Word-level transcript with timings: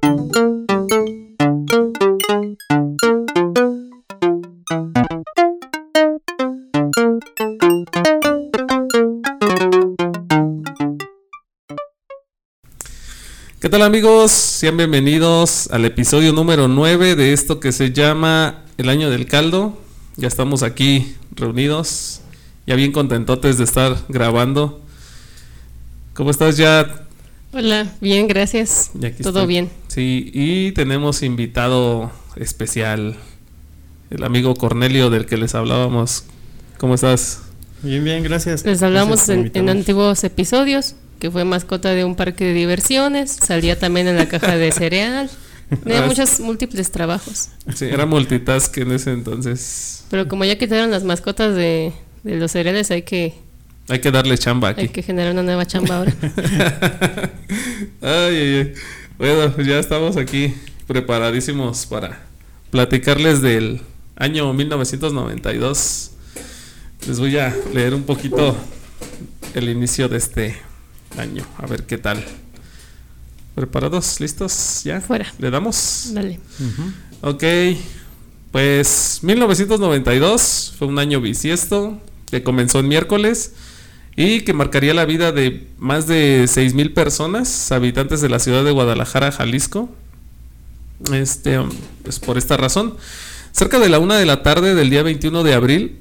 ¿Qué 0.00 0.08
tal 13.68 13.82
amigos? 13.82 14.30
Sean 14.30 14.78
bienvenidos 14.78 15.68
al 15.70 15.84
episodio 15.84 16.32
número 16.32 16.66
9 16.66 17.14
de 17.14 17.34
esto 17.34 17.60
que 17.60 17.72
se 17.72 17.92
llama 17.92 18.64
El 18.78 18.88
Año 18.88 19.10
del 19.10 19.26
Caldo. 19.26 19.76
Ya 20.16 20.28
estamos 20.28 20.62
aquí 20.62 21.14
reunidos, 21.32 22.22
ya 22.66 22.74
bien 22.74 22.92
contentotes 22.92 23.58
de 23.58 23.64
estar 23.64 23.98
grabando. 24.08 24.80
¿Cómo 26.14 26.30
estás 26.30 26.56
ya? 26.56 27.06
Hola, 27.52 27.92
bien, 28.00 28.28
gracias. 28.28 28.90
Todo 28.92 29.08
estoy. 29.10 29.46
bien. 29.46 29.70
Sí, 29.88 30.30
y 30.32 30.72
tenemos 30.72 31.22
invitado 31.22 32.12
especial, 32.36 33.16
el 34.10 34.22
amigo 34.24 34.54
Cornelio 34.54 35.10
del 35.10 35.26
que 35.26 35.36
les 35.36 35.54
hablábamos. 35.54 36.24
¿Cómo 36.78 36.94
estás? 36.94 37.42
Bien, 37.82 38.04
bien, 38.04 38.22
gracias. 38.22 38.64
Les 38.64 38.82
hablamos 38.82 39.26
Gracias 39.26 39.54
en, 39.56 39.68
antiguos 39.68 40.22
episodios 40.22 40.94
que 41.18 41.30
fue 41.30 41.44
mascota 41.44 41.90
de 41.90 42.04
un 42.04 42.14
parque 42.14 42.44
de 42.44 42.54
diversiones, 42.54 43.30
salía 43.32 43.78
también 43.78 44.08
en 44.08 44.16
la 44.16 44.28
caja 44.28 44.56
de 44.56 44.70
cereal. 44.72 45.28
Tenía 45.84 46.04
Ah, 46.04 46.06
muchos 46.06 46.40
múltiples 46.40 46.90
trabajos. 46.90 47.50
Sí, 47.74 47.84
era 47.84 48.06
multitask 48.06 48.76
en 48.78 48.92
ese 48.92 49.12
entonces. 49.12 50.04
Pero 50.10 50.28
como 50.28 50.44
ya 50.44 50.56
quitaron 50.56 50.90
las 50.90 51.04
mascotas 51.04 51.54
de, 51.54 51.92
de 52.22 52.36
los 52.36 52.52
cereales, 52.52 52.90
hay 52.90 53.02
que, 53.02 53.34
Hay 53.90 53.98
que 53.98 54.12
darle 54.12 54.38
chamba 54.38 54.68
hay 54.68 54.84
aquí. 54.84 54.88
que 54.88 55.02
generar 55.02 55.32
una 55.32 55.42
nueva 55.42 55.66
chamba 55.66 55.96
ahora. 55.96 56.14
ay, 58.00 58.36
ay, 58.36 58.54
ay. 58.54 58.74
Bueno, 59.18 59.52
pues 59.52 59.66
ya 59.66 59.80
estamos 59.80 60.16
aquí 60.16 60.54
preparadísimos 60.86 61.86
para 61.86 62.22
platicarles 62.70 63.42
del 63.42 63.80
año 64.14 64.52
1992. 64.52 66.12
Les 67.08 67.18
voy 67.18 67.36
a 67.38 67.52
leer 67.74 67.94
un 67.94 68.04
poquito 68.04 68.56
el 69.54 69.68
inicio 69.68 70.08
de 70.08 70.18
este 70.18 70.56
año, 71.18 71.44
a 71.58 71.66
ver 71.66 71.82
qué 71.82 71.98
tal. 71.98 72.24
¿Preparados? 73.56 74.20
¿Listos? 74.20 74.82
¿Ya? 74.84 75.00
Fuera. 75.00 75.26
¿Le 75.40 75.50
damos? 75.50 76.10
Dale. 76.12 76.38
Ujú. 76.60 77.28
Ok, 77.32 77.44
pues 78.52 79.18
1992 79.22 80.74
fue 80.78 80.86
un 80.86 81.00
año 81.00 81.20
bisiesto 81.20 82.00
que 82.30 82.44
comenzó 82.44 82.78
en 82.78 82.86
miércoles 82.86 83.54
y 84.16 84.42
que 84.42 84.52
marcaría 84.52 84.94
la 84.94 85.04
vida 85.04 85.32
de 85.32 85.66
más 85.78 86.06
de 86.06 86.46
6 86.48 86.74
mil 86.74 86.92
personas, 86.92 87.72
habitantes 87.72 88.20
de 88.20 88.28
la 88.28 88.38
ciudad 88.38 88.64
de 88.64 88.70
Guadalajara, 88.70 89.32
Jalisco. 89.32 89.88
Este, 91.12 91.58
pues 92.02 92.18
por 92.18 92.36
esta 92.36 92.56
razón, 92.56 92.96
cerca 93.52 93.78
de 93.78 93.88
la 93.88 93.98
una 93.98 94.18
de 94.18 94.26
la 94.26 94.42
tarde 94.42 94.74
del 94.74 94.90
día 94.90 95.02
21 95.02 95.42
de 95.42 95.54
abril, 95.54 95.98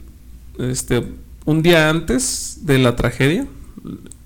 este, 0.59 1.03
un 1.45 1.61
día 1.61 1.89
antes 1.89 2.59
de 2.65 2.80
la 2.80 2.95
tragedia, 2.95 3.47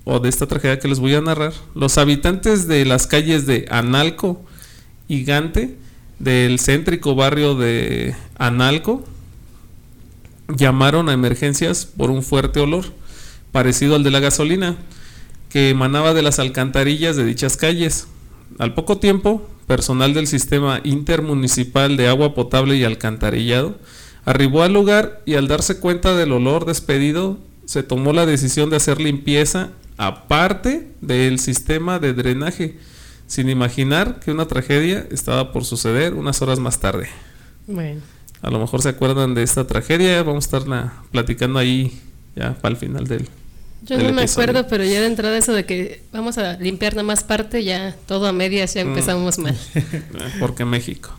o 0.04 0.20
de 0.20 0.28
esta 0.28 0.46
tragedia 0.46 0.78
que 0.78 0.88
les 0.88 0.98
voy 0.98 1.14
a 1.14 1.20
narrar, 1.20 1.52
los 1.74 1.96
habitantes 1.96 2.66
de 2.66 2.84
las 2.84 3.06
calles 3.06 3.46
de 3.46 3.66
Analco 3.70 4.44
y 5.08 5.24
Gante, 5.24 5.76
del 6.18 6.58
céntrico 6.58 7.14
barrio 7.14 7.54
de 7.54 8.14
Analco, 8.36 9.04
llamaron 10.48 11.08
a 11.08 11.12
emergencias 11.12 11.86
por 11.86 12.10
un 12.10 12.22
fuerte 12.22 12.60
olor, 12.60 12.84
parecido 13.54 13.94
al 13.94 14.02
de 14.02 14.10
la 14.10 14.18
gasolina, 14.18 14.74
que 15.48 15.70
emanaba 15.70 16.12
de 16.12 16.22
las 16.22 16.40
alcantarillas 16.40 17.14
de 17.14 17.24
dichas 17.24 17.56
calles. 17.56 18.08
Al 18.58 18.74
poco 18.74 18.98
tiempo, 18.98 19.48
personal 19.68 20.12
del 20.12 20.26
sistema 20.26 20.80
intermunicipal 20.82 21.96
de 21.96 22.08
agua 22.08 22.34
potable 22.34 22.74
y 22.76 22.82
alcantarillado 22.82 23.78
arribó 24.24 24.64
al 24.64 24.72
lugar 24.72 25.22
y 25.24 25.34
al 25.34 25.46
darse 25.46 25.78
cuenta 25.78 26.16
del 26.16 26.32
olor 26.32 26.64
despedido, 26.64 27.38
se 27.64 27.84
tomó 27.84 28.12
la 28.12 28.26
decisión 28.26 28.70
de 28.70 28.76
hacer 28.76 29.00
limpieza 29.00 29.70
aparte 29.98 30.88
del 31.00 31.38
sistema 31.38 32.00
de 32.00 32.12
drenaje, 32.12 32.76
sin 33.28 33.48
imaginar 33.50 34.18
que 34.18 34.32
una 34.32 34.46
tragedia 34.46 35.06
estaba 35.12 35.52
por 35.52 35.64
suceder 35.64 36.14
unas 36.14 36.42
horas 36.42 36.58
más 36.58 36.80
tarde. 36.80 37.06
Bueno, 37.68 38.00
A 38.42 38.50
lo 38.50 38.58
mejor 38.58 38.82
se 38.82 38.88
acuerdan 38.88 39.34
de 39.34 39.44
esta 39.44 39.64
tragedia, 39.68 40.24
vamos 40.24 40.44
a 40.44 40.48
estarla 40.48 40.92
platicando 41.12 41.60
ahí 41.60 42.00
ya 42.34 42.54
para 42.54 42.72
el 42.72 42.80
final 42.80 43.06
del... 43.06 43.28
yo 43.86 43.98
no 43.98 44.12
me 44.12 44.22
episodio. 44.22 44.48
acuerdo, 44.50 44.68
pero 44.68 44.84
ya 44.84 45.00
de 45.00 45.06
entrada 45.06 45.36
eso 45.36 45.52
de 45.52 45.64
que 45.66 46.02
vamos 46.12 46.38
a 46.38 46.56
limpiar 46.58 46.94
nada 46.94 47.04
más 47.04 47.24
parte, 47.24 47.62
ya 47.64 47.94
todo 48.06 48.26
a 48.26 48.32
medias, 48.32 48.74
ya 48.74 48.84
Mm. 48.84 48.88
empezamos 48.88 49.38
mal. 49.38 49.56
Porque 50.40 50.64
México. 50.64 51.10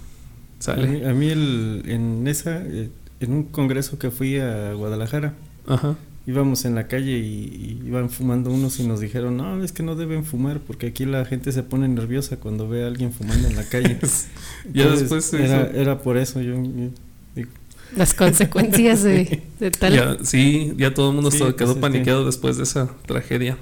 A 0.59 0.63
Sale. 0.63 0.87
mí, 0.87 1.05
a 1.05 1.13
mí 1.13 1.27
el- 1.29 1.83
en 1.87 2.27
esa, 2.27 2.61
eh, 2.63 2.89
en 3.19 3.31
un 3.33 3.43
congreso 3.43 3.99
que 3.99 4.09
fui 4.11 4.37
a 4.39 4.73
Guadalajara, 4.73 5.33
Ajá. 5.67 5.95
íbamos 6.25 6.65
en 6.65 6.73
la 6.75 6.87
calle 6.87 7.19
y, 7.19 7.79
y 7.83 7.87
iban 7.87 8.09
fumando 8.09 8.49
unos 8.49 8.79
y 8.79 8.87
nos 8.87 8.99
dijeron, 8.99 9.37
no, 9.37 9.63
es 9.63 9.71
que 9.71 9.83
no 9.83 9.95
deben 9.95 10.25
fumar 10.25 10.59
porque 10.59 10.87
aquí 10.87 11.05
la 11.05 11.23
gente 11.25 11.51
se 11.51 11.61
pone 11.61 11.87
nerviosa 11.87 12.37
cuando 12.37 12.67
ve 12.67 12.83
a 12.83 12.87
alguien 12.87 13.11
fumando 13.13 13.47
en 13.47 13.55
la 13.55 13.63
calle. 13.63 13.99
Ya 14.73 14.87
después 14.89 15.31
era, 15.33 15.69
era 15.75 15.99
por 16.01 16.17
eso 16.17 16.41
yo, 16.41 16.55
yo 16.55 16.89
digo, 17.35 17.49
Las 17.95 18.13
consecuencias 18.13 19.03
de, 19.03 19.43
de 19.59 19.71
tal. 19.71 19.93
Ya, 19.93 20.17
sí, 20.23 20.73
ya 20.77 20.93
todo 20.93 21.09
el 21.09 21.15
mundo 21.15 21.31
Sí, 21.31 21.37
se 21.37 21.43
pues, 21.45 21.55
quedó 21.55 21.69
este- 21.69 21.81
paniqueado 21.81 22.25
después 22.25 22.57
de 22.57 22.63
esa 22.63 22.89
tragedia. 23.05 23.57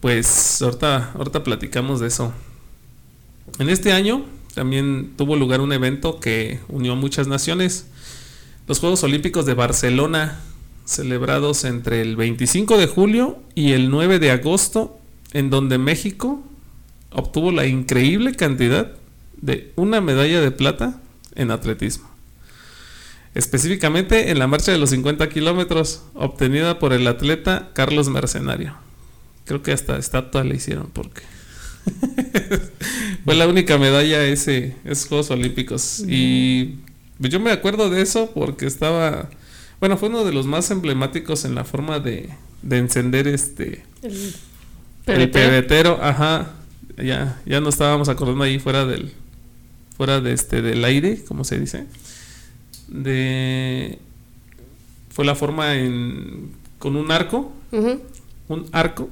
Pues 0.00 0.62
ahorita, 0.62 1.12
ahorita 1.14 1.42
platicamos 1.44 2.00
de 2.00 2.06
eso. 2.08 2.32
En 3.58 3.68
este 3.68 3.92
año 3.92 4.24
también 4.54 5.12
tuvo 5.16 5.36
lugar 5.36 5.60
un 5.60 5.72
evento 5.72 6.20
que 6.20 6.60
unió 6.68 6.92
a 6.92 6.96
muchas 6.96 7.26
naciones. 7.26 7.86
Los 8.66 8.78
Juegos 8.80 9.02
Olímpicos 9.02 9.46
de 9.46 9.54
Barcelona, 9.54 10.40
celebrados 10.84 11.64
entre 11.64 12.00
el 12.02 12.16
25 12.16 12.76
de 12.78 12.86
julio 12.86 13.38
y 13.54 13.72
el 13.72 13.90
9 13.90 14.18
de 14.18 14.30
agosto, 14.30 14.98
en 15.32 15.50
donde 15.50 15.78
México 15.78 16.42
obtuvo 17.10 17.50
la 17.52 17.66
increíble 17.66 18.34
cantidad 18.34 18.92
de 19.40 19.72
una 19.76 20.00
medalla 20.00 20.40
de 20.40 20.50
plata 20.50 21.00
en 21.34 21.50
atletismo. 21.50 22.08
Específicamente 23.34 24.30
en 24.30 24.38
la 24.38 24.46
marcha 24.46 24.72
de 24.72 24.78
los 24.78 24.90
50 24.90 25.28
kilómetros, 25.28 26.02
obtenida 26.14 26.78
por 26.78 26.92
el 26.92 27.06
atleta 27.06 27.70
Carlos 27.74 28.08
Mercenario. 28.08 28.74
Creo 29.44 29.62
que 29.62 29.72
hasta 29.72 29.96
estatua 29.98 30.44
le 30.44 30.56
hicieron 30.56 30.90
porque 30.92 31.22
fue 33.24 33.34
la 33.34 33.46
única 33.46 33.78
medalla 33.78 34.22
ese 34.24 34.76
esos 34.84 35.08
Juegos 35.08 35.30
Olímpicos 35.30 36.02
y 36.06 36.76
pues 37.18 37.32
yo 37.32 37.40
me 37.40 37.50
acuerdo 37.50 37.90
de 37.90 38.02
eso 38.02 38.30
porque 38.34 38.66
estaba 38.66 39.30
bueno 39.80 39.96
fue 39.96 40.08
uno 40.08 40.24
de 40.24 40.32
los 40.32 40.46
más 40.46 40.70
emblemáticos 40.70 41.44
en 41.44 41.54
la 41.54 41.64
forma 41.64 41.98
de, 42.00 42.28
de 42.62 42.78
encender 42.78 43.26
este 43.26 43.84
El 44.02 44.12
el 45.06 45.30
pebetero. 45.30 45.30
pebetero 45.30 45.98
ajá 46.02 46.52
ya 46.96 47.40
ya 47.46 47.60
no 47.60 47.68
estábamos 47.70 48.08
acordando 48.08 48.44
ahí 48.44 48.58
fuera 48.58 48.84
del 48.84 49.12
fuera 49.96 50.20
de 50.20 50.32
este 50.32 50.60
del 50.62 50.84
aire 50.84 51.24
como 51.24 51.44
se 51.44 51.58
dice 51.58 51.86
de 52.88 53.98
fue 55.10 55.24
la 55.24 55.34
forma 55.34 55.74
en 55.76 56.50
con 56.78 56.96
un 56.96 57.10
arco 57.12 57.52
un 58.48 58.66
arco 58.72 59.08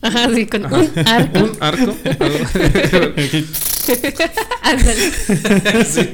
Ajá, 0.00 0.32
sí, 0.32 0.46
con 0.46 0.64
Ajá. 0.64 0.76
un 0.78 0.90
arco. 1.08 1.38
un 1.40 1.50
arco 1.60 1.96
Ándale. 4.62 5.84
Sí. 5.84 6.10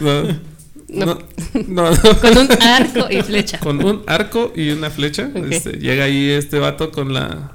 No, 0.00 0.22
No. 0.88 1.06
no, 1.06 1.18
no, 1.68 1.90
no. 1.90 2.20
Con 2.20 2.38
un 2.38 2.48
arco 2.62 3.06
y 3.10 3.22
flecha. 3.22 3.58
Con 3.58 3.84
un 3.84 4.02
arco 4.06 4.52
y 4.56 4.70
una 4.70 4.90
flecha. 4.90 5.30
Este, 5.50 5.72
llega 5.72 6.04
ahí 6.04 6.30
este 6.30 6.58
vato 6.58 6.90
con 6.90 7.12
la 7.12 7.52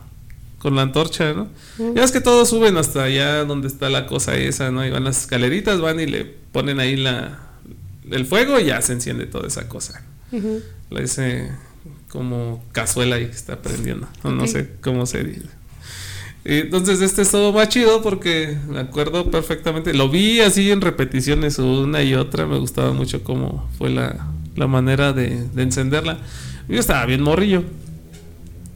con 0.59 0.75
la 0.75 0.81
antorcha, 0.83 1.33
¿no? 1.33 1.47
Mm. 1.77 1.95
Ya 1.95 2.03
es 2.03 2.11
que 2.11 2.21
todos 2.21 2.49
suben 2.49 2.77
hasta 2.77 3.03
allá 3.03 3.43
donde 3.43 3.67
está 3.67 3.89
la 3.89 4.07
cosa 4.07 4.35
esa, 4.35 4.71
¿no? 4.71 4.83
Y 4.85 4.89
van 4.89 5.03
las 5.03 5.19
escaleritas, 5.21 5.79
van 5.79 5.99
y 5.99 6.05
le 6.07 6.25
ponen 6.25 6.79
ahí 6.79 6.95
la 6.95 7.39
el 8.11 8.25
fuego 8.25 8.59
y 8.59 8.65
ya 8.65 8.81
se 8.81 8.93
enciende 8.93 9.25
toda 9.25 9.47
esa 9.47 9.67
cosa. 9.67 10.03
La 10.89 11.01
dice 11.01 11.51
como 12.09 12.63
cazuela 12.71 13.19
y 13.19 13.23
está 13.23 13.61
prendiendo. 13.61 14.07
No, 14.23 14.47
sé 14.47 14.71
cómo 14.81 15.05
se 15.05 15.23
dice. 15.23 15.47
Y 16.43 16.59
Entonces 16.59 17.01
este 17.01 17.23
es 17.23 17.31
todo 17.31 17.51
más 17.53 17.69
chido 17.69 18.01
porque 18.01 18.57
me 18.67 18.79
acuerdo 18.79 19.31
perfectamente. 19.31 19.93
Lo 19.93 20.09
vi 20.09 20.41
así 20.41 20.71
en 20.71 20.81
repeticiones 20.81 21.59
una 21.59 22.03
y 22.03 22.13
otra. 22.15 22.45
Me 22.45 22.57
gustaba 22.57 22.93
mucho 22.93 23.23
cómo 23.23 23.69
fue 23.77 23.89
la, 23.89 24.27
la 24.55 24.67
manera 24.67 25.13
de, 25.13 25.47
de 25.49 25.63
encenderla. 25.63 26.19
Yo 26.67 26.79
estaba 26.79 27.05
bien 27.05 27.21
morrillo. 27.21 27.63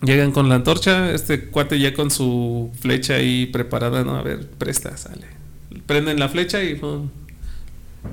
Llegan 0.02 0.32
con 0.32 0.48
la 0.48 0.56
antorcha, 0.56 1.12
este 1.12 1.46
cuate 1.50 1.78
ya 1.78 1.94
con 1.94 2.10
su 2.10 2.72
flecha 2.80 3.16
ahí 3.16 3.48
preparada, 3.48 4.06
¿no? 4.06 4.16
A 4.16 4.22
ver, 4.22 4.48
presta, 4.48 4.96
sale. 4.96 5.28
Prenden 5.86 6.20
la 6.20 6.30
flecha 6.30 6.64
y 6.64 6.76
pum, 6.76 7.10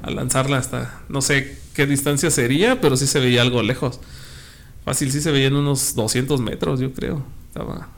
a 0.02 0.10
lanzarla 0.10 0.58
hasta, 0.58 1.00
no 1.08 1.20
sé 1.22 1.58
qué 1.74 1.86
distancia 1.86 2.30
sería, 2.30 2.80
pero 2.80 2.96
sí 2.96 3.06
se 3.06 3.20
veía 3.20 3.42
algo 3.42 3.62
lejos. 3.62 4.00
Fácil, 4.84 5.10
sí 5.12 5.20
se 5.20 5.30
veían 5.32 5.54
unos 5.56 5.94
200 5.94 6.40
metros, 6.40 6.80
yo 6.80 6.92
creo. 6.92 7.24
Estaba... 7.48 7.88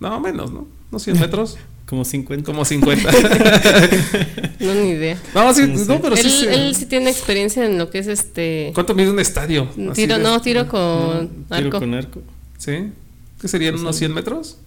No, 0.00 0.18
menos, 0.20 0.50
¿no? 0.52 0.66
Unos 0.90 1.02
100 1.02 1.20
metros. 1.20 1.56
Como 1.86 2.04
50. 2.04 2.44
Como 2.50 2.64
50. 2.64 3.10
No, 4.60 4.74
ni 4.74 4.90
idea. 4.90 5.18
no, 5.34 5.52
sí, 5.52 5.66
No 5.66 5.76
sé. 5.78 5.86
no, 5.86 6.00
pero 6.00 6.16
sí. 6.16 6.22
él, 6.22 6.30
sí. 6.30 6.46
él 6.48 6.74
sí 6.76 6.86
tiene 6.86 7.10
experiencia 7.10 7.66
en 7.66 7.78
lo 7.78 7.90
que 7.90 7.98
es 7.98 8.06
este. 8.06 8.70
¿Cuánto 8.74 8.94
mide 8.94 9.10
un 9.10 9.18
estadio? 9.18 9.68
Tiro, 9.92 10.16
de- 10.18 10.22
no, 10.22 10.40
tiro 10.40 10.68
con 10.68 10.80
No, 10.80 11.56
tiro 11.56 11.66
arco. 11.68 11.78
con 11.80 11.94
arco. 11.94 12.22
¿Sí? 12.58 12.92
¿Qué 13.40 13.48
serían 13.48 13.74
unos 13.74 13.96
100 13.96 14.14
metros? 14.14 14.58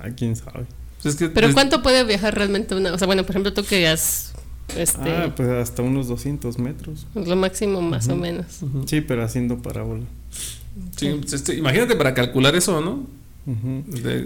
Ah, 0.00 0.08
quién 0.16 0.36
sabe. 0.36 0.66
Pues 1.02 1.14
es 1.14 1.18
que, 1.18 1.28
Pero 1.30 1.52
¿cuánto 1.52 1.82
puede 1.82 2.04
viajar 2.04 2.34
realmente 2.36 2.76
una? 2.76 2.92
O 2.94 2.98
sea, 2.98 3.06
bueno, 3.06 3.24
por 3.24 3.32
ejemplo, 3.32 3.52
tú 3.52 3.64
que 3.64 3.88
has. 3.88 4.31
Este. 4.76 5.10
Ah, 5.10 5.32
pues 5.36 5.48
hasta 5.48 5.82
unos 5.82 6.08
200 6.08 6.58
metros. 6.58 7.06
Lo 7.14 7.36
máximo, 7.36 7.80
más 7.82 8.08
o 8.08 8.16
menos. 8.16 8.46
Sí, 8.86 9.00
pero 9.00 9.22
haciendo 9.24 9.58
parábola. 9.58 10.02
Sí, 10.96 11.10
pues, 11.20 11.32
este, 11.34 11.54
imagínate 11.56 11.94
para 11.96 12.14
calcular 12.14 12.54
eso, 12.56 12.80
¿no? 12.80 13.06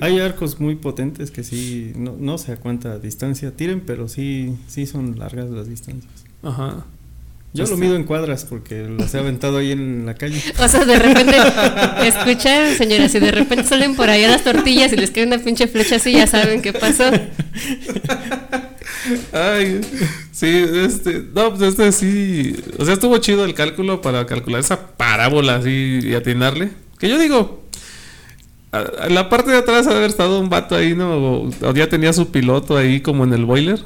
Hay 0.03 0.21
arcos 0.21 0.61
muy 0.61 0.77
potentes 0.77 1.31
que 1.31 1.43
sí, 1.43 1.93
no, 1.97 2.15
no 2.19 2.37
sé 2.39 2.53
a 2.53 2.57
cuánta 2.57 2.99
distancia 2.99 3.51
tiren, 3.51 3.81
pero 3.81 4.09
sí, 4.09 4.55
sí 4.69 4.87
son 4.87 5.19
largas 5.19 5.49
las 5.51 5.69
distancias. 5.69 6.13
Ajá. 6.43 6.85
Yo 7.55 7.65
Este- 7.65 7.75
lo 7.75 7.81
mido 7.81 7.97
en 7.97 8.05
cuadras 8.05 8.45
porque 8.45 8.87
las 8.87 9.15
he 9.15 9.19
aventado 9.19 9.57
ahí 9.57 9.73
en 9.73 10.05
la 10.05 10.15
calle. 10.15 10.43
O 10.63 10.69
sea, 10.69 10.85
de 10.85 10.99
repente, 10.99 11.35
escucharon, 12.07 12.75
señoras, 12.77 13.11
si 13.11 13.19
de 13.19 13.31
repente 13.33 13.65
salen 13.65 13.97
por 13.97 14.11
allá 14.11 14.29
las 14.29 14.45
tortillas 14.45 14.93
y 14.93 14.97
les 14.97 15.11
cae 15.11 15.25
una 15.27 15.39
pinche 15.39 15.67
flecha 15.67 15.97
así, 15.97 16.13
ya 16.13 16.27
saben 16.27 16.61
qué 16.61 16.75
pasó. 16.75 17.05
Ay, 19.33 19.81
sí, 20.33 20.47
este, 20.85 21.25
no, 21.35 21.55
pues 21.55 21.63
este 21.63 21.93
sí, 21.93 22.57
o 22.79 22.85
sea, 22.85 22.95
estuvo 22.95 23.17
chido 23.19 23.45
el 23.45 23.55
cálculo 23.55 24.01
para 24.01 24.27
calcular 24.27 24.61
esa 24.61 24.89
parábola 24.97 25.57
así 25.57 26.01
y 26.03 26.15
atinarle. 26.15 26.71
Que 26.99 27.09
yo 27.09 27.19
digo, 27.19 27.65
en 28.73 29.15
la 29.15 29.29
parte 29.29 29.51
de 29.51 29.59
atrás 29.59 29.87
ha 29.87 29.91
de 29.91 29.97
haber 29.97 30.11
estado 30.11 30.41
un 30.41 30.49
vato 30.49 30.75
ahí, 30.77 30.95
¿no? 30.95 31.17
O, 31.17 31.51
o 31.63 31.75
ya 31.75 31.89
tenía 31.89 32.13
su 32.13 32.31
piloto 32.31 32.77
ahí 32.77 33.01
como 33.01 33.25
en 33.25 33.33
el 33.33 33.45
boiler. 33.45 33.81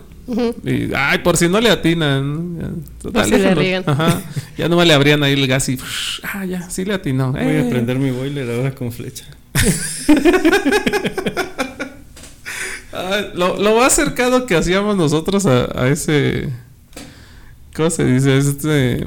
Y, 0.65 0.95
ay, 0.95 1.19
por 1.25 1.37
si 1.37 1.49
no 1.49 1.61
le 1.61 1.71
atinan. 1.71 2.57
ya, 2.61 2.69
total, 3.03 3.25
si 3.25 3.31
le. 3.33 3.77
Ajá. 3.85 4.23
Ya 4.57 4.69
no 4.69 4.85
le 4.85 4.93
abrían 4.95 5.25
ahí 5.25 5.33
el 5.33 5.45
gas 5.49 5.69
y. 5.69 5.77
Ah, 6.23 6.45
ya, 6.45 6.71
sí 6.71 6.85
le 6.85 6.95
atinó. 6.95 7.33
Voy 7.33 7.41
Eh. 7.43 7.65
a 7.67 7.71
prender 7.71 7.99
mi 7.99 8.13
boiler 8.13 8.49
ahora 8.49 8.73
con 8.73 8.93
flecha. 8.93 9.25
Ah, 12.93 13.21
lo, 13.35 13.57
lo 13.57 13.77
más 13.77 13.93
cercano 13.95 14.47
que 14.47 14.57
hacíamos 14.57 14.97
nosotros 14.97 15.47
a, 15.47 15.69
a 15.81 15.89
ese. 15.89 16.49
¿Cómo 17.75 17.91
se 17.91 18.05
dice? 18.05 18.37
Este. 18.39 19.07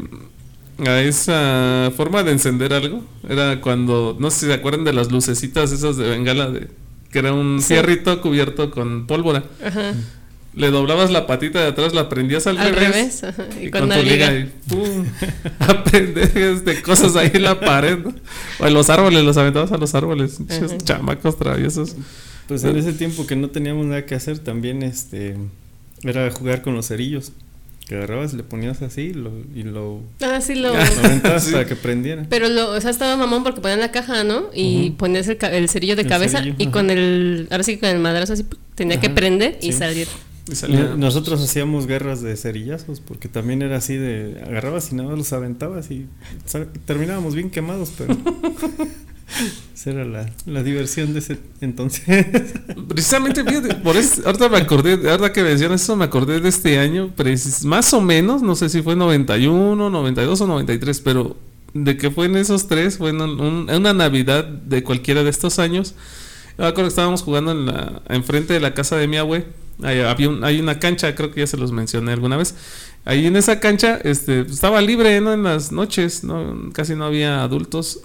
A 0.88 1.01
esa 1.01 1.91
forma 1.95 2.24
de 2.24 2.31
encender 2.31 2.74
algo. 2.74 3.03
Era 3.27 3.62
cuando. 3.62 4.15
No 4.19 4.31
sé 4.31 4.39
si 4.41 4.45
se 4.47 4.53
acuerdan 4.53 4.83
de 4.85 4.94
las 4.94 5.12
lucecitas 5.12 5.71
esas 5.71 5.97
de 5.97 6.09
bengala. 6.09 6.50
De, 6.50 6.68
que 7.12 7.19
era 7.19 7.33
un 7.33 7.62
Sí. 7.62 7.74
fierrito 7.74 8.21
cubierto 8.21 8.71
con 8.71 9.06
pólvora. 9.06 9.44
Ajá. 9.63 9.94
Le 10.56 10.69
doblabas 10.69 11.09
la 11.12 11.25
patita 11.25 11.59
de 11.59 11.68
atrás, 11.68 11.94
la 11.94 12.09
prendías 12.09 12.45
al, 12.47 12.57
Al 12.59 12.75
revés. 12.75 13.24
Y, 13.59 13.65
Y 13.68 13.71
con, 13.71 13.89
tu 13.89 13.95
liga 14.03 14.31
liga. 14.31 14.33
y 14.39 14.51
¡pum! 14.69 15.06
este, 16.36 16.81
cosas 16.83 17.15
ahí 17.15 17.31
en 17.33 17.41
la 17.44 17.59
pared. 17.59 17.97
¿no? 18.00 18.13
O 18.59 18.68
en 18.68 18.74
los 18.74 18.89
árboles, 18.89 19.24
los 19.24 19.36
aventabas 19.38 19.71
a 19.71 19.77
los 19.77 19.94
árboles. 19.95 20.38
chamacos 20.83 21.38
traviesos. 21.38 21.95
Pues 22.47 22.63
en 22.63 22.75
ese 22.77 22.93
tiempo 22.93 23.25
que 23.25 23.35
no 23.35 23.49
teníamos 23.49 23.85
nada 23.85 24.05
que 24.05 24.15
hacer, 24.15 24.39
también 24.39 24.83
este 24.83 25.35
era 26.03 26.29
jugar 26.31 26.61
con 26.61 26.75
los 26.75 26.87
cerillos. 26.87 27.31
Que 27.87 27.95
agarrabas, 27.95 28.33
le 28.33 28.43
ponías 28.43 28.81
así 28.81 29.01
y 29.01 29.13
lo, 29.13 29.31
y 29.53 29.63
lo, 29.63 29.99
Ah, 30.21 30.39
sí, 30.39 30.55
lo. 30.55 30.71
Sí. 31.41 31.51
para 31.51 31.65
que 31.65 31.75
prendiera. 31.75 32.25
Pero 32.29 32.47
lo, 32.47 32.71
o 32.71 32.79
sea, 32.79 32.89
estaba 32.91 33.17
mamón 33.17 33.43
porque 33.43 33.59
ponían 33.59 33.81
la 33.81 33.91
caja, 33.91 34.23
¿no? 34.23 34.45
Y 34.53 34.87
Ujú. 34.89 34.97
ponías 34.97 35.27
el, 35.27 35.37
el 35.51 35.67
cerillo 35.67 35.97
de 35.97 36.03
El 36.03 36.07
cabeza 36.07 36.37
cerillo, 36.37 36.55
y 36.59 36.63
ajá. 36.63 36.71
con 36.71 36.89
el, 36.89 37.47
ahora 37.51 37.63
sí 37.63 37.73
que 37.73 37.79
con 37.81 37.89
el 37.89 37.99
madrazo 37.99 38.33
así, 38.33 38.45
tenía 38.75 39.01
que 39.01 39.07
Ajá, 39.07 39.15
prender 39.15 39.57
y 39.61 39.73
sí. 39.73 39.79
salir. 39.79 40.07
Y 40.49 40.55
salía. 40.55 40.79
No- 40.81 40.95
Nosotros 40.97 41.41
hacíamos 41.43 41.85
guerras 41.85 42.21
de 42.21 42.37
cerillazos 42.37 43.01
porque 43.01 43.27
también 43.27 43.61
era 43.61 43.75
así 43.77 43.97
de 43.97 44.41
agarrabas 44.45 44.89
y 44.93 44.95
nada 44.95 45.09
más 45.09 45.17
los 45.17 45.33
aventabas 45.33 45.91
y 45.91 46.05
terminábamos 46.85 47.35
bien 47.35 47.49
quemados, 47.49 47.91
pero 47.97 48.15
esa 49.75 49.89
era 49.91 50.05
la, 50.05 50.29
la 50.45 50.63
diversión 50.63 51.13
de 51.13 51.19
ese 51.19 51.39
entonces. 51.61 52.03
Precisamente, 52.87 53.43
fíjate, 53.43 53.75
por 53.75 53.97
eso, 53.97 54.21
ahorita 54.25 54.49
me 54.49 54.57
acordé, 54.57 54.93
ahorita 55.09 55.33
que 55.33 55.43
mencionas 55.43 55.81
eso, 55.81 55.95
me 55.95 56.05
acordé 56.05 56.39
de 56.39 56.49
este 56.49 56.79
año, 56.79 57.11
precis- 57.15 57.63
más 57.65 57.93
o 57.93 58.01
menos, 58.01 58.41
no 58.41 58.55
sé 58.55 58.69
si 58.69 58.81
fue 58.81 58.95
91, 58.95 59.89
92 59.89 60.41
o 60.41 60.47
93, 60.47 61.01
pero 61.01 61.37
de 61.73 61.97
que 61.97 62.11
fue 62.11 62.27
en 62.27 62.35
esos 62.35 62.67
tres, 62.67 62.97
fue 62.97 63.09
en, 63.09 63.21
un- 63.21 63.69
una 63.69 63.93
Navidad 63.93 64.45
de 64.45 64.83
cualquiera 64.83 65.23
de 65.23 65.29
estos 65.29 65.59
años. 65.59 65.95
Me 66.57 66.65
acuerdo 66.65 66.83
que 66.83 66.89
estábamos 66.89 67.23
jugando 67.23 67.51
en 67.51 67.65
la, 67.65 68.01
enfrente 68.09 68.53
de 68.53 68.59
la 68.59 68.73
casa 68.75 68.95
de 68.97 69.07
mi 69.07 69.17
abue. 69.17 69.47
Ahí 69.81 69.99
había 70.01 70.29
un- 70.29 70.43
hay 70.43 70.59
una 70.59 70.77
cancha, 70.77 71.15
creo 71.15 71.31
que 71.31 71.39
ya 71.39 71.47
se 71.47 71.57
los 71.57 71.71
mencioné 71.71 72.11
alguna 72.13 72.37
vez. 72.37 72.53
Ahí 73.05 73.25
en 73.25 73.35
esa 73.35 73.59
cancha 73.59 73.99
este, 74.03 74.41
estaba 74.41 74.79
libre 74.81 75.19
¿no? 75.19 75.33
en 75.33 75.41
las 75.43 75.71
noches, 75.71 76.23
¿no? 76.23 76.69
casi 76.73 76.95
no 76.95 77.05
había 77.05 77.41
adultos. 77.43 78.01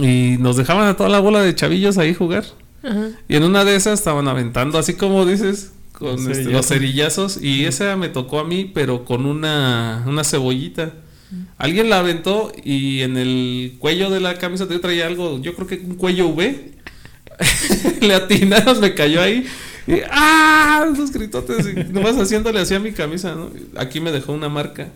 Y 0.00 0.36
nos 0.38 0.56
dejaban 0.56 0.88
a 0.88 0.96
toda 0.96 1.08
la 1.08 1.20
bola 1.20 1.42
de 1.42 1.54
chavillos 1.54 1.98
ahí 1.98 2.14
jugar. 2.14 2.44
Ajá. 2.82 3.10
Y 3.28 3.36
en 3.36 3.42
una 3.44 3.64
de 3.64 3.74
esas 3.76 3.98
estaban 3.98 4.28
aventando, 4.28 4.78
así 4.78 4.94
como 4.94 5.24
dices, 5.24 5.72
con 5.92 6.12
Los 6.12 6.20
este, 6.20 6.34
cerillazos. 6.34 6.52
los 6.52 6.66
cerillazos. 6.66 7.42
Y 7.42 7.64
esa 7.64 7.96
me 7.96 8.08
tocó 8.08 8.40
a 8.40 8.44
mí, 8.44 8.70
pero 8.72 9.04
con 9.04 9.26
una, 9.26 10.04
una 10.06 10.24
cebollita. 10.24 10.92
Alguien 11.58 11.90
la 11.90 11.98
aventó 11.98 12.52
y 12.64 13.00
en 13.02 13.18
el 13.18 13.76
cuello 13.78 14.08
de 14.08 14.20
la 14.20 14.38
camisa 14.38 14.66
yo 14.66 14.80
traía 14.80 15.06
algo, 15.06 15.38
yo 15.42 15.54
creo 15.54 15.66
que 15.66 15.76
un 15.76 15.96
cuello 15.96 16.28
V. 16.28 16.72
Le 18.00 18.14
atinaron, 18.14 18.80
me 18.80 18.94
cayó 18.94 19.20
ahí. 19.20 19.46
Y 19.86 20.00
¡ah! 20.10 20.86
Esos 20.92 21.12
gritotes. 21.12 21.66
Y 21.66 21.92
nomás 21.92 22.16
haciéndole 22.16 22.60
así 22.60 22.74
a 22.74 22.80
mi 22.80 22.92
camisa, 22.92 23.34
¿no? 23.34 23.50
Aquí 23.76 24.00
me 24.00 24.10
dejó 24.12 24.32
una 24.32 24.48
marca 24.48 24.88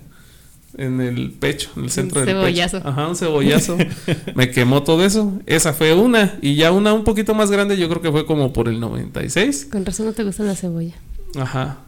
en 0.77 1.01
el 1.01 1.31
pecho, 1.33 1.71
en 1.77 1.85
el 1.85 1.91
centro 1.91 2.21
Un 2.21 2.27
del 2.27 2.35
cebollazo. 2.37 2.79
pecho. 2.79 2.89
Ajá, 2.89 3.09
un 3.09 3.17
cebollazo. 3.17 3.77
me 4.35 4.51
quemó 4.51 4.83
todo 4.83 5.05
eso. 5.05 5.33
Esa 5.47 5.73
fue 5.73 5.95
una. 5.95 6.39
Y 6.43 6.55
ya 6.55 6.73
una 6.73 6.93
un 6.93 7.05
poquito 7.05 7.35
más 7.35 7.51
grande, 7.51 7.77
yo 7.77 7.89
creo 7.89 8.03
que 8.03 8.11
fue 8.11 8.27
como 8.27 8.53
por 8.53 8.69
el 8.69 8.81
96. 8.81 9.69
Con 9.71 9.85
razón 9.85 10.07
no 10.07 10.13
te 10.13 10.25
gusta 10.25 10.43
la 10.45 10.55
cebolla. 10.57 10.95
Ajá. 11.37 11.79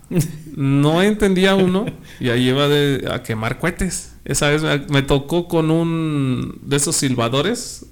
No 0.56 1.02
entendía 1.02 1.54
uno 1.54 1.86
y 2.20 2.30
ahí 2.30 2.48
iba 2.48 2.68
de, 2.68 3.08
a 3.10 3.22
quemar 3.22 3.58
cohetes. 3.58 4.12
Esa 4.24 4.48
vez 4.48 4.62
me, 4.62 4.78
me 4.88 5.02
tocó 5.02 5.48
con 5.48 5.70
un 5.70 6.58
de 6.62 6.76
esos 6.76 6.96
silbadores, 6.96 7.86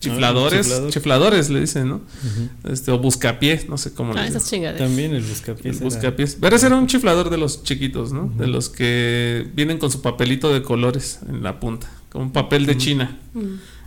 chifladores, 0.00 0.66
chiflador. 0.66 0.90
chifladores 0.90 1.50
le 1.50 1.60
dicen, 1.60 1.88
¿no? 1.88 2.00
Este, 2.64 2.90
o 2.90 2.98
buscapiés, 2.98 3.68
no 3.68 3.76
sé 3.78 3.92
cómo 3.94 4.12
le 4.14 4.20
Ah, 4.20 4.22
dicen. 4.24 4.36
esas 4.38 4.50
chingaderas. 4.50 4.88
También 4.88 5.10
el 5.12 5.18
El 5.18 5.22
buscapiés. 5.24 5.76
era- 5.76 5.84
buscapiés. 5.84 6.36
Pero 6.40 6.56
ese 6.56 6.66
era 6.66 6.76
un 6.76 6.86
chiflador 6.86 7.30
de 7.30 7.36
los 7.38 7.62
chiquitos, 7.62 8.12
¿no? 8.12 8.32
De 8.36 8.46
los 8.46 8.68
que 8.68 9.46
vienen 9.54 9.78
con 9.78 9.90
su 9.90 10.00
papelito 10.02 10.52
de 10.52 10.62
colores 10.62 11.20
en 11.28 11.42
la 11.42 11.60
punta, 11.60 11.88
como 12.10 12.24
un 12.24 12.32
papel 12.32 12.66
de 12.66 12.76
China. 12.76 13.18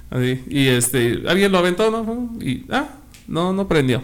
Así, 0.10 0.44
y 0.50 0.68
este, 0.68 1.24
alguien 1.28 1.52
lo 1.52 1.58
aventó, 1.58 1.90
¿no? 1.90 2.38
Y 2.40 2.66
ah, 2.70 2.90
no, 3.28 3.52
no 3.52 3.68
prendió. 3.68 4.04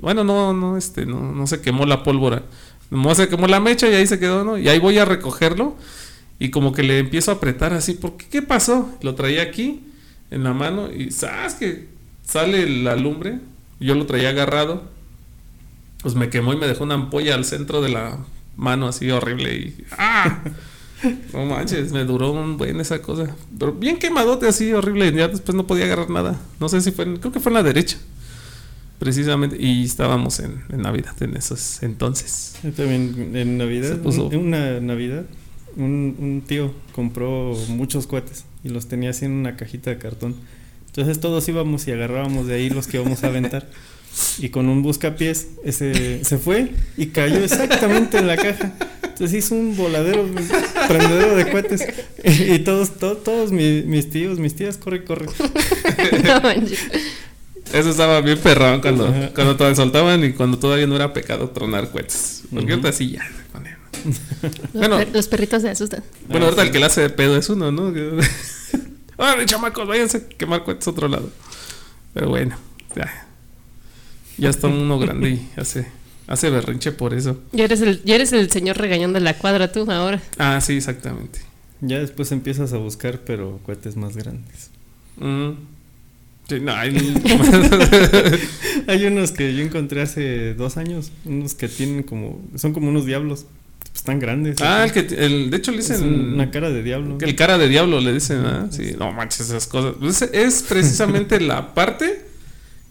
Bueno, 0.00 0.22
no, 0.24 0.52
no, 0.54 0.76
este, 0.76 1.04
no, 1.04 1.32
no 1.32 1.46
se 1.46 1.60
quemó 1.60 1.84
la 1.84 2.02
pólvora. 2.04 2.44
No 2.90 3.14
se 3.14 3.28
quemó 3.28 3.46
la 3.48 3.60
mecha 3.60 3.88
y 3.88 3.94
ahí 3.94 4.06
se 4.06 4.18
quedó, 4.18 4.44
¿no? 4.44 4.56
Y 4.58 4.68
ahí 4.68 4.78
voy 4.78 4.98
a 4.98 5.04
recogerlo 5.04 5.76
y 6.38 6.50
como 6.50 6.72
que 6.72 6.82
le 6.82 6.98
empiezo 7.00 7.30
a 7.30 7.34
apretar 7.34 7.72
así, 7.72 7.94
¿por 7.94 8.16
qué? 8.16 8.26
¿Qué 8.30 8.42
pasó? 8.42 8.88
Lo 9.02 9.14
traía 9.14 9.42
aquí 9.42 9.80
en 10.30 10.44
la 10.44 10.52
mano 10.52 10.90
y 10.92 11.10
¿sabes 11.10 11.54
que 11.54 11.88
sale 12.24 12.68
la 12.82 12.96
lumbre? 12.96 13.38
Yo 13.80 13.94
lo 13.94 14.06
traía 14.06 14.30
agarrado. 14.30 14.84
Pues 16.02 16.14
me 16.14 16.30
quemó 16.30 16.52
y 16.52 16.56
me 16.56 16.66
dejó 16.66 16.84
una 16.84 16.94
ampolla 16.94 17.34
al 17.34 17.44
centro 17.44 17.82
de 17.82 17.90
la 17.90 18.18
mano 18.56 18.88
así 18.88 19.10
horrible 19.10 19.54
y 19.56 19.84
¡ah! 19.92 20.40
No 21.32 21.46
manches, 21.46 21.92
me 21.92 22.04
duró 22.04 22.32
un 22.32 22.58
buen 22.58 22.78
esa 22.80 23.00
cosa. 23.00 23.34
Pero 23.58 23.72
bien 23.72 23.98
quemadote 23.98 24.46
así, 24.46 24.70
horrible. 24.74 25.10
Ya 25.12 25.28
después 25.28 25.54
no 25.56 25.66
podía 25.66 25.86
agarrar 25.86 26.10
nada. 26.10 26.38
No 26.60 26.68
sé 26.68 26.82
si 26.82 26.90
fue, 26.90 27.06
en- 27.06 27.16
creo 27.16 27.32
que 27.32 27.40
fue 27.40 27.48
en 27.50 27.54
la 27.54 27.62
derecha. 27.62 27.96
Precisamente. 28.98 29.56
Y 29.58 29.84
estábamos 29.84 30.40
en, 30.40 30.62
en 30.68 30.82
Navidad 30.82 31.14
en 31.22 31.36
esos 31.38 31.82
entonces. 31.82 32.56
También 32.76 33.30
en 33.34 33.56
Navidad, 33.56 33.88
Se 33.92 34.02
puso- 34.02 34.26
un- 34.28 34.36
una 34.48 34.78
Navidad, 34.80 35.24
un, 35.76 36.16
un 36.18 36.42
tío 36.46 36.72
compró 36.92 37.56
muchos 37.68 38.06
cohetes 38.06 38.44
y 38.64 38.68
los 38.68 38.86
tenía 38.88 39.10
así 39.10 39.24
en 39.24 39.32
una 39.32 39.56
cajita 39.56 39.90
de 39.90 39.98
cartón. 39.98 40.34
Entonces 40.86 41.20
todos 41.20 41.48
íbamos 41.48 41.86
y 41.88 41.92
agarrábamos 41.92 42.46
de 42.46 42.54
ahí 42.54 42.70
los 42.70 42.86
que 42.86 42.96
íbamos 42.96 43.22
a 43.24 43.28
aventar. 43.28 43.68
Y 44.40 44.48
con 44.48 44.68
un 44.68 44.82
buscapiés 44.82 45.48
ese 45.64 46.24
se 46.24 46.36
fue 46.38 46.72
y 46.96 47.06
cayó 47.06 47.44
exactamente 47.44 48.18
en 48.18 48.26
la 48.26 48.36
caja. 48.36 48.74
Entonces 49.04 49.44
hizo 49.44 49.54
un 49.54 49.76
voladero, 49.76 50.22
un 50.24 50.34
prendedero 50.88 51.36
de 51.36 51.48
cohetes. 51.50 51.84
Y, 52.24 52.58
todos, 52.60 52.98
to- 52.98 53.18
todos 53.18 53.52
mis, 53.52 53.84
mis 53.84 54.10
tíos, 54.10 54.38
mis 54.40 54.56
tías, 54.56 54.78
corre, 54.78 55.04
corre. 55.04 55.26
Eso 57.72 57.90
estaba 57.90 58.20
bien 58.20 58.38
perrón 58.38 58.80
cuando, 58.80 59.06
Ajá. 59.06 59.30
cuando 59.34 59.56
te 59.56 59.74
soltaban 59.76 60.24
y 60.24 60.32
cuando 60.32 60.58
todavía 60.58 60.86
no 60.88 60.96
era 60.96 61.12
pecado 61.12 61.50
tronar 61.50 61.90
cohetes. 61.90 62.42
Porque 62.50 62.64
Ujú. 62.64 62.72
ahorita 62.72 62.92
sí 62.92 63.10
ya. 63.12 63.22
Los, 64.42 64.72
Bueno. 64.72 64.96
per- 64.98 65.12
los 65.12 65.28
perritos 65.28 65.62
se 65.62 65.70
asustan. 65.70 66.02
Bueno, 66.28 66.46
Ah, 66.46 66.48
ahorita 66.48 66.62
sí. 66.62 66.68
el 66.68 66.72
que 66.72 66.78
le 66.78 66.86
hace 66.86 67.00
de 67.02 67.10
pedo 67.10 67.36
es 67.36 67.48
uno, 67.48 67.70
¿no? 67.72 67.92
¡Órale, 69.16 69.44
chamacos! 69.46 69.86
Váyanse 69.86 70.16
a 70.18 70.28
quemar 70.28 70.64
cohetes 70.64 70.86
a 70.86 70.90
otro 70.90 71.08
lado. 71.08 71.30
Pero 72.14 72.28
bueno, 72.28 72.56
ya. 72.96 73.26
Ya 74.38 74.48
está 74.48 74.68
uno 74.68 74.98
grande 74.98 75.30
y 75.30 75.50
hace, 75.60 75.86
hace 76.26 76.48
berrinche 76.50 76.92
por 76.92 77.12
eso. 77.12 77.38
Ya 77.52 77.64
eres, 77.64 77.82
el, 77.82 78.02
ya 78.04 78.14
eres 78.14 78.32
el 78.32 78.50
señor 78.50 78.78
regañón 78.78 79.12
de 79.12 79.20
la 79.20 79.36
cuadra 79.36 79.70
tú 79.70 79.90
ahora. 79.90 80.22
Ah, 80.38 80.60
sí, 80.62 80.74
exactamente. 80.76 81.40
Ya 81.82 81.98
después 81.98 82.32
empiezas 82.32 82.72
a 82.72 82.78
buscar, 82.78 83.20
pero 83.26 83.58
cohetes 83.64 83.96
más 83.96 84.16
grandes. 84.16 84.70
Mm. 85.16 85.50
Sí, 86.48 86.58
no, 86.60 86.72
hay- 86.74 87.14
Hay 88.88 89.04
unos 89.06 89.30
que 89.32 89.54
yo 89.54 89.62
encontré 89.62 90.02
hace 90.02 90.54
dos 90.54 90.76
años, 90.76 91.12
unos 91.24 91.54
que 91.54 91.68
tienen 91.68 92.02
como, 92.02 92.40
son 92.56 92.72
como 92.72 92.88
unos 92.88 93.06
diablos, 93.06 93.46
están 93.94 94.18
grandes. 94.18 94.56
ah, 94.62 94.84
el 94.84 94.92
que, 94.92 95.00
el, 95.00 95.50
de 95.50 95.56
hecho 95.56 95.72
le 95.72 95.78
Es 95.78 95.88
dicen... 95.88 96.32
una 96.34 96.50
cara 96.50 96.70
de 96.70 96.82
diablo. 96.82 97.18
El 97.20 97.34
cara 97.36 97.58
de 97.58 97.68
diablo 97.68 98.00
le 98.00 98.12
dicen, 98.12 98.38
¿ah? 98.46 98.66
Sí, 98.70 98.94
no 98.98 99.12
manches 99.12 99.40
esas 99.48 99.66
cosas. 99.66 99.94
Pues 100.00 100.22
es, 100.22 100.30
es 100.32 100.62
precisamente 100.68 101.40
la 101.40 101.74
parte 101.74 102.26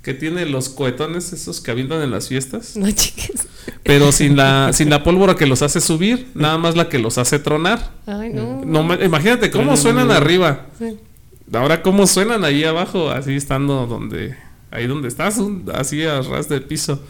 que 0.01 0.13
tiene 0.13 0.45
los 0.45 0.69
cohetones 0.69 1.33
esos 1.33 1.59
que 1.61 1.71
avientan 1.71 2.01
en 2.01 2.11
las 2.11 2.29
fiestas, 2.29 2.77
No, 2.77 2.89
chiques. 2.89 3.47
pero 3.83 4.11
sin 4.13 4.37
la 4.37 4.69
sin 4.73 4.89
la 4.89 5.03
pólvora 5.03 5.35
que 5.35 5.45
los 5.45 5.61
hace 5.61 5.81
subir, 5.81 6.27
nada 6.35 6.57
más 6.57 6.75
la 6.75 6.87
que 6.89 6.99
los 6.99 7.17
hace 7.17 7.37
tronar. 7.39 7.91
Ay, 8.05 8.31
no. 8.33 8.61
No 8.65 8.83
ma- 8.83 8.95
imagínate 9.03 9.51
cómo 9.51 9.75
suenan 9.77 10.09
arriba. 10.11 10.67
Sí. 10.79 10.97
Ahora 11.51 11.81
cómo 11.81 12.07
suenan 12.07 12.43
ahí 12.45 12.63
abajo, 12.63 13.09
así 13.09 13.33
estando 13.33 13.87
donde 13.87 14.35
ahí 14.71 14.85
donde 14.87 15.07
estás, 15.07 15.37
un- 15.37 15.65
así 15.73 16.03
a 16.03 16.21
ras 16.21 16.47
de 16.47 16.61
piso. 16.61 17.03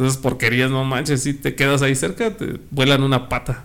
Entonces 0.00 0.18
porquerías, 0.22 0.70
no 0.70 0.82
manches, 0.82 1.22
si 1.22 1.34
te 1.34 1.54
quedas 1.54 1.82
ahí 1.82 1.94
cerca, 1.94 2.34
te 2.34 2.54
vuelan 2.70 3.02
una 3.02 3.28
pata. 3.28 3.64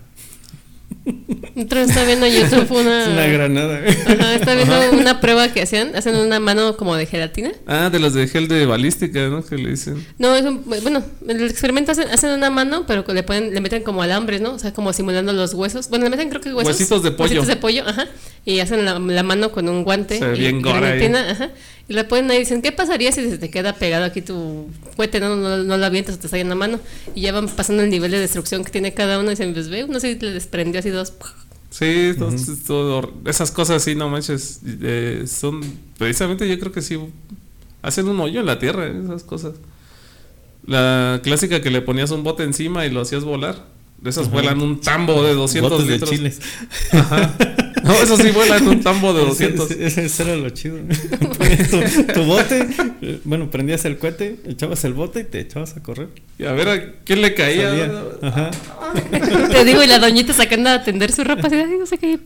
Otro 1.56 1.80
estaba 1.80 2.06
viendo 2.06 2.26
en 2.26 2.34
YouTube 2.34 2.70
una. 2.72 3.04
Es 3.06 3.08
una 3.08 3.28
granada. 3.28 3.80
Ajá, 4.06 4.36
estaba 4.36 4.56
viendo 4.56 4.98
una 5.00 5.22
prueba 5.22 5.48
que 5.54 5.62
hacían. 5.62 5.96
Hacen 5.96 6.16
una 6.18 6.42
mano 6.42 6.76
como 6.76 6.96
de 6.98 7.06
gelatina. 7.06 7.52
Ah, 7.68 7.90
de 7.90 8.00
las 8.00 8.14
de 8.14 8.28
gel 8.28 8.50
de 8.50 8.66
balística, 8.66 9.30
¿no? 9.30 9.46
Que 9.46 9.56
le 9.56 9.70
dicen. 9.70 10.06
No, 10.18 10.36
es 10.36 10.44
un- 10.44 10.64
bueno, 10.66 11.04
en 11.28 11.38
el 11.40 11.50
experimento 11.50 11.94
hacen, 11.94 12.10
hacen 12.10 12.32
una 12.32 12.50
mano, 12.50 12.84
pero 12.86 13.06
le 13.14 13.24
ponen, 13.24 13.54
le 13.54 13.62
meten 13.62 13.84
como 13.84 14.02
alambres, 14.02 14.42
¿no? 14.42 14.54
O 14.56 14.60
sea, 14.60 14.74
como 14.74 14.92
simulando 14.92 15.32
los 15.32 15.54
huesos. 15.54 15.90
Bueno, 15.90 16.04
le 16.04 16.10
meten 16.10 16.28
creo 16.30 16.42
que 16.42 16.54
huesos. 16.54 16.74
Huesitos 16.74 17.02
de 17.04 17.12
pollo. 17.12 17.24
Huesitos 17.30 17.48
de 17.48 17.56
pollo, 17.56 17.88
ajá. 17.88 18.08
Y 18.44 18.60
hacen 18.60 18.84
la, 18.84 19.00
la 19.00 19.24
mano 19.24 19.52
con 19.54 19.70
un 19.70 19.84
guante. 19.86 20.20
Se 20.20 20.28
ve 20.28 20.36
y, 20.36 20.40
bien 20.40 20.60
y 20.60 20.64
gelatina, 20.64 21.32
ajá. 21.32 21.50
Y 21.88 21.94
la 21.94 22.08
ponen 22.08 22.32
ahí 22.32 22.38
y 22.38 22.40
dicen, 22.40 22.62
¿qué 22.64 22.72
pasaría 22.72 23.12
si 23.12 23.30
se 23.30 23.38
te 23.38 23.50
queda 23.52 23.74
pegado 23.76 24.06
aquí 24.06 24.22
tu 24.22 24.68
cohete? 24.98 25.20
No, 25.20 25.36
no, 25.36 25.58
no 25.64 25.78
lo 25.78 25.86
avientas 25.86 26.16
o 26.16 26.18
te 26.20 26.28
sale 26.28 26.42
en 26.42 26.50
la 26.50 26.56
mano. 26.56 26.80
Y 27.14 27.22
ya 27.22 27.32
van 27.32 27.48
pasando 27.48 27.84
el 27.84 27.90
nivel 27.92 28.10
de 28.12 28.20
destrucción 28.20 28.64
que 28.64 28.72
tiene 28.72 28.94
cada 28.94 29.20
uno 29.20 29.28
y 29.28 29.36
dicen, 29.36 29.54
pues 29.54 29.70
ve, 29.70 29.84
uno 29.84 30.00
se 30.00 30.16
le 30.16 30.32
desprendió 30.32 30.80
así 30.80 30.90
dos. 30.90 31.14
Sí, 31.70 32.14
todo- 32.66 33.14
esas 33.26 33.52
cosas 33.52 33.84
sí, 33.84 33.94
no 33.96 34.10
manches, 34.10 34.62
eh, 34.82 35.26
son 35.28 35.62
precisamente 35.98 36.48
yo 36.48 36.58
creo 36.58 36.72
que 36.72 36.82
sí 36.82 36.98
hacen 37.82 38.08
un 38.08 38.20
hoyo 38.20 38.40
en 38.40 38.46
la 38.46 38.58
tierra, 38.60 38.88
eh, 38.88 38.94
esas 39.04 39.24
cosas. 39.24 39.54
La 40.66 41.20
clásica 41.24 41.62
que 41.62 41.70
le 41.70 41.82
ponías 41.82 42.10
un 42.12 42.24
bote 42.24 42.44
encima 42.44 42.86
y 42.86 42.90
lo 42.90 43.02
hacías 43.02 43.24
volar, 43.24 43.66
de 44.02 44.10
esas 44.10 44.32
vuelan 44.32 44.62
un 44.62 44.80
tambo 44.82 45.22
de 45.24 45.34
200 45.36 45.70
Botes 45.72 45.86
de 45.88 45.94
litros. 45.94 46.10
chiles. 46.10 46.40
Ajá. 46.92 47.36
No, 47.86 47.94
eso 47.94 48.18
sí 48.18 48.32
vuelan 48.32 48.68
un 48.68 48.82
tambo 48.82 49.14
de 49.14 49.22
Ese- 49.32 49.50
200. 49.52 49.72
Ese, 49.72 50.06
ese 50.06 50.24
era 50.24 50.36
lo 50.36 50.50
chido. 50.50 50.78
Tu, 51.70 52.04
tu 52.14 52.24
bote, 52.24 52.68
bueno, 53.24 53.50
prendías 53.52 53.86
el 53.86 53.98
cohete, 53.98 54.40
echabas 54.48 54.84
el 54.86 54.94
bote 54.94 55.22
y 55.22 55.24
te 55.26 55.40
echabas 55.40 55.78
a 55.78 55.84
correr. 55.84 56.10
Y 56.40 56.46
a 56.46 56.52
ver 56.54 56.68
a 56.70 56.94
quién 57.04 57.22
le 57.22 57.34
caía. 57.34 57.70
Salía. 57.70 58.04
Ajá. 58.24 58.52
Te 59.52 59.66
digo, 59.66 59.84
y 59.84 59.88
la 59.88 60.00
doñita 60.00 60.34
sacando 60.34 60.70
a 60.70 60.74
atender 60.76 61.12
su 61.12 61.24
ropa 61.24 61.48
así, 61.48 61.56
ay, 61.56 61.76
no 61.80 61.86
sé 61.86 61.98
qué. 61.98 62.20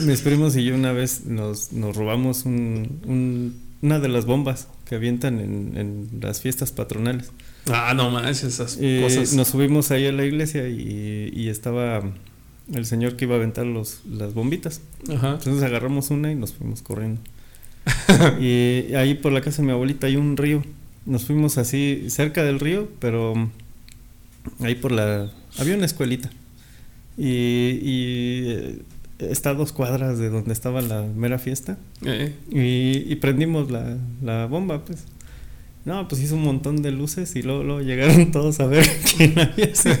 Mis 0.00 0.20
primos 0.20 0.56
y 0.56 0.64
yo 0.64 0.74
una 0.74 0.92
vez 0.92 1.24
nos, 1.26 1.72
nos 1.72 1.96
robamos 1.96 2.44
un, 2.44 3.00
un- 3.06 3.66
una 3.82 3.98
de 4.00 4.08
las 4.08 4.24
bombas 4.26 4.68
que 4.88 4.96
avientan 4.96 5.38
en, 5.38 5.72
en 5.76 6.08
las 6.20 6.40
fiestas 6.40 6.72
patronales. 6.72 7.30
Ah, 7.70 7.92
no 7.94 8.10
manches, 8.10 8.42
esas 8.44 8.78
Y 8.80 9.00
cosas. 9.02 9.32
nos 9.34 9.48
subimos 9.48 9.90
ahí 9.90 10.06
a 10.06 10.12
la 10.12 10.24
iglesia 10.24 10.68
y, 10.68 11.30
y 11.34 11.48
estaba 11.48 12.02
el 12.72 12.86
señor 12.86 13.16
que 13.16 13.24
iba 13.26 13.34
a 13.34 13.38
aventar 13.38 13.66
los, 13.66 14.00
las 14.10 14.34
bombitas. 14.34 14.80
Ajá. 15.12 15.32
Entonces 15.34 15.62
agarramos 15.62 16.10
una 16.10 16.32
y 16.32 16.34
nos 16.34 16.52
fuimos 16.54 16.82
corriendo. 16.82 17.20
y 18.40 18.94
ahí 18.94 19.14
por 19.14 19.32
la 19.32 19.40
casa 19.40 19.62
de 19.62 19.66
mi 19.66 19.72
abuelita 19.72 20.06
hay 20.06 20.16
un 20.16 20.36
río. 20.36 20.62
Nos 21.04 21.24
fuimos 21.24 21.56
así 21.58 22.06
cerca 22.08 22.42
del 22.42 22.58
río, 22.58 22.88
pero 22.98 23.34
ahí 24.60 24.74
por 24.74 24.92
la... 24.92 25.30
Había 25.58 25.76
una 25.76 25.86
escuelita. 25.86 26.30
Y, 27.16 27.24
y, 27.24 28.44
eh, 28.48 28.82
está 29.20 29.50
a 29.50 29.54
dos 29.54 29.72
cuadras 29.72 30.18
de 30.18 30.28
donde 30.28 30.52
estaba 30.52 30.82
la 30.82 31.02
mera 31.02 31.38
fiesta. 31.38 31.78
Eh, 32.04 32.34
Y, 32.50 33.10
y 33.10 33.16
prendimos 33.16 33.70
la, 33.70 33.96
la 34.22 34.46
bomba, 34.46 34.84
pues. 34.84 35.04
No, 35.84 36.08
pues 36.08 36.20
hizo 36.20 36.34
un 36.34 36.42
montón 36.42 36.82
de 36.82 36.90
luces 36.90 37.36
y 37.36 37.42
luego, 37.42 37.62
luego 37.62 37.80
llegaron 37.80 38.30
todos 38.32 38.58
a 38.58 38.66
ver 38.66 38.84
quién 39.16 39.38
había 39.38 39.72
sido. 39.74 39.94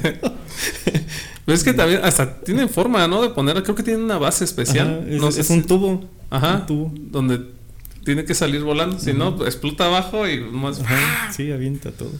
Pero 1.46 1.56
es 1.56 1.64
que 1.64 1.72
también 1.72 2.00
hasta 2.02 2.40
tienen 2.40 2.68
forma, 2.68 3.06
¿no? 3.08 3.22
De 3.22 3.30
poner, 3.30 3.62
creo 3.62 3.74
que 3.74 3.82
tienen 3.82 4.02
una 4.02 4.18
base 4.18 4.44
especial. 4.44 4.98
Ajá, 5.02 5.10
es, 5.14 5.20
no 5.20 5.32
sé 5.32 5.40
es 5.40 5.46
si- 5.46 5.52
un 5.54 5.62
tubo. 5.64 6.04
Ajá. 6.28 6.56
Un 6.56 6.66
tubo. 6.66 6.92
Donde 6.96 7.40
tiene 8.04 8.24
que 8.24 8.34
salir 8.34 8.62
volando. 8.62 8.98
Si 8.98 9.12
no, 9.14 9.44
explota 9.46 9.86
abajo 9.86 10.28
y 10.28 10.40
más 10.40 10.80
Ajá, 10.80 11.32
sí, 11.32 11.50
avienta 11.52 11.92
todo. 11.92 12.10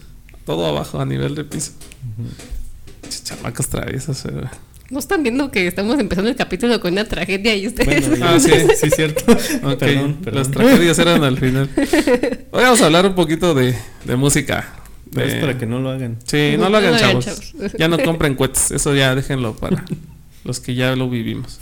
todo 0.45 0.65
abajo 0.67 1.01
a 1.01 1.05
nivel 1.05 1.35
de 1.35 1.45
piso. 1.45 1.73
Chamacas 3.25 3.69
traviesas. 3.69 4.25
eh. 4.27 4.31
No 4.91 5.01
están 5.01 5.23
viendo 5.25 5.51
que 5.51 5.67
estamos 5.67 5.99
empezando 5.99 6.31
el 6.31 6.37
capítulo 6.37 6.81
con 6.81 6.93
una 6.93 7.05
tragedia 7.05 7.57
y 7.57 7.67
ustedes. 7.67 8.09
Bueno, 8.09 8.25
Ah, 8.29 8.39
sí, 8.39 8.51
sí. 8.81 8.91
cierto. 8.91 9.25
Ok, 9.65 9.79
Perdón, 9.79 10.15
perdón. 10.23 10.35
Las 10.43 10.51
tragedias 10.53 10.99
eran 11.01 11.25
al 11.25 11.37
final. 11.39 11.69
Hoy 12.53 12.63
vamos 12.63 12.81
a 12.81 12.87
hablar 12.87 13.07
un 13.07 13.15
poquito 13.17 13.55
de, 13.55 13.75
de 14.05 14.17
música. 14.17 14.73
Pero 15.13 15.27
es 15.27 15.35
para 15.37 15.59
que 15.59 15.67
no 15.67 15.81
lo 15.81 15.91
hagan. 15.91 16.19
Sí, 16.25 16.57
no 16.59 16.69
lo 16.69 16.77
hagan, 16.79 16.93
No 16.93 16.99
chavos. 16.99 17.25
chavos. 17.25 17.53
Ya 17.79 17.89
no 17.89 17.99
compren 17.99 18.35
cohetes. 18.35 18.71
Eso 18.71 18.95
ya 18.95 19.15
déjenlo 19.15 19.55
para 19.57 19.85
los 20.45 20.61
que 20.61 20.75
ya 20.75 20.95
lo 20.97 21.09
vivimos. 21.09 21.59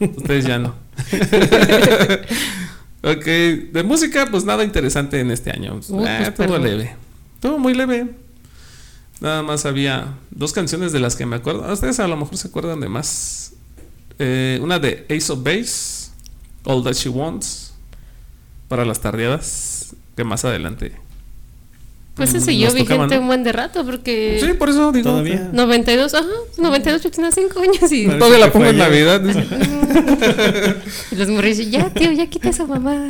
Ustedes 0.00 0.44
ya 0.46 0.58
no. 0.58 0.74
ok, 3.02 3.24
de 3.72 3.82
música, 3.84 4.26
pues 4.30 4.44
nada 4.44 4.64
interesante 4.64 5.20
en 5.20 5.30
este 5.30 5.50
año. 5.50 5.80
Uh, 5.88 6.04
Ah, 6.06 6.18
pues, 6.24 6.30
perdón. 6.48 6.62
leve. 6.64 6.94
Estuvo 7.34 7.58
muy 7.58 7.74
leve. 7.74 8.06
Nada 9.20 9.42
más 9.42 9.66
había 9.66 10.14
dos 10.30 10.52
canciones 10.52 10.92
de 10.92 11.00
las 11.00 11.16
que 11.16 11.26
me 11.26 11.36
acuerdo. 11.36 11.70
Ustedes 11.72 11.98
a 12.00 12.08
lo 12.08 12.16
mejor 12.16 12.36
se 12.36 12.48
acuerdan 12.48 12.80
de 12.80 12.88
más. 12.88 13.52
Eh, 14.18 14.58
una 14.62 14.78
de 14.78 15.06
Ace 15.10 15.32
of 15.32 15.42
Base, 15.42 16.10
All 16.64 16.82
That 16.84 16.94
She 16.94 17.08
Wants, 17.08 17.74
para 18.68 18.84
las 18.84 19.00
tardeadas, 19.00 19.94
que 20.16 20.24
más 20.24 20.44
adelante. 20.44 20.92
Pues 22.18 22.30
se 22.30 22.40
siguió 22.40 22.72
vigente 22.74 23.14
¿no? 23.14 23.20
un 23.22 23.26
buen 23.28 23.44
de 23.44 23.52
rato 23.52 23.84
porque. 23.86 24.38
Sí, 24.44 24.52
por 24.54 24.68
eso 24.68 24.92
digo. 24.92 25.08
Todavía. 25.10 25.48
92, 25.52 26.12
ajá, 26.14 26.26
92 26.58 27.00
porque 27.02 27.14
tiene 27.14 27.32
5 27.32 27.60
años 27.60 27.92
y, 27.92 28.06
Parece 28.06 28.18
Todavía 28.18 28.38
la 28.46 28.52
pongo 28.52 28.66
en. 28.66 28.76
Navidad. 28.78 29.22
y 31.12 31.14
los 31.16 31.28
morrillos, 31.28 31.70
ya 31.70 31.88
tío, 31.90 32.10
ya 32.12 32.26
quita 32.26 32.50
eso 32.50 32.66
mamá. 32.66 33.06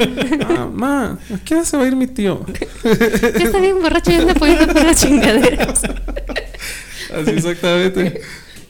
Ah, 0.48 0.68
ma, 0.72 1.18
¿a 1.34 1.38
qué 1.44 1.54
hora 1.54 1.64
se 1.64 1.76
va 1.76 1.84
a 1.84 1.86
ir 1.86 1.96
mi 1.96 2.06
tío? 2.06 2.44
Ya 2.84 3.44
está 3.44 3.58
bien 3.60 3.80
borracho, 3.80 4.10
ya 4.10 4.18
anda 4.20 4.34
pudiendo 4.34 4.66
por 4.66 4.84
las 4.84 5.00
chingaderas. 5.00 5.82
Así 7.14 7.30
exactamente. 7.30 8.20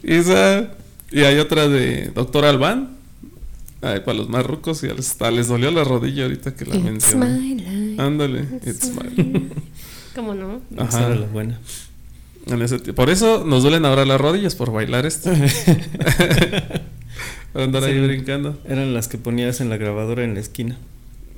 Esa. 0.02 0.68
Y 1.10 1.20
hay 1.22 1.38
otra 1.38 1.68
de 1.68 2.10
Doctor 2.14 2.44
Albán. 2.44 2.96
Ay, 3.80 4.00
para 4.00 4.18
los 4.18 4.28
más 4.28 4.44
rucos 4.44 4.82
y 4.82 4.88
hasta 4.88 5.30
les 5.30 5.46
dolió 5.48 5.70
la 5.70 5.84
rodilla 5.84 6.24
ahorita 6.24 6.52
que 6.54 6.64
la 6.64 6.74
It's 6.76 6.84
mencioné. 6.84 7.26
my 7.26 7.54
life. 7.54 8.02
Ándale, 8.02 8.44
it's 8.66 8.90
my- 8.92 9.48
¿Cómo 10.14 10.34
no? 10.34 10.60
Esa 10.74 10.84
Ajá. 10.84 11.06
era 11.06 11.14
la 11.16 11.26
buena. 11.26 11.58
En 12.46 12.62
ese 12.62 12.78
ti- 12.78 12.92
por 12.92 13.10
eso 13.10 13.44
nos 13.44 13.62
duelen 13.62 13.84
ahora 13.84 14.04
las 14.06 14.20
rodillas 14.20 14.54
por 14.54 14.72
bailar 14.72 15.04
esto. 15.06 15.30
Para 17.52 17.64
andar 17.64 17.84
ahí 17.84 18.00
brincando. 18.00 18.58
Eran 18.66 18.94
las 18.94 19.08
que 19.08 19.18
ponías 19.18 19.60
en 19.60 19.68
la 19.70 19.76
grabadora 19.76 20.24
en 20.24 20.34
la 20.34 20.40
esquina. 20.40 20.76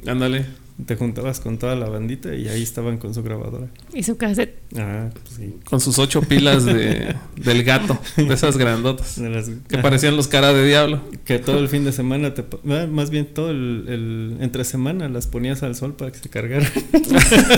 Ándale. 0.06 0.46
Te 0.86 0.96
juntabas 0.96 1.40
con 1.40 1.58
toda 1.58 1.74
la 1.76 1.88
bandita 1.88 2.34
y 2.34 2.48
ahí 2.48 2.62
estaban 2.62 2.98
con 2.98 3.12
su 3.14 3.22
grabadora. 3.22 3.66
Y 3.92 4.02
su 4.02 4.16
cassette. 4.16 4.54
Ah, 4.76 5.08
pues 5.12 5.34
sí. 5.36 5.54
Con 5.64 5.80
sus 5.80 5.98
ocho 5.98 6.22
pilas 6.22 6.64
de, 6.64 7.14
del 7.36 7.64
gato. 7.64 7.98
De 8.16 8.32
esas 8.32 8.56
grandotas. 8.56 9.20
De 9.20 9.28
las- 9.30 9.48
Que 9.68 9.74
Ajá. 9.76 9.82
parecían 9.82 10.16
los 10.16 10.28
cara 10.28 10.52
de 10.52 10.66
diablo. 10.66 11.02
Que 11.24 11.38
todo 11.38 11.58
el 11.58 11.68
fin 11.68 11.84
de 11.84 11.92
semana, 11.92 12.34
te, 12.34 12.44
ah, 12.70 12.86
más 12.90 13.10
bien 13.10 13.26
todo 13.26 13.50
el, 13.50 13.84
el 13.88 14.36
entre 14.40 14.64
semana 14.64 15.08
las 15.08 15.26
ponías 15.26 15.62
al 15.62 15.74
sol 15.74 15.94
para 15.94 16.12
que 16.12 16.18
se 16.18 16.28
cargaran. 16.28 16.68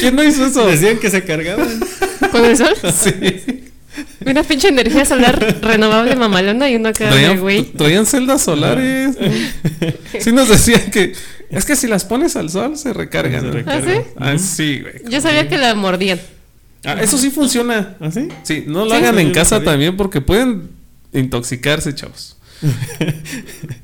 ¿Quién 0.00 0.16
no 0.16 0.24
hizo 0.24 0.46
eso? 0.46 0.66
Decían 0.66 0.98
que 0.98 1.10
se 1.10 1.24
cargaban. 1.24 1.68
¿Con 2.30 2.44
el 2.44 2.56
sol? 2.56 2.74
Sí. 2.92 3.68
Una 4.24 4.42
pinche 4.42 4.68
energía 4.68 5.04
solar 5.04 5.58
renovable 5.60 6.16
mamalona 6.16 6.70
y 6.70 6.76
uno 6.76 6.88
acá 6.88 7.10
güey. 7.36 7.64
traían 7.64 8.06
celdas 8.06 8.40
solares. 8.40 9.18
Sí 10.18 10.32
nos 10.32 10.48
decían 10.48 10.90
que 10.90 11.12
es 11.52 11.64
que 11.64 11.76
si 11.76 11.86
las 11.86 12.04
pones 12.04 12.34
al 12.36 12.50
sol 12.50 12.76
se 12.76 12.92
recargan. 12.92 13.40
Se 13.42 13.46
¿no? 13.46 13.52
recargan. 13.52 14.02
¿Ah, 14.18 14.32
Ah, 14.32 14.38
sí, 14.38 14.80
güey. 14.80 14.94
Yo 15.08 15.20
sabía 15.20 15.48
que 15.48 15.56
la 15.58 15.74
mordían. 15.74 16.18
Ah, 16.84 16.96
eso 17.00 17.16
sí 17.18 17.30
funciona. 17.30 17.96
¿Ah, 18.00 18.10
sí? 18.10 18.28
Sí, 18.42 18.64
no 18.66 18.84
lo 18.84 18.90
Sí, 18.90 18.96
hagan 18.96 19.14
sí, 19.14 19.20
en 19.20 19.32
casa 19.32 19.50
sabía. 19.56 19.66
también 19.70 19.96
porque 19.96 20.20
pueden 20.20 20.70
intoxicarse, 21.12 21.94
chavos. 21.94 22.36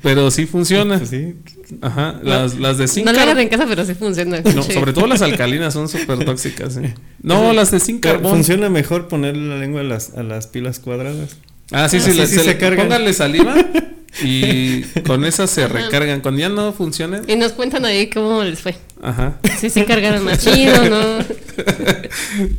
Pero 0.01 0.31
sí 0.31 0.45
funciona. 0.45 0.99
Sí, 1.09 1.35
Ajá, 1.81 2.19
las, 2.23 2.57
las 2.57 2.79
de 2.79 2.87
zinc. 2.87 3.05
No 3.05 3.11
la 3.11 3.19
car- 3.19 3.27
hagan 3.29 3.39
en 3.43 3.49
casa, 3.49 3.65
pero 3.69 3.85
sí 3.85 3.93
funciona. 3.93 4.41
No, 4.41 4.63
Sí. 4.63 4.71
sobre 4.73 4.91
todo 4.91 5.05
las 5.05 5.21
alcalinas 5.21 5.71
son 5.73 5.87
súper 5.87 6.25
tóxicas. 6.25 6.77
¿eh? 6.77 6.95
No, 7.21 7.53
las 7.53 7.69
de 7.71 7.79
zinc 7.79 8.01
carbón. 8.01 8.31
Funciona 8.31 8.69
mejor 8.71 9.07
ponerle 9.07 9.47
la 9.49 9.57
lengua 9.59 9.81
a 9.81 9.83
las, 9.83 10.15
a 10.17 10.23
las 10.23 10.47
pilas 10.47 10.79
cuadradas. 10.79 11.37
Ah, 11.71 11.87
sí, 11.87 11.97
Ah, 11.97 11.99
sí, 11.99 12.11
sí, 12.11 12.11
sí 12.13 12.25
se, 12.27 12.39
se 12.39 12.45
le- 12.45 12.57
cargan. 12.57 12.87
Pónganle 12.87 13.13
saliva 13.13 13.55
y 14.23 14.81
con 15.05 15.25
esas 15.25 15.49
se 15.49 15.67
recargan. 15.67 16.21
Cuando 16.21 16.39
ya 16.41 16.49
no 16.49 16.71
funcionen, 16.73 17.23
Y 17.27 17.35
nos 17.35 17.51
cuentan 17.53 17.85
ahí 17.85 18.09
cómo 18.09 18.43
les 18.43 18.59
fue. 18.59 18.75
ajá. 19.01 19.39
Sí, 19.59 19.69
se 19.69 19.85
cargaron 19.85 20.23
más 20.23 20.39
chido, 20.43 20.89
¿no? 20.89 21.19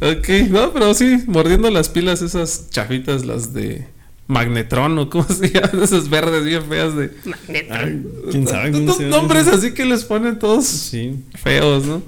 Ok, 0.01 0.29
no, 0.51 0.73
pero 0.73 0.95
sí, 0.95 1.19
mordiendo 1.27 1.71
las 1.71 1.89
pilas, 1.89 2.23
esas 2.23 2.69
chafitas, 2.71 3.25
las 3.25 3.53
de 3.53 3.87
Magnetron 4.27 4.99
o 4.99 5.11
cómo 5.11 5.27
se 5.29 5.49
llaman, 5.53 5.83
esas 5.83 6.09
verdes 6.09 6.45
bien 6.45 6.65
feas 6.65 6.95
de. 6.97 7.11
Magneto. 7.25 7.75
Ay, 7.75 8.03
quién 8.31 8.47
sabe 8.49 8.73
cómo 8.73 8.95
se 8.95 9.07
nombres 9.07 9.47
eso. 9.47 9.57
así 9.57 9.73
que 9.73 9.85
les 9.85 10.05
ponen 10.05 10.39
todos 10.39 10.67
Sí. 10.67 11.17
feos, 11.43 11.85
¿no? 11.87 12.03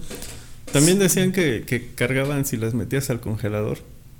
También 0.72 0.98
decían 0.98 1.32
que, 1.32 1.64
que 1.66 1.88
cargaban 1.94 2.44
si 2.46 2.56
las 2.56 2.72
metías 2.74 3.10
al 3.10 3.20
congelador. 3.20 3.78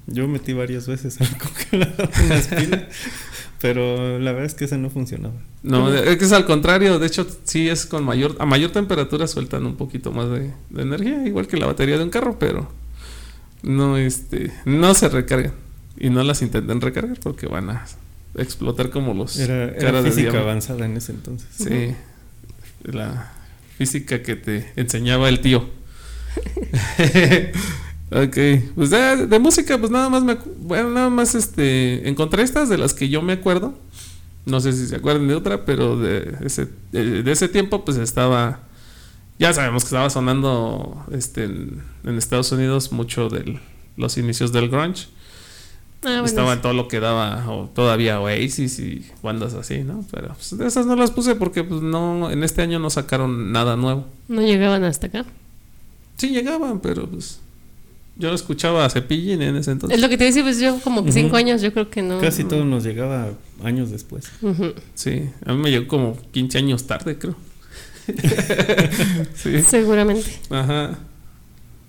Yo 0.09 0.27
metí 0.27 0.53
varias 0.53 0.87
veces 0.89 1.21
al 1.21 1.29
congelador 1.39 2.11
unas 2.25 2.47
pilas, 2.49 2.81
pero 3.62 4.19
la 4.19 4.33
verdad 4.33 4.47
es 4.47 4.54
que 4.54 4.64
esa 4.64 4.76
no 4.76 4.90
funcionaba. 4.90 5.35
No, 5.62 5.95
es 5.95 6.16
que 6.16 6.25
es 6.25 6.33
al 6.33 6.45
contrario, 6.45 6.99
de 6.99 7.07
hecho, 7.07 7.25
sí 7.45 7.69
es 7.69 7.87
con 7.87 8.04
mayor, 8.04 8.37
a 8.40 8.45
mayor 8.45 8.73
temperatura 8.73 9.28
sueltan 9.28 9.64
un 9.64 9.76
poquito 9.76 10.11
más 10.11 10.28
de, 10.28 10.50
de 10.71 10.83
energía, 10.83 11.25
igual 11.25 11.47
que 11.47 11.57
la 11.57 11.66
batería 11.66 11.97
de 11.97 12.02
un 12.02 12.11
carro, 12.11 12.40
pero 12.40 12.69
no, 13.62 13.97
este, 13.97 14.52
no 14.64 14.95
se 14.95 15.09
recargan 15.09 15.52
y 15.97 16.11
no 16.11 16.25
las 16.25 16.42
intenten 16.42 16.81
recargar 16.81 17.21
porque 17.21 17.47
van 17.47 17.71
a 17.71 17.87
explotar 18.37 18.90
como 18.90 19.14
los 19.14 19.38
Era, 19.38 19.69
era 19.69 20.02
de 20.02 20.11
física 20.11 20.40
avanzada 20.40 20.85
en 20.85 20.97
ese 20.97 21.12
entonces. 21.12 21.49
Sí, 21.52 21.95
la 22.83 23.33
física 23.78 24.23
que 24.23 24.35
te 24.35 24.73
enseñaba 24.75 25.28
el 25.28 25.40
tío. 25.40 25.71
ok, 28.14 28.37
pues 28.75 28.90
de, 28.90 29.26
de 29.26 29.38
música, 29.38 29.78
pues 29.78 29.90
nada 29.90 30.09
más 30.09 30.23
me, 30.23 30.37
bueno, 30.59 30.90
nada 30.90 31.11
más 31.11 31.35
este, 31.35 32.09
encontré 32.09 32.42
estas 32.42 32.69
de 32.69 32.78
las 32.78 32.95
que 32.95 33.09
yo 33.09 33.23
me 33.23 33.33
acuerdo. 33.35 33.75
No 34.45 34.61
sé 34.61 34.73
si 34.73 34.87
se 34.87 34.97
acuerdan 34.97 35.28
de 35.28 35.35
otra, 35.35 35.64
pero 35.64 35.97
de 35.97 36.37
ese, 36.45 36.69
de, 36.90 37.23
de 37.23 37.33
ese 37.33 37.49
tiempo, 37.49 37.85
pues 37.85 37.97
estaba, 37.97 38.61
ya 39.38 39.52
sabemos 39.52 39.85
que 39.85 39.88
estaba 39.88 40.11
sonando, 40.11 41.04
este, 41.12 41.45
en, 41.45 41.83
en 42.04 42.19
Estados 42.19 42.50
Unidos 42.50 42.90
mucho 42.90 43.28
de 43.28 43.61
los 43.97 44.19
inicios 44.19 44.52
del 44.52 44.69
grunge. 44.69 45.07
Ah, 46.04 46.09
bueno, 46.09 46.25
Estaba 46.25 46.54
en 46.54 46.61
todo 46.61 46.73
lo 46.73 46.88
que 46.88 46.99
daba, 46.99 47.49
o 47.49 47.69
todavía 47.73 48.21
Oasis 48.21 48.81
y 48.81 49.07
bandas 49.23 49.54
así, 49.54 49.85
¿no? 49.85 50.04
Pero 50.11 50.35
pues, 50.35 50.59
de 50.59 50.66
esas 50.66 50.85
no 50.87 50.97
las 50.97 51.12
puse 51.12 51.37
porque 51.37 51.62
pues 51.62 51.81
no, 51.81 52.28
en 52.28 52.42
este 52.42 52.62
año 52.62 52.81
no 52.81 52.90
sacaron 52.90 53.52
nada 53.52 53.76
nuevo. 53.76 54.07
no 54.26 54.42
llegaban 54.42 54.83
hasta 54.83 55.07
acá. 55.07 55.25
Sí 56.16 56.31
llegaban, 56.31 56.81
pero 56.81 57.07
pues 57.09 57.38
yo 58.23 58.33
escuchaba 58.33 58.85
a 58.85 58.91
Cepillín 58.91 59.43
en 59.43 59.57
ese 59.57 59.61
Es 59.61 59.69
entonces. 59.69 60.00
lo 60.00 60.09
que 60.09 60.17
te 60.17 60.25
decía, 60.25 60.43
pues 60.43 60.61
yo 60.61 60.79
como 60.81 61.05
que 61.05 61.11
cinco 61.11 61.37
años, 61.37 61.61
yo 61.61 61.73
creo 61.73 61.91
que 61.91 62.02
no. 62.02 62.21
Casi 62.21 62.45
no. 62.45 62.50
todo 62.50 62.64
nos 62.64 62.85
llegaba 62.85 63.33
años 63.64 63.91
después. 63.91 64.31
Sí, 64.95 65.29
a 65.45 65.52
mí 65.52 65.61
me 65.61 65.71
llegó 65.71 65.88
como 65.88 66.17
15 66.31 66.59
años 66.59 66.87
tarde, 66.87 67.19
creo. 67.19 67.35
sí, 69.35 69.62
Seguramente. 69.62 70.31
ajá. 70.50 70.99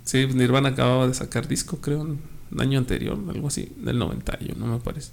Sí, 0.03 0.27
Nirvana 0.27 0.69
acababa 0.69 1.07
de 1.07 1.13
sacar 1.13 1.47
disco, 1.47 1.77
creo, 1.77 2.01
un 2.01 2.19
año 2.59 2.77
anterior, 2.79 3.17
algo 3.29 3.47
así, 3.47 3.71
del 3.77 3.99
91, 3.99 4.65
me 4.65 4.79
parece. 4.79 5.11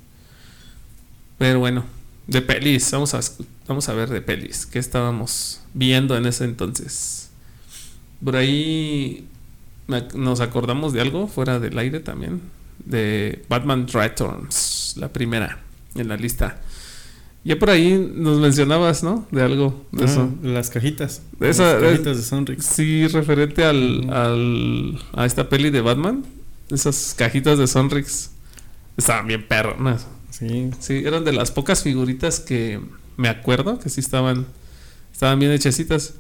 Pero 1.39 1.61
bueno, 1.61 1.85
de 2.27 2.43
pelis, 2.43 2.91
vamos 2.91 3.15
a, 3.15 3.21
vamos 3.69 3.89
a 3.89 3.93
ver 3.95 4.09
de 4.09 4.21
pelis, 4.21 4.67
¿qué 4.67 4.79
estábamos 4.79 5.61
viendo 5.75 6.17
en 6.17 6.27
ese 6.27 6.45
entonces? 6.45 7.31
Por 8.23 8.37
ahí 8.37 9.27
nos 10.15 10.41
acordamos 10.41 10.93
de 10.93 11.01
algo 11.01 11.27
fuera 11.29 11.59
del 11.59 11.79
aire 11.79 12.01
también, 12.01 12.41
de 12.85 13.45
Batman 13.49 13.87
Returns, 13.89 14.95
la 14.97 15.13
primera 15.13 15.61
en 15.95 16.09
la 16.09 16.17
lista. 16.17 16.61
Ya 17.43 17.59
por 17.59 17.71
ahí 17.71 18.13
nos 18.15 18.39
mencionabas, 18.39 19.03
¿no? 19.03 19.27
De 19.31 19.43
algo 19.43 19.87
de 19.93 20.05
Ah, 20.05 20.07
eso. 20.07 20.29
las 20.43 20.69
cajitas. 20.71 21.23
De 21.39 21.49
esa- 21.49 21.75
las 21.79 21.83
cajitas 21.93 22.17
de 22.19 22.23
Sonrix. 22.23 22.65
Sí, 22.67 23.07
referente 23.09 23.65
al- 23.65 24.99
a 25.15 25.25
esta 25.25 25.49
peli 25.49 25.71
de 25.71 25.81
Batman. 25.81 26.25
Esas 26.71 27.15
cajitas 27.17 27.59
de 27.59 27.67
Sonrix 27.67 28.31
estaban 28.97 29.27
bien 29.27 29.47
perronas. 29.49 30.07
Sí. 30.31 30.71
Sí, 30.81 31.03
eran 31.05 31.25
de 31.25 31.33
las 31.33 31.51
pocas 31.51 31.83
figuritas 31.83 32.41
que 32.41 32.79
me 33.17 33.29
acuerdo 33.29 33.79
que 33.81 33.89
sí 33.89 34.01
estaban, 34.01 34.47
estaban 35.13 35.39
bien 35.39 35.51
hechecitas. 35.53 36.15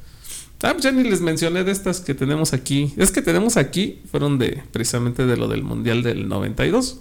Ah, 0.62 0.72
pues 0.72 0.82
ya 0.84 0.92
ni 0.92 1.04
les 1.04 1.20
mencioné 1.20 1.64
de 1.64 1.72
estas 1.72 2.00
que 2.00 2.14
tenemos 2.14 2.52
aquí. 2.52 2.92
Es 2.96 3.10
que 3.10 3.22
tenemos 3.22 3.56
aquí, 3.56 4.00
fueron 4.10 4.38
de 4.38 4.62
precisamente 4.72 5.24
de 5.26 5.36
lo 5.36 5.48
del 5.48 5.62
Mundial 5.62 6.02
del 6.02 6.28
92. 6.28 7.00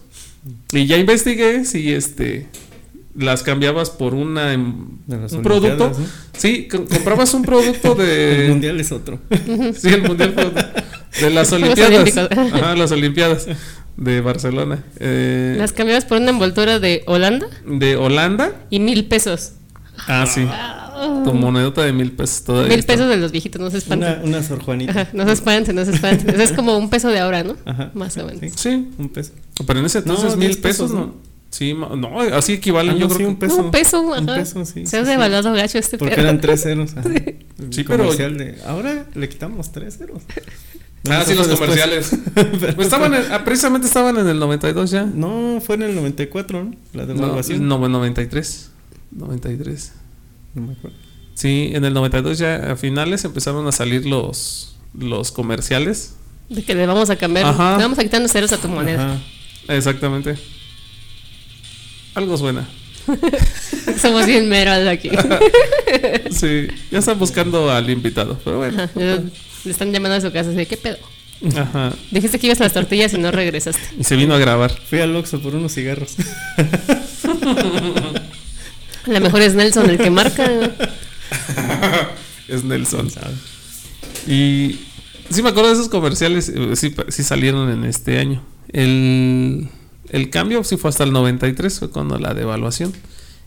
Y 0.71 0.85
ya 0.85 0.97
investigué 0.97 1.65
si 1.65 1.91
este 1.93 2.47
las 3.15 3.43
cambiabas 3.43 3.89
por 3.89 4.13
una 4.13 4.53
em- 4.53 4.85
De 5.07 5.17
las 5.17 5.33
un 5.33 5.41
producto. 5.43 5.89
¿no? 5.89 6.05
Sí, 6.37 6.67
co- 6.69 6.85
comprabas 6.85 7.33
un 7.33 7.41
producto 7.41 7.95
de 7.95 8.45
El 8.45 8.51
mundial 8.51 8.79
es 8.79 8.91
otro. 8.93 9.19
Sí, 9.77 9.89
el 9.89 10.03
mundial 10.03 10.33
fue 10.33 10.51
de 11.21 11.29
las 11.29 11.51
Olimpiadas. 11.53 12.17
Ajá, 12.17 12.75
las 12.75 12.91
Olimpiadas 12.93 13.47
de 13.97 14.21
Barcelona. 14.21 14.83
Eh, 15.01 15.55
Las 15.57 15.73
cambiabas 15.73 16.05
por 16.05 16.19
una 16.21 16.29
envoltura 16.29 16.79
de 16.79 17.03
Holanda 17.07 17.47
de 17.65 17.97
Holanda. 17.97 18.53
y 18.69 18.79
mil 18.79 19.05
pesos. 19.07 19.51
Ah, 20.07 20.25
sí. 20.25 20.45
Tu 21.23 21.33
monedota 21.33 21.83
de 21.83 21.93
mil 21.93 22.11
pesos 22.11 22.43
todavía. 22.43 22.69
Mil 22.69 22.79
está. 22.79 22.93
pesos 22.93 23.09
de 23.09 23.17
los 23.17 23.31
viejitos, 23.31 23.61
no 23.61 23.69
se 23.71 23.77
espanten. 23.79 24.09
Una, 24.23 24.23
una 24.37 24.43
Sor 24.43 24.61
Juanita. 24.63 24.91
Ajá, 24.91 25.09
no 25.13 25.25
se 25.25 25.31
espanten, 25.33 25.75
no 25.75 25.85
se 25.85 25.91
espanten. 25.91 26.29
Eso 26.29 26.41
es 26.43 26.51
como 26.53 26.77
un 26.77 26.89
peso 26.89 27.09
de 27.09 27.19
ahora, 27.19 27.43
¿no? 27.43 27.55
Ajá. 27.65 27.91
Más 27.93 28.17
o 28.17 28.25
menos. 28.25 28.41
Sí, 28.41 28.51
Sí, 28.55 28.89
un 28.97 29.09
peso. 29.09 29.31
pero 29.65 29.79
en 29.79 29.85
ese 29.85 29.99
entonces 29.99 30.31
No, 30.31 30.37
mil 30.37 30.47
10 30.49 30.57
pesos, 30.57 30.91
pesos, 30.91 30.91
¿no? 30.91 31.05
¿no? 31.07 31.29
Sí, 31.51 31.73
no, 31.73 32.19
así 32.35 32.53
equivalen, 32.53 32.91
Ah, 32.95 32.99
yo 32.99 33.07
no, 33.07 33.15
creo 33.15 33.17
sí, 33.17 33.23
que. 33.23 33.27
un 33.29 33.35
peso. 33.39 33.57
Un 33.57 33.71
peso, 33.71 34.13
ajá. 34.13 34.19
Un 34.21 34.25
peso, 34.27 34.65
sí. 34.65 34.85
Se 34.85 34.97
ha 34.97 34.99
sí, 35.01 35.05
sí. 35.05 35.11
devaluado 35.11 35.51
gacho 35.53 35.77
este 35.79 35.97
Porque 35.97 36.15
pedo. 36.15 36.25
eran 36.25 36.39
tres 36.41 36.61
ceros. 36.61 36.91
ajá. 36.95 37.09
Sí, 37.71 37.83
pero- 37.83 38.03
comercial 38.03 38.37
de. 38.37 38.57
Ahora 38.67 39.05
le 39.15 39.29
quitamos 39.29 39.71
tres 39.71 39.97
ceros. 39.97 40.21
Ah, 41.09 41.23
sí, 41.25 41.33
los 41.33 41.47
Después. 41.47 41.69
comerciales. 41.69 42.11
Pero- 42.35 42.75
Pues 42.75 42.87
estaban 42.87 43.13
en- 43.13 43.23
ah, 43.31 43.43
precisamente 43.45 43.87
estaban 43.87 44.17
en 44.17 44.27
el 44.27 44.37
92 44.37 44.91
ya. 44.91 45.05
No, 45.05 45.59
fue 45.65 45.75
en 45.75 45.83
el 45.83 45.95
94, 45.95 46.63
¿no? 46.65 46.71
La 46.93 47.05
No, 47.05 47.13
devaluación. 47.13 47.67
no, 47.67 47.79
bueno, 47.79 47.97
93. 47.99 48.69
93. 49.11 49.93
No 50.53 50.61
me 50.63 50.73
acuerdo. 50.73 50.97
Sí, 51.35 51.71
en 51.73 51.85
el 51.85 51.93
92 51.93 52.37
ya 52.37 52.71
a 52.71 52.75
finales 52.75 53.23
empezaron 53.23 53.65
a 53.67 53.71
salir 53.71 54.05
los 54.05 54.75
los 54.93 55.31
comerciales. 55.31 56.15
De 56.49 56.63
que 56.63 56.75
le 56.75 56.85
vamos 56.85 57.09
a 57.09 57.15
cambiar. 57.15 57.45
Ajá. 57.45 57.77
Le 57.77 57.83
vamos 57.83 57.99
a 57.99 58.03
quitar 58.03 58.19
unos 58.19 58.31
ceros 58.31 58.51
a 58.51 58.57
tu 58.57 58.67
moneda. 58.67 59.13
Ajá. 59.13 59.21
Exactamente. 59.75 60.35
Algo 62.15 62.37
suena. 62.37 62.67
Somos 64.01 64.25
bien 64.25 64.49
meros 64.49 64.87
aquí. 64.87 65.09
Sí, 66.31 66.67
ya 66.91 66.99
están 66.99 67.17
buscando 67.17 67.71
al 67.71 67.89
invitado, 67.89 68.39
pero 68.43 68.57
bueno. 68.59 68.83
Ajá, 68.83 68.91
Le 68.95 69.23
le 69.65 69.71
están 69.71 69.91
llamando 69.91 70.15
a 70.17 70.21
su 70.21 70.31
casa. 70.31 70.51
Así, 70.51 70.65
¿Qué 70.65 70.77
pedo? 70.77 70.97
Ajá. 71.55 71.93
Dijiste 72.11 72.37
que 72.39 72.47
ibas 72.47 72.61
a 72.61 72.65
las 72.65 72.73
tortillas 72.73 73.13
y 73.13 73.17
no 73.17 73.31
regresaste. 73.31 73.81
Y 73.99 74.03
se 74.03 74.15
vino 74.15 74.33
a 74.35 74.37
grabar. 74.37 74.71
Fui 74.71 74.99
al 74.99 75.15
Oxxo 75.15 75.39
por 75.41 75.55
unos 75.55 75.73
cigarros. 75.73 76.15
A 79.05 79.11
lo 79.11 79.19
mejor 79.21 79.41
es 79.41 79.55
Nelson 79.55 79.89
el 79.89 79.97
que 79.97 80.09
marca. 80.09 80.49
Es 82.47 82.63
Nelson. 82.63 83.07
Y 84.25 84.79
sí 85.29 85.43
me 85.43 85.49
acuerdo 85.49 85.69
de 85.69 85.75
esos 85.75 85.89
comerciales, 85.89 86.49
eh, 86.49 86.75
sí, 86.75 86.95
sí 87.09 87.23
salieron 87.23 87.69
en 87.69 87.83
este 87.85 88.17
año. 88.17 88.41
El, 88.69 89.69
el 90.09 90.29
cambio 90.29 90.63
sí 90.63 90.75
fue 90.75 90.89
hasta 90.89 91.03
el 91.03 91.13
93, 91.13 91.79
fue 91.79 91.89
cuando 91.91 92.17
la 92.17 92.33
devaluación. 92.33 92.91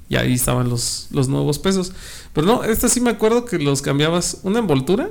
Y 0.08 0.16
ahí 0.16 0.34
estaban 0.34 0.68
los, 0.68 1.08
los 1.10 1.28
nuevos 1.28 1.58
pesos. 1.58 1.92
Pero 2.32 2.46
no, 2.46 2.64
esta 2.64 2.88
sí 2.88 3.00
me 3.00 3.10
acuerdo 3.10 3.44
que 3.44 3.58
los 3.58 3.82
cambiabas 3.82 4.38
una 4.42 4.58
envoltura. 4.60 5.10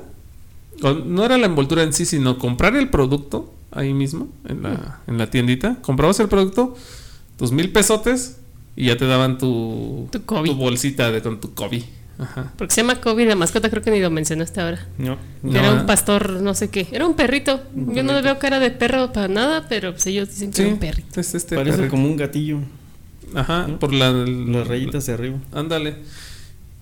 o 0.82 0.94
no 0.94 1.24
era 1.24 1.36
la 1.38 1.46
envoltura 1.46 1.82
en 1.82 1.92
sí, 1.92 2.06
sino 2.06 2.38
comprar 2.38 2.76
el 2.76 2.88
producto 2.88 3.52
ahí 3.72 3.92
mismo, 3.94 4.28
en 4.48 4.62
la, 4.62 5.00
en 5.06 5.18
la 5.18 5.28
tiendita. 5.28 5.78
Comprabas 5.82 6.20
el 6.20 6.28
producto, 6.28 6.76
tus 7.36 7.52
mil 7.52 7.72
pesotes, 7.72 8.36
y 8.76 8.86
ya 8.86 8.96
te 8.96 9.06
daban 9.06 9.38
tu, 9.38 10.08
Tu 10.10 10.22
Kobe. 10.24 10.48
tu 10.48 10.54
bolsita 10.54 11.10
de, 11.10 11.20
con 11.22 11.40
tu 11.40 11.54
Kobe. 11.54 11.82
Ajá. 12.18 12.52
Porque 12.56 12.72
se 12.74 12.82
llama 12.82 13.00
Kobe 13.00 13.24
la 13.24 13.34
mascota, 13.34 13.68
creo 13.70 13.82
que 13.82 13.90
ni 13.90 13.98
lo 14.00 14.10
mencionaste 14.10 14.60
ahora. 14.60 14.86
No. 14.98 15.16
No, 15.42 15.58
era 15.58 15.72
un 15.72 15.86
pastor, 15.86 16.30
no 16.42 16.54
sé 16.54 16.68
qué. 16.70 16.86
Era 16.92 17.06
un 17.06 17.14
perrito. 17.14 17.60
Un 17.74 17.94
Yo 17.94 18.02
no 18.02 18.12
le 18.12 18.22
veo 18.22 18.38
cara 18.38 18.60
de 18.60 18.70
perro 18.70 19.12
para 19.12 19.28
nada, 19.28 19.66
pero 19.68 19.92
pues 19.92 20.06
ellos 20.06 20.28
dicen 20.28 20.50
que 20.50 20.56
Sí, 20.56 20.62
era 20.62 20.72
un 20.72 20.78
perrito. 20.78 21.20
es 21.20 21.34
este 21.34 21.56
Parece 21.56 21.76
perrito. 21.78 21.90
como 21.90 22.06
un 22.06 22.16
gatillo. 22.16 22.58
Ajá, 23.34 23.66
¿no? 23.66 23.78
por 23.78 23.92
la, 23.92 24.12
Las 24.12 24.66
rayitas 24.68 25.06
de 25.06 25.12
arriba. 25.14 25.38
Ándale. 25.52 25.96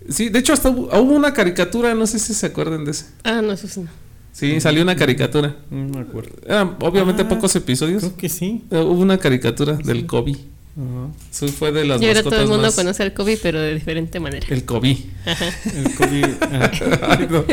Sí, 0.08 0.28
de 0.30 0.38
hecho 0.40 0.52
hasta 0.52 0.68
hubo, 0.70 0.86
hubo 0.98 1.14
una 1.14 1.32
caricatura, 1.32 1.94
no 1.94 2.06
sé 2.06 2.18
si 2.18 2.34
se 2.34 2.46
acuerdan 2.46 2.84
de 2.84 2.90
ese. 2.90 3.06
Ah, 3.22 3.40
no, 3.40 3.52
eso 3.52 3.68
sí 3.68 3.80
no. 3.80 3.88
Sí, 4.32 4.60
salió 4.60 4.82
una 4.82 4.96
caricatura. 4.96 5.56
No 5.70 5.88
me 5.88 6.00
acuerdo. 6.00 6.32
Eran 6.46 6.76
obviamente 6.80 7.22
Ah, 7.22 7.28
pocos 7.28 7.54
episodios. 7.56 8.02
Creo 8.02 8.16
que 8.16 8.28
sí. 8.28 8.64
Eh, 8.70 8.78
Hubo 8.78 9.00
una 9.00 9.18
caricatura 9.18 9.74
del 9.74 10.06
Kobe. 10.06 10.36
Eso 11.32 11.48
fue 11.48 11.72
de 11.72 11.84
las 11.84 12.00
Y 12.00 12.06
ahora 12.06 12.22
todo 12.22 12.40
el 12.40 12.48
mundo 12.48 12.62
más- 12.66 12.74
conoce 12.74 13.02
al 13.02 13.12
Kobe, 13.12 13.38
pero 13.42 13.60
de 13.60 13.74
diferente 13.74 14.20
manera. 14.20 14.46
El 14.48 14.64
Kobe. 14.64 14.96
El 15.74 15.94
Kobe. 15.94 16.20
no. 17.30 17.44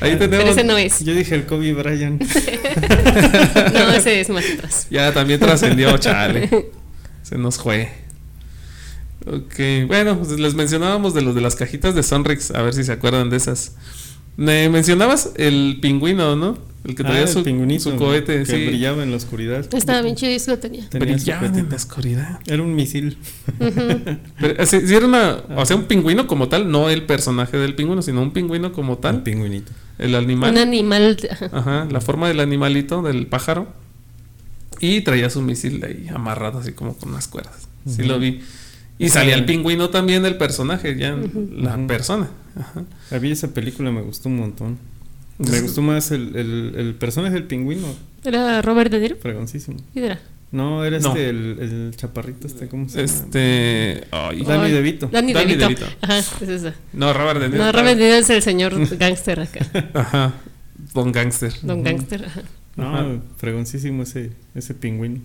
Ahí 0.00 0.16
Pero 0.16 0.18
tenemos. 0.30 0.50
ese 0.50 0.64
no 0.64 0.76
es. 0.78 1.00
Yo 1.04 1.14
dije 1.14 1.34
el 1.34 1.44
Kobe 1.46 1.72
Bryant. 1.74 2.22
No, 3.72 3.92
ese 3.92 4.20
es 4.20 4.28
más 4.30 4.44
atrás. 4.54 4.86
Ya 4.90 5.12
también 5.12 5.38
trascendió, 5.40 5.96
chale. 5.98 6.70
Se 7.22 7.36
nos 7.38 7.58
fue. 7.58 7.90
Ok, 9.26 9.86
bueno, 9.86 10.16
pues 10.18 10.30
les 10.38 10.54
mencionábamos 10.54 11.12
de 11.14 11.20
los 11.22 11.34
de 11.34 11.40
las 11.42 11.54
cajitas 11.54 11.94
de 11.94 12.02
Sonrix, 12.02 12.50
a 12.52 12.62
ver 12.62 12.72
si 12.72 12.84
se 12.84 12.92
acuerdan 12.92 13.28
de 13.30 13.36
esas. 13.36 13.72
Me 14.40 14.68
mencionabas 14.70 15.32
el 15.36 15.78
pingüino, 15.82 16.34
¿no? 16.34 16.56
El 16.82 16.94
que 16.94 17.04
traía 17.04 17.24
Ah, 17.24 17.26
su, 17.26 17.42
pingüinito 17.44 17.90
su 17.90 17.96
cohete, 17.96 18.38
que 18.38 18.46
sí. 18.46 18.66
brillaba 18.68 19.02
en 19.02 19.10
la 19.10 19.18
oscuridad. 19.18 19.66
Estaba 19.74 20.00
bien 20.00 20.16
chido 20.16 20.32
y 20.32 20.36
eso 20.36 20.52
lo 20.52 20.58
tenía. 20.58 20.88
Tenía 20.88 21.14
Brillaba 21.14 21.46
en 21.46 21.68
la 21.68 21.76
oscuridad. 21.76 22.40
Era 22.46 22.62
un 22.62 22.74
misil. 22.74 23.18
Pero, 24.40 24.64
sí, 24.66 24.80
sí 24.86 24.94
era 24.94 25.04
una, 25.06 25.42
o 25.56 25.66
sea, 25.66 25.76
un 25.76 25.84
pingüino 25.84 26.26
como 26.26 26.48
tal, 26.48 26.70
no 26.70 26.88
el 26.88 27.02
personaje 27.04 27.58
del 27.58 27.74
pingüino, 27.74 28.00
sino 28.00 28.22
un 28.22 28.32
pingüino 28.32 28.72
como 28.72 28.94
Un 28.94 29.00
tal, 29.02 29.22
pingüinito. 29.22 29.72
el 29.98 30.14
animal. 30.14 30.52
Un 30.52 30.58
animal. 30.58 31.18
ajá. 31.52 31.86
La 31.90 32.00
forma 32.00 32.28
del 32.28 32.40
animalito, 32.40 33.02
del 33.02 33.26
pájaro. 33.26 33.68
Y 34.80 35.02
traía 35.02 35.28
su 35.28 35.42
misil 35.42 35.84
ahí 35.84 36.08
amarrado 36.14 36.60
así 36.60 36.72
como 36.72 36.96
con 36.96 37.10
unas 37.10 37.28
cuerdas. 37.28 37.68
Sí 37.86 38.00
Ujú. 38.00 38.08
lo 38.12 38.18
vi. 38.18 38.40
Y 38.98 39.10
salía 39.10 39.34
el 39.34 39.44
pingüino 39.44 39.90
también, 39.90 40.24
el 40.24 40.36
personaje, 40.38 40.96
ya 40.96 41.14
la 41.56 41.76
persona. 41.86 42.30
Ajá. 42.58 42.84
A 43.10 43.18
mí 43.18 43.30
esa 43.30 43.48
película 43.48 43.90
me 43.90 44.02
gustó 44.02 44.28
un 44.28 44.36
montón. 44.36 44.78
Me 45.38 45.60
gustó 45.62 45.80
más 45.82 46.10
el, 46.10 46.36
el, 46.36 46.74
el 46.76 46.94
personaje 46.94 47.34
del 47.34 47.44
pingüino. 47.44 47.86
Era 48.24 48.60
Robert 48.62 48.90
De 48.92 49.00
Niro. 49.00 49.16
Fregoncísimo. 49.16 49.78
¿Quién 49.92 50.04
era? 50.06 50.20
No, 50.52 50.84
era 50.84 50.98
No. 50.98 51.08
este, 51.10 51.28
el, 51.30 51.58
el 51.60 51.92
chaparrito 51.96 52.46
este, 52.46 52.66
¿cómo 52.68 52.88
se 52.88 53.06
llama? 53.06 53.12
Este. 53.20 54.04
ay, 54.10 54.42
Danny 54.42 54.70
DeVito. 54.72 55.06
Danny, 55.06 55.32
Danny 55.32 55.54
DeVito. 55.54 55.80
DeVito. 55.84 55.96
Ajá, 56.02 56.18
es 56.18 56.42
esa. 56.48 56.74
No, 56.92 57.12
Robert 57.12 57.40
De 57.40 57.48
Niro. 57.48 57.64
No, 57.64 57.72
Robert 57.72 57.96
De 57.98 58.04
Niro 58.04 58.16
es 58.16 58.30
el 58.30 58.42
señor 58.42 58.96
gángster 58.98 59.40
acá. 59.40 59.64
Ajá. 59.94 60.34
Don 60.92 61.12
Gangster. 61.12 61.52
Don 61.62 61.86
ajá. 61.86 62.42
No, 62.76 62.94
Ajá. 62.94 63.06
fregoncísimo 63.36 64.02
ese, 64.02 64.32
ese 64.54 64.74
pingüino. 64.74 65.20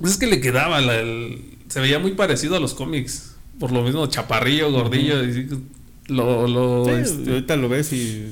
Pues 0.00 0.12
es 0.14 0.18
que 0.18 0.26
le 0.26 0.40
quedaba. 0.40 0.80
la- 0.80 0.96
el- 1.00 1.40
se 1.68 1.78
veía 1.80 1.98
muy 2.00 2.12
parecido 2.12 2.56
a 2.56 2.60
los 2.60 2.74
cómics. 2.74 3.36
Por 3.60 3.70
lo 3.70 3.82
mismo, 3.82 4.06
chaparrillo, 4.08 4.72
gordillo. 4.72 5.22
y 5.24 5.48
lo. 6.10 6.46
lo 6.46 6.84
Sí, 6.84 6.90
este, 7.02 7.30
ahorita 7.30 7.56
lo 7.56 7.68
ves 7.68 7.92
y 7.92 8.26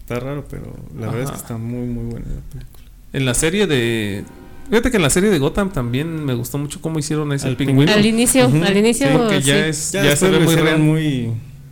está 0.00 0.20
raro, 0.20 0.46
pero 0.50 0.74
la 0.98 1.06
verdad 1.08 1.22
es 1.24 1.30
que 1.30 1.36
está 1.36 1.56
muy, 1.58 1.86
muy 1.86 2.04
buena 2.04 2.26
la 2.26 2.40
película. 2.52 2.84
En 3.12 3.24
la 3.26 3.34
serie 3.34 3.66
de. 3.66 4.24
Fíjate 4.70 4.90
que 4.90 4.96
en 4.96 5.02
la 5.02 5.10
serie 5.10 5.28
de 5.30 5.38
Gotham 5.38 5.70
también 5.72 6.24
me 6.24 6.32
gustó 6.34 6.56
mucho 6.56 6.80
cómo 6.80 6.98
hicieron 6.98 7.30
ese 7.34 7.46
Al 7.48 7.56
pingüino. 7.56 7.92
Al 7.92 8.04
inicio, 8.06 8.44
al 8.46 8.76
inicio. 8.76 9.08
Porque 9.12 9.42
ya 9.42 9.54
sí. 9.64 9.68
es. 9.68 9.92
Ya, 9.92 10.04
Ya, 10.04 10.16
se 10.16 10.30
ve 10.30 10.40
muy 10.40 10.54
real. 10.56 10.78
muy... 10.78 11.04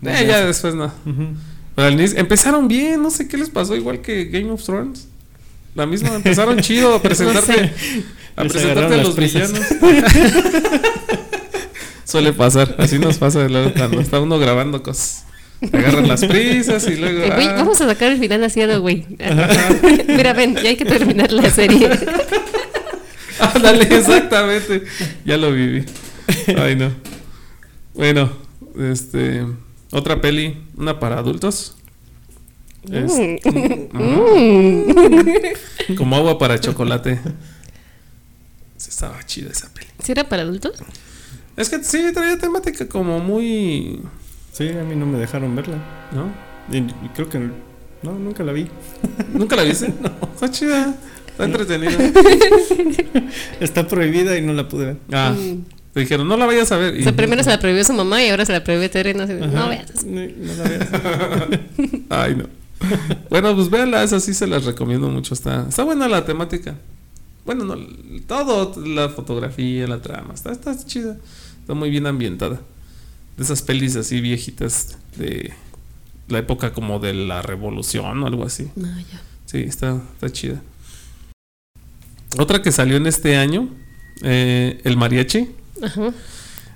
Eh, 0.05 0.27
ya 0.29 0.45
después 0.45 0.75
no. 0.75 0.93
Pero 1.75 1.89
al 1.89 1.95
inicio- 1.95 2.19
empezaron 2.19 2.69
bien, 2.69 3.03
no 3.03 3.11
sé 3.11 3.29
qué 3.29 3.39
les 3.39 3.49
pasó, 3.49 3.75
igual 3.75 4.03
que 4.03 4.27
Game 4.27 4.51
of 4.51 4.63
Thrones. 4.63 5.09
La 5.75 5.87
misma, 5.87 6.15
empezaron 6.15 6.59
chido 6.61 6.95
a 6.97 7.01
presentarte, 7.03 7.73
a 8.37 8.45
Les 8.45 8.53
presentarte 8.53 8.95
a 8.95 9.03
los 9.03 9.15
prisas. 9.15 9.51
villanos. 9.53 10.13
Suele 12.05 12.33
pasar, 12.35 12.75
así 12.79 12.99
nos 12.99 13.17
pasa 13.17 13.49
luego 13.49 13.73
cuando 13.73 14.01
está 14.03 14.21
uno 14.21 14.39
grabando 14.39 14.83
cosas. 14.83 15.25
Agarran 15.73 16.09
las 16.09 16.25
prisas 16.25 16.87
y 16.89 16.97
luego. 16.97 17.21
Güey, 17.35 17.47
ah, 17.47 17.55
vamos 17.57 17.81
a 17.81 17.87
sacar 17.87 18.11
el 18.13 18.19
final 18.19 18.43
lo 18.43 18.81
güey. 18.81 19.07
Mira, 20.09 20.33
ven, 20.33 20.55
ya 20.57 20.71
hay 20.71 20.77
que 20.77 20.85
terminar 20.85 21.31
la 21.33 21.49
serie. 21.51 21.89
Ándale, 23.55 23.85
exactamente. 23.85 24.83
Ya 25.25 25.37
lo 25.37 25.53
viví. 25.53 25.85
Ay, 26.59 26.75
no. 26.77 26.93
Bueno, 27.95 28.33
este. 28.79 29.47
Otra 29.93 30.21
peli, 30.21 30.57
una 30.77 30.99
para 30.99 31.19
adultos. 31.19 31.77
Es- 32.91 33.13
Mm. 33.93 35.95
como 35.97 36.17
agua 36.17 36.39
para 36.39 36.59
chocolate. 36.61 37.21
Sí, 38.77 38.89
estaba 38.91 39.23
chida 39.25 39.51
esa 39.51 39.73
peli. 39.73 39.87
¿Sí 40.03 40.13
era 40.13 40.29
para 40.29 40.43
adultos? 40.43 40.73
Es 41.57 41.69
que 41.69 41.83
sí, 41.85 42.03
traía 42.13 42.39
temática 42.39 42.89
como 42.89 43.21
muy. 43.21 44.01
Sí, 44.53 44.69
a 44.69 44.85
mí 44.85 44.95
no 44.95 45.07
me 45.07 45.19
dejaron 45.19 45.57
verla. 45.57 45.77
¿No? 46.13 46.27
Y, 46.71 46.79
y 46.79 47.09
creo 47.15 47.29
que 47.29 47.39
no, 48.03 48.13
nunca 48.19 48.45
la 48.45 48.53
vi. 48.53 48.69
¿Nunca 49.33 49.57
la 49.57 49.63
viste? 49.63 49.93
No. 50.03 50.11
Está 50.35 50.51
chida. 50.51 50.95
Está 51.27 51.45
entretenida. 51.45 51.99
Está 53.61 53.89
prohibida 53.89 54.37
y 54.37 54.43
no 54.43 54.53
la 54.53 54.69
pude 54.69 54.87
ver. 54.87 54.97
Ah, 55.13 55.35
Mm. 55.37 55.65
te 55.95 56.01
dijeron, 56.01 56.29
no 56.29 56.37
la 56.37 56.47
vayas 56.47 56.71
a 56.73 56.77
ver. 56.77 56.95
O 56.95 56.97
Y- 56.99 57.03
sea, 57.03 57.15
primero 57.17 57.43
se 57.43 57.51
la 57.51 57.59
prohibió 57.59 57.83
su 57.85 57.93
mamá 57.95 58.23
y 58.23 58.29
ahora 58.29 58.45
se 58.45 58.53
la 58.53 58.63
prohibió 58.63 58.91
Tere. 58.91 59.15
No, 59.15 59.27
sé, 59.27 59.35
no 59.35 59.69
veas. 59.69 60.05
No, 60.05 60.21
no 60.21 60.53
la 60.55 60.69
veas. 60.69 60.89
Ay, 62.11 62.37
no. 62.37 62.45
Bueno, 63.31 63.55
pues 63.55 63.71
véanla, 63.71 64.03
esa 64.03 64.21
sí 64.21 64.35
se 64.35 64.47
las 64.47 64.65
recomiendo 64.65 65.09
mucho. 65.09 65.35
Está, 65.35 65.67
está 65.69 65.85
buena 65.85 66.09
la 66.09 66.25
temática. 66.25 66.75
Bueno, 67.47 67.65
no, 67.65 67.77
todo, 68.27 68.75
la 68.85 69.09
fotografía, 69.09 69.87
la 69.87 70.01
trama, 70.03 70.35
está, 70.35 70.53
está 70.53 70.77
chida. 70.85 71.17
Está 71.61 71.75
muy 71.75 71.91
bien 71.91 72.07
ambientada. 72.07 72.61
De 73.37 73.45
esas 73.45 73.63
pelis 73.63 73.97
así 73.97 74.21
viejitas 74.21 74.99
de 75.17 75.53
la 76.29 76.39
época 76.39 76.73
como 76.73 76.99
de 76.99 77.15
la 77.15 77.43
revolución 77.43 78.23
o 78.23 78.27
algo 78.27 78.45
así. 78.45 78.69
No, 78.77 78.89
ya. 78.99 79.23
Sí, 79.47 79.59
está, 79.59 80.01
está 80.15 80.31
chida. 80.31 80.63
Otra 82.39 82.63
que 82.63 82.73
salió 82.73 82.97
en 82.97 83.07
este 83.07 83.37
año, 83.37 83.69
eh, 84.23 84.81
el 84.85 84.97
mariachi. 84.97 85.51
Ajá. 85.83 86.13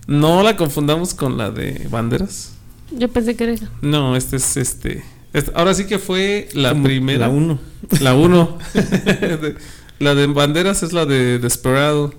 No 0.07 0.43
la 0.43 0.57
confundamos 0.57 1.15
con 1.15 1.37
la 1.39 1.51
de 1.51 1.87
banderas. 1.91 2.53
Yo 2.91 3.09
pensé 3.09 3.35
que 3.37 3.45
era 3.45 3.53
eso. 3.55 3.67
No, 3.83 4.15
este 4.17 4.37
es 4.37 4.57
este. 4.57 5.03
este- 5.33 5.53
ahora 5.55 5.75
sí 5.75 5.87
que 5.87 5.99
fue 5.99 6.49
la 6.53 6.71
Como 6.71 6.85
primera. 6.85 7.27
La 7.27 7.29
uno. 7.33 7.59
La 8.01 8.15
1. 8.15 8.59
la 9.99 10.15
de 10.15 10.27
banderas 10.27 10.83
es 10.83 10.93
la 10.93 11.07
de 11.07 11.39
Desperado. 11.39 12.15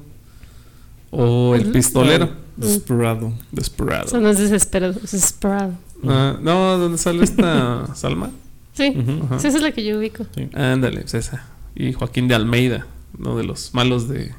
O 1.12 1.56
el 1.56 1.62
Ujú. 1.64 1.72
pistolero. 1.72 2.30
Desperado. 2.56 3.34
Desperado. 3.52 4.06
Eso 4.08 4.20
no 4.20 4.30
es 4.30 4.40
desesperado, 4.40 4.94
es 5.04 5.12
desesperado. 5.12 5.74
Ah, 6.06 6.38
no, 6.42 6.78
¿dónde 6.78 6.98
sale 6.98 7.24
esta 7.24 7.88
Salma? 7.96 8.32
Sí, 8.74 8.94
esa 9.38 9.48
es 9.48 9.62
la 9.62 9.72
que 9.72 9.84
yo 9.84 9.98
ubico. 9.98 10.26
Ándale, 10.54 11.02
pues 11.02 11.14
esa. 11.16 11.46
Y 11.76 11.94
Joaquín 11.94 12.28
de 12.28 12.36
Almeida, 12.36 12.86
uno 13.18 13.36
de 13.38 13.44
los 13.44 13.74
malos 13.74 14.08
de. 14.10 14.32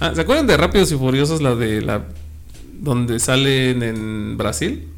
Ah, 0.00 0.12
¿se 0.14 0.20
acuerdan 0.20 0.46
de 0.46 0.56
Rápidos 0.56 0.90
y 0.92 0.96
Furiosos? 0.96 1.40
La 1.42 1.54
de 1.54 1.80
la. 1.82 2.04
donde 2.80 3.18
salen 3.18 3.82
en 3.82 4.36
Brasil. 4.36 4.88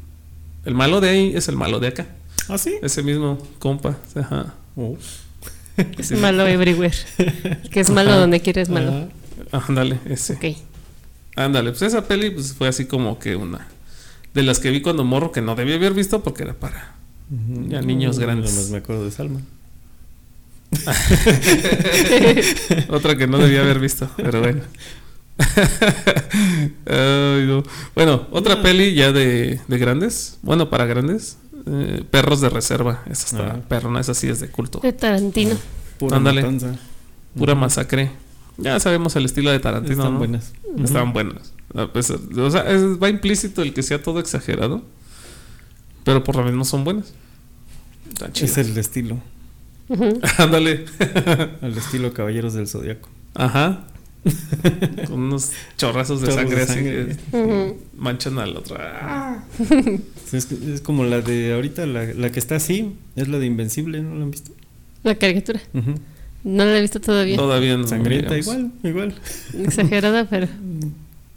El 0.65 0.73
malo 0.75 0.99
de 1.01 1.09
ahí 1.09 1.31
es 1.35 1.47
el 1.47 1.55
malo 1.55 1.79
de 1.79 1.87
acá. 1.87 2.07
¿Ah, 2.49 2.57
sí? 2.57 2.75
Ese 2.81 3.01
mismo 3.03 3.37
compa. 3.59 3.97
Ajá. 4.15 4.53
Oh. 4.75 4.97
Es 5.99 6.11
malo 6.19 6.45
everywhere. 6.47 6.95
Que 7.71 7.79
es 7.81 7.89
malo 7.91 8.09
Ajá. 8.11 8.19
donde 8.21 8.39
quieres 8.39 8.67
malo. 8.69 8.89
Ajá. 8.89 9.07
Ándale, 9.51 9.99
ese. 10.05 10.33
Ok. 10.33 10.57
Ándale, 11.35 11.69
pues 11.71 11.81
esa 11.83 12.07
peli 12.07 12.31
pues, 12.31 12.53
fue 12.53 12.67
así 12.67 12.85
como 12.85 13.19
que 13.19 13.35
una. 13.35 13.67
De 14.33 14.43
las 14.43 14.59
que 14.59 14.69
vi 14.71 14.81
cuando 14.81 15.03
morro 15.03 15.31
que 15.31 15.41
no 15.41 15.55
debía 15.55 15.75
haber 15.75 15.93
visto 15.93 16.23
porque 16.23 16.43
era 16.43 16.53
para. 16.53 16.95
Ya 17.67 17.81
niños 17.81 18.17
No, 18.17 18.21
grandes. 18.25 18.51
nada 18.51 18.61
más 18.63 18.71
me 18.71 18.77
acuerdo 18.77 19.05
de 19.05 19.11
Salma. 19.11 19.41
Otra 22.89 23.15
que 23.17 23.27
no 23.27 23.37
debía 23.37 23.61
haber 23.61 23.79
visto, 23.79 24.09
pero 24.17 24.41
bueno. 24.41 24.61
Ay, 26.85 27.45
no. 27.45 27.63
Bueno, 27.95 28.27
otra 28.31 28.55
Ah. 28.55 28.61
peli 28.61 28.93
ya 28.95 29.11
de, 29.11 29.59
de 29.67 29.77
grandes. 29.77 30.37
Bueno, 30.41 30.69
para 30.69 30.85
grandes. 30.85 31.37
eh, 31.69 32.03
Perros 32.09 32.39
de 32.41 32.49
reserva. 32.49 33.03
Esa 33.09 33.25
está 33.25 33.47
Ah. 33.55 33.59
perrona, 33.67 33.99
esa 33.99 34.13
sí 34.13 34.27
es 34.29 34.39
de 34.39 34.47
culto. 34.49 34.79
De 34.79 34.93
Tarantino. 34.93 35.55
Pura 35.99 36.17
Ándale. 36.17 36.41
matanza. 36.41 36.75
Pura 37.37 37.55
masacre. 37.55 38.11
Ya 38.57 38.79
sabemos 38.79 39.15
el 39.15 39.25
estilo 39.25 39.51
de 39.51 39.59
Tarantino. 39.59 39.93
Están 39.95 40.13
¿no? 40.13 40.19
buenas. 40.19 40.53
Estaban 40.83 41.13
buenas. 41.13 41.53
A 41.75 41.91
pesar- 41.91 42.19
o 42.37 42.49
sea, 42.51 42.61
es- 42.69 42.81
va 43.01 43.09
implícito 43.09 43.61
el 43.61 43.73
que 43.73 43.83
sea 43.83 44.01
todo 44.01 44.19
exagerado. 44.19 44.83
Pero 46.03 46.23
por 46.23 46.35
lo 46.37 46.43
mismo 46.43 46.65
son 46.65 46.83
buenas. 46.83 47.13
Están 48.09 48.31
Es 48.41 48.57
el 48.57 48.77
estilo. 48.77 49.19
Ándale. 50.37 50.85
El 51.61 51.77
estilo 51.77 52.13
Caballeros 52.13 52.53
del 52.53 52.67
Zodiaco. 52.67 53.09
Ajá. 53.35 53.85
Con 55.07 55.19
unos 55.21 55.51
chorrazos 55.77 56.19
de 56.21 56.27
Chorros 56.27 56.67
sangre 56.67 57.05
de 57.05 57.11
así 57.13 57.79
manchan 57.95 58.39
al 58.39 58.57
otro. 58.57 58.75
Ah. 58.79 59.43
Es, 60.33 60.51
es 60.51 60.81
como 60.81 61.05
la 61.05 61.21
de 61.21 61.53
ahorita, 61.53 61.85
la, 61.85 62.03
la 62.13 62.31
que 62.31 62.39
está 62.39 62.55
así, 62.55 62.93
es 63.15 63.27
la 63.29 63.37
de 63.39 63.45
Invencible, 63.45 64.01
¿no 64.01 64.15
la 64.15 64.23
han 64.23 64.31
visto? 64.31 64.51
La 65.03 65.15
caricatura. 65.15 65.61
Ujú. 65.73 65.95
No 66.47 66.63
la 66.65 66.77
he 66.77 66.81
visto 66.81 66.99
todavía. 67.01 67.35
Todavía 67.35 67.75
no. 67.77 67.87
Sangrienta 67.87 68.33
digamos. 68.35 68.55
igual, 68.55 68.71
igual. 68.83 69.15
Exagerada, 69.65 70.25
pero. 70.29 70.47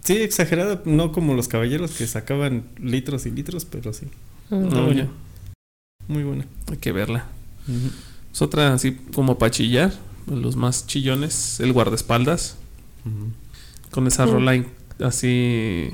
Sí, 0.02 0.16
exagerada, 0.16 0.80
no 0.86 1.12
como 1.12 1.34
los 1.34 1.46
caballeros 1.46 1.90
que 1.90 2.06
sacaban 2.06 2.64
litros 2.82 3.26
y 3.26 3.30
litros, 3.30 3.66
pero 3.66 3.92
sí. 3.92 4.06
mm. 4.48 4.68
No, 4.70 4.84
buena. 4.86 5.08
Muy 6.08 6.22
buena. 6.24 6.46
Hay 6.70 6.78
que 6.78 6.90
verla. 6.90 7.26
Es 8.32 8.40
otra 8.40 8.72
así 8.72 8.92
como 9.14 9.36
para 9.38 9.50
chillar. 9.50 9.92
Los 10.26 10.56
más 10.56 10.86
chillones. 10.86 11.60
El 11.60 11.74
guardaespaldas. 11.74 12.56
Con 13.90 14.06
esa 14.06 14.24
Mm. 14.26 14.30
rola 14.30 14.54
in- 14.56 14.66
así 15.04 15.90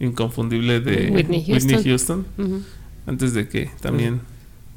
inconfundible 0.00 0.80
de 0.80 1.10
Whitney 1.10 1.44
Whitney 1.46 1.74
Houston. 1.84 1.84
Houston, 1.84 2.26
Ujú. 2.38 2.62
antes 3.06 3.34
de 3.34 3.48
que 3.48 3.70
también 3.82 4.20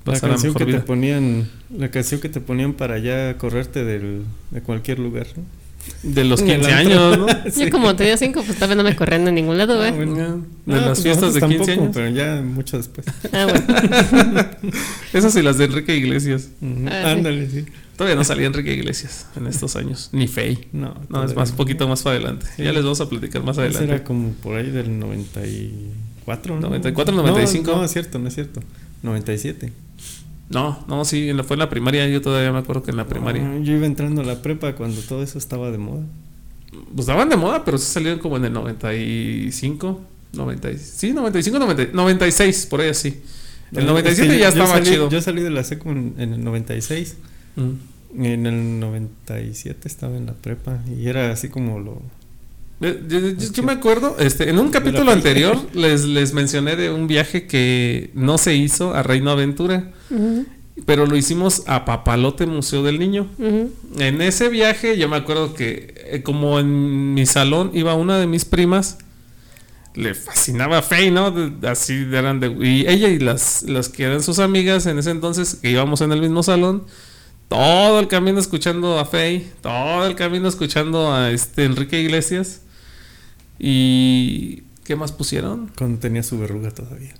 La 0.05 0.19
canción 0.19 0.53
mejor 0.53 0.59
que 0.59 0.65
te 0.65 0.77
vida. 0.77 0.85
ponían, 0.85 1.49
la 1.77 1.89
canción 1.91 2.21
que 2.21 2.29
te 2.29 2.39
ponían 2.41 2.73
para 2.73 2.97
ya 2.99 3.37
correrte 3.37 3.83
del, 3.83 4.21
de 4.51 4.61
cualquier 4.61 4.99
lugar, 4.99 5.27
¿no? 5.35 5.43
De 6.01 6.23
los 6.23 6.41
En 6.41 6.49
el 6.49 6.57
15 6.61 6.73
antro. 6.73 7.07
años, 7.09 7.17
¿no? 7.19 7.27
Sí. 7.51 7.65
Yo 7.65 7.69
como 7.71 7.95
tenía 7.95 8.17
cinco, 8.17 8.41
pues 8.43 8.55
todavía 8.55 8.75
no 8.75 8.83
me 8.83 8.95
corrían 8.95 9.27
a 9.27 9.31
ningún 9.31 9.57
lado, 9.57 9.79
Ah, 9.81 9.89
¿eh? 9.89 9.91
bueno. 9.91 10.15
De 10.65 10.73
Ah, 10.73 10.77
las 10.77 10.83
pues 10.85 11.03
fiestas 11.03 11.33
de 11.35 11.39
nosotros 11.41 11.67
15 11.67 11.75
tampoco, 11.75 11.81
años. 11.81 11.95
Pero 11.95 12.09
ya 12.09 12.41
mucho 12.41 12.77
después. 12.77 13.05
Ah, 13.31 13.45
bueno. 13.45 14.45
Esas 15.13 15.35
y 15.35 15.41
las 15.43 15.57
de 15.59 15.65
Enrique 15.65 15.95
Iglesias. 15.95 16.49
Ah, 16.61 17.01
sí. 17.03 17.09
Ándale, 17.09 17.49
sí. 17.49 17.65
Todavía 17.97 18.15
no 18.15 18.23
salía 18.23 18.47
Enrique 18.47 18.73
Iglesias 18.73 19.27
en 19.37 19.45
estos 19.47 19.75
años. 19.75 20.09
Ni 20.11 20.27
Fey. 20.27 20.67
No, 20.73 20.95
No, 21.09 21.23
es 21.23 21.35
más 21.35 21.49
un 21.49 21.53
no. 21.53 21.57
poquito 21.57 21.87
más 21.87 22.01
para 22.01 22.15
adelante. 22.15 22.47
Ya 22.57 22.71
les 22.73 22.83
vamos 22.83 22.99
a 23.01 23.07
platicar 23.07 23.43
más 23.43 23.57
adelante. 23.57 23.83
era 23.85 24.03
como 24.03 24.31
por 24.33 24.55
ahí 24.57 24.69
del 24.71 24.97
94, 24.99 26.55
¿no? 26.55 26.61
94, 26.61 27.15
95. 27.15 27.71
No, 27.71 27.77
no 27.77 27.85
es 27.85 27.91
cierto, 27.91 28.19
no 28.19 28.27
es 28.27 28.33
cierto. 28.33 28.61
97. 29.03 29.71
No, 30.49 30.84
no, 30.88 31.05
sí, 31.05 31.29
en 31.29 31.38
la- 31.38 31.43
fue 31.43 31.55
en 31.55 31.60
la 31.60 31.69
primaria. 31.69 32.08
Yo 32.08 32.21
todavía 32.21 32.51
me 32.51 32.60
acuerdo 32.60 32.84
que 32.84 32.91
en 32.91 32.97
la 32.97 33.08
primaria. 33.08 33.41
Ah, 33.45 33.58
yo 33.62 33.73
iba 33.73 33.86
entrando 33.86 34.21
a 34.21 34.25
la 34.25 34.41
prepa 34.41 34.75
cuando 34.75 35.01
todo 35.01 35.23
eso 35.23 35.38
estaba 35.39 35.71
de 35.71 35.77
moda. 35.79 36.03
Pues 36.95 37.08
daban 37.08 37.29
de 37.29 37.36
moda, 37.38 37.63
pero 37.65 37.77
sí 37.77 37.86
salieron 37.91 38.19
como 38.19 38.38
en 38.38 38.45
el 38.45 38.53
95. 38.53 40.01
90, 40.34 40.71
y- 40.71 40.77
sí, 40.77 41.13
95, 41.13 41.60
90, 41.60 41.86
96, 41.93 42.65
por 42.67 42.81
ahí 42.81 42.89
así. 42.89 43.21
El 43.71 43.86
No, 43.86 43.91
97 43.93 44.27
es 44.27 44.34
que 44.34 44.39
ya 44.39 44.49
yo- 44.49 44.55
yo 44.55 44.63
estaba 44.63 44.79
salí- 44.79 44.89
chido. 44.91 45.10
Yo 45.10 45.21
salí 45.21 45.41
de 45.41 45.49
la 45.49 45.63
seco 45.63 45.89
en, 45.91 46.13
en 46.17 46.34
el 46.34 46.43
96. 46.43 47.15
Mm. 47.55 47.71
En 48.23 48.45
el 48.45 48.79
97 48.79 49.88
estaba 49.88 50.15
en 50.17 50.25
la 50.27 50.34
prepa 50.34 50.79
y 50.95 51.08
era 51.08 51.31
así 51.31 51.49
como 51.49 51.79
lo... 51.79 52.01
Yo, 52.79 52.89
yo- 53.07 53.29
yo 53.53 53.63
me 53.63 53.71
acuerdo, 53.71 54.17
este, 54.19 54.49
en 54.49 54.59
un 54.59 54.69
capítulo 54.69 55.11
anterior 55.11 55.57
les, 55.73 56.03
les 56.05 56.33
mencioné 56.33 56.75
de 56.75 56.91
un 56.91 57.07
viaje 57.07 57.47
que 57.47 58.11
no 58.13 58.38
se 58.38 58.55
hizo 58.55 58.93
a 58.93 59.01
Reino 59.03 59.31
Aventura, 59.31 59.91
pero 60.85 61.05
lo 61.05 61.15
hicimos 61.15 61.63
a 61.67 61.85
Papalote 61.85 62.45
Museo 62.45 62.83
del 62.83 62.99
Niño. 62.99 63.27
En 63.97 64.21
ese 64.21 64.49
viaje 64.49 64.97
yo 64.97 65.07
me 65.07 65.15
acuerdo 65.15 65.53
que 65.53 65.93
eh, 66.07 66.21
como 66.21 66.59
en 66.59 67.13
mi 67.13 67.25
salón 67.25 67.71
iba 67.73 67.95
una 67.95 68.19
de 68.19 68.27
mis 68.27 68.43
primas, 68.43 68.97
le 69.93 70.13
fascinaba 70.13 70.81
Faye, 70.81 71.11
¿no? 71.11 71.31
De- 71.31 71.69
así 71.69 72.05
eran 72.11 72.41
de... 72.41 72.47
Y 72.61 72.85
ella 72.89 73.07
y 73.07 73.19
las, 73.19 73.63
las 73.63 73.88
que 73.88 74.03
eran 74.03 74.21
sus 74.21 74.39
amigas 74.39 74.85
en 74.88 74.99
ese 74.99 75.11
entonces, 75.11 75.55
que 75.55 75.71
íbamos 75.71 76.01
en 76.01 76.11
el 76.11 76.19
mismo 76.19 76.43
salón, 76.43 76.83
todo 77.47 78.01
el 78.01 78.09
camino 78.09 78.38
escuchando 78.38 78.99
a 78.99 79.05
Faye, 79.05 79.47
todo 79.61 80.05
el 80.05 80.15
camino 80.15 80.49
escuchando 80.49 81.13
a 81.13 81.31
este 81.31 81.63
Enrique 81.63 82.01
Iglesias. 82.01 82.63
Y... 83.59 84.63
¿Qué 84.83 84.95
más 84.95 85.11
pusieron? 85.11 85.71
Cuando 85.75 85.99
tenía 85.99 86.21
su 86.21 86.37
verruga 86.37 86.71
todavía. 86.71 87.15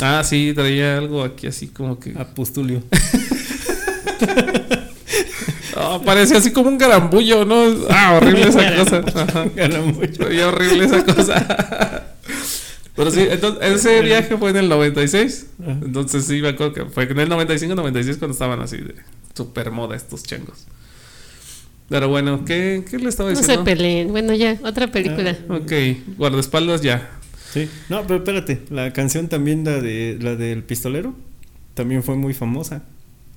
Ah, 0.00 0.22
sí, 0.24 0.52
traía 0.54 0.96
algo 0.96 1.22
aquí 1.22 1.46
así 1.46 1.68
como 1.68 2.00
que... 2.00 2.14
Apustulio. 2.18 2.82
Ah, 5.78 6.00
parecía 6.02 6.38
así 6.38 6.52
como 6.52 6.70
un 6.70 6.78
garambullo, 6.78 7.44
¿no? 7.44 7.62
Ah, 7.90 8.14
horrible 8.16 8.48
esa 8.48 8.76
cosa. 9.04 9.04
Ajá. 9.22 9.44
Garambucho. 9.54 10.26
Veía 10.26 10.48
horrible 10.48 10.86
esa 10.86 11.04
cosa. 11.04 12.16
Pero 12.94 13.10
sí, 13.10 13.26
entonces 13.30 13.72
ese 13.74 14.00
viaje 14.00 14.38
fue 14.38 14.50
en 14.50 14.56
el 14.56 14.68
96. 14.70 15.46
Ajá. 15.62 15.72
Entonces 15.72 16.24
sí, 16.24 16.40
me 16.40 16.48
acuerdo 16.48 16.72
que 16.72 16.86
fue 16.86 17.04
en 17.04 17.20
el 17.20 17.28
95, 17.28 17.74
96 17.74 18.16
cuando 18.16 18.32
estaban 18.32 18.60
así 18.62 18.78
de 18.78 18.94
super 19.34 19.70
moda 19.70 19.96
estos 19.96 20.22
changos. 20.22 20.66
Pero 21.88 22.08
bueno, 22.08 22.44
¿qué, 22.44 22.84
qué 22.90 22.98
le 22.98 23.08
estaba 23.08 23.30
No 23.30 23.36
se 23.36 23.42
diciendo? 23.42 23.64
peleen. 23.64 24.08
Bueno, 24.08 24.34
ya, 24.34 24.58
otra 24.64 24.90
película. 24.90 25.36
ok, 25.48 25.72
guardaespaldas 26.18 26.80
ya. 26.82 27.10
Sí. 27.52 27.68
No, 27.88 28.02
pero 28.02 28.16
espérate. 28.16 28.62
La 28.70 28.92
canción 28.92 29.28
también, 29.28 29.64
la, 29.64 29.80
de, 29.80 30.18
la 30.20 30.34
del 30.34 30.62
pistolero, 30.64 31.14
también 31.74 32.02
fue 32.02 32.16
muy 32.16 32.34
famosa. 32.34 32.82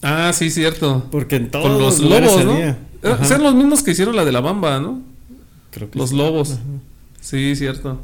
Ah, 0.02 0.32
sí, 0.34 0.50
cierto. 0.50 1.08
Porque 1.12 1.36
en 1.36 1.52
todos 1.52 1.66
Con 1.68 1.78
los 1.80 2.00
lugares 2.00 2.32
lobos, 2.32 2.46
¿no? 2.46 2.52
salía. 2.54 2.78
Eh, 3.04 3.12
Ajá. 3.12 3.38
Los 3.38 3.54
mismos 3.56 3.84
que 3.84 3.92
hicieron 3.92 4.16
la 4.16 4.26
de 4.26 4.32
la 4.32 4.42
bamba, 4.42 4.80
¿no? 4.80 5.02
Creo 5.72 5.90
que 5.92 6.00
Los 6.00 6.10
sí. 6.10 6.16
lobos. 6.18 6.52
Ajá. 6.54 6.62
Sí, 7.22 7.56
cierto. 7.56 8.02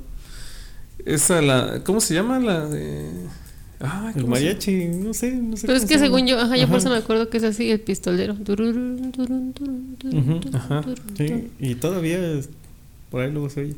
Esa 1.06 1.42
la. 1.42 1.82
¿Cómo 1.84 2.00
se 2.02 2.14
llama? 2.14 2.40
La 2.40 2.66
de. 2.68 3.10
Ay, 3.92 4.14
El 4.16 4.22
¿cómo 4.24 4.36
se- 4.36 4.42
mariachi, 4.44 4.86
no 4.86 5.14
sé, 5.14 5.32
no 5.36 5.58
sé. 5.58 5.68
Pero 5.68 5.78
es 5.78 5.86
que 5.86 5.96
se 5.96 6.00
según 6.06 6.26
llama. 6.26 6.42
yo, 6.42 6.46
ajá, 6.48 6.58
yo 6.58 6.68
por 6.68 6.78
eso 6.78 6.90
me 6.90 6.98
acuerdo 6.98 7.30
que 7.30 7.38
es 7.38 7.44
así, 7.44 7.70
el 7.72 7.80
pistolero. 7.80 8.36
Ajá. 10.54 10.84
Sí, 11.18 11.50
y 11.60 11.76
todavía 11.76 12.20
es- 12.34 12.50
por 13.10 13.22
ahí 13.22 13.32
luego 13.32 13.50
se 13.50 13.62
oye. 13.62 13.76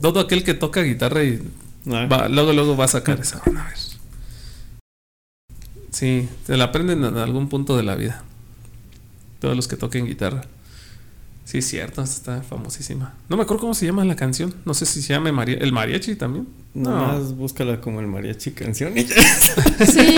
Todo 0.00 0.20
aquel 0.20 0.42
que 0.44 0.54
toca 0.54 0.82
guitarra 0.82 1.22
y 1.24 1.40
Ah, 1.88 2.06
va- 2.06 2.28
luego 2.28 2.52
luego 2.52 2.76
va 2.76 2.86
a 2.86 2.88
sacar 2.88 3.20
esa. 3.20 3.38
A 3.38 3.50
ver. 3.50 3.76
Sí, 5.90 6.28
se 6.46 6.56
la 6.56 6.64
aprenden 6.64 7.04
en 7.04 7.16
algún 7.16 7.48
punto 7.48 7.76
de 7.76 7.82
la 7.82 7.94
vida. 7.94 8.22
Todos 9.40 9.54
los 9.56 9.68
que 9.68 9.76
toquen 9.76 10.06
guitarra. 10.06 10.42
Sí, 11.46 11.58
es 11.58 11.68
cierto, 11.68 12.02
esta 12.02 12.38
está 12.38 12.42
famosísima. 12.42 13.14
No 13.28 13.36
me 13.36 13.44
acuerdo 13.44 13.60
cómo 13.60 13.74
se 13.74 13.86
llama 13.86 14.04
la 14.04 14.16
canción. 14.16 14.52
No 14.64 14.74
sé 14.74 14.84
si 14.84 15.00
se 15.00 15.12
llama 15.12 15.28
el 15.28 15.72
mariachi 15.72 16.16
también. 16.16 16.48
Nomás 16.74 17.34
búscala 17.36 17.80
como 17.80 18.00
el 18.00 18.08
mariachi 18.08 18.50
canción. 18.50 18.98
y 18.98 19.04
ya. 19.04 19.14
Sí, 19.86 20.16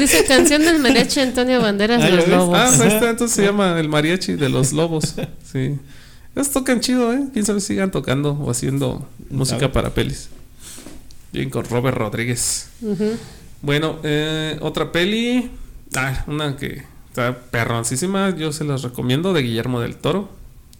dice 0.00 0.24
canción 0.26 0.62
del 0.62 0.80
mariachi 0.80 1.20
Antonio 1.20 1.60
Banderas 1.62 2.02
Ah, 2.02 2.06
de 2.06 2.10
¿ya 2.10 2.16
los 2.16 2.26
ves? 2.26 2.34
Lobos. 2.36 2.58
Ah, 2.58 2.70
ahí 2.82 2.88
está, 2.88 3.10
entonces 3.10 3.36
se 3.36 3.44
llama 3.44 3.78
el 3.78 3.88
mariachi 3.88 4.32
de 4.34 4.48
los 4.48 4.72
lobos. 4.72 5.14
Sí. 5.50 5.76
Ellos 6.34 6.50
tocan 6.50 6.80
chido, 6.80 7.12
¿eh? 7.14 7.22
Quién 7.32 7.46
sabe 7.46 7.60
si 7.60 7.68
sigan 7.68 7.92
tocando 7.92 8.32
o 8.32 8.50
haciendo 8.50 9.08
música 9.30 9.70
para 9.70 9.90
pelis. 9.94 10.28
Bien 11.32 11.50
con 11.50 11.64
Robert 11.66 11.96
Rodríguez. 11.96 12.68
Bueno, 13.62 14.00
eh, 14.02 14.58
otra 14.60 14.90
peli. 14.90 15.52
Ah, 15.94 16.24
una 16.26 16.56
que 16.56 16.82
está 17.10 17.38
perroncísima. 17.38 18.34
Yo 18.36 18.52
se 18.52 18.64
las 18.64 18.82
recomiendo 18.82 19.32
de 19.32 19.42
Guillermo 19.42 19.80
del 19.80 19.94
Toro. 19.94 20.28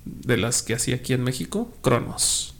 De 0.04 0.36
las 0.36 0.62
que 0.62 0.74
hacía 0.74 0.96
aquí 0.96 1.12
en 1.12 1.22
México. 1.22 1.72
Cronos. 1.80 2.54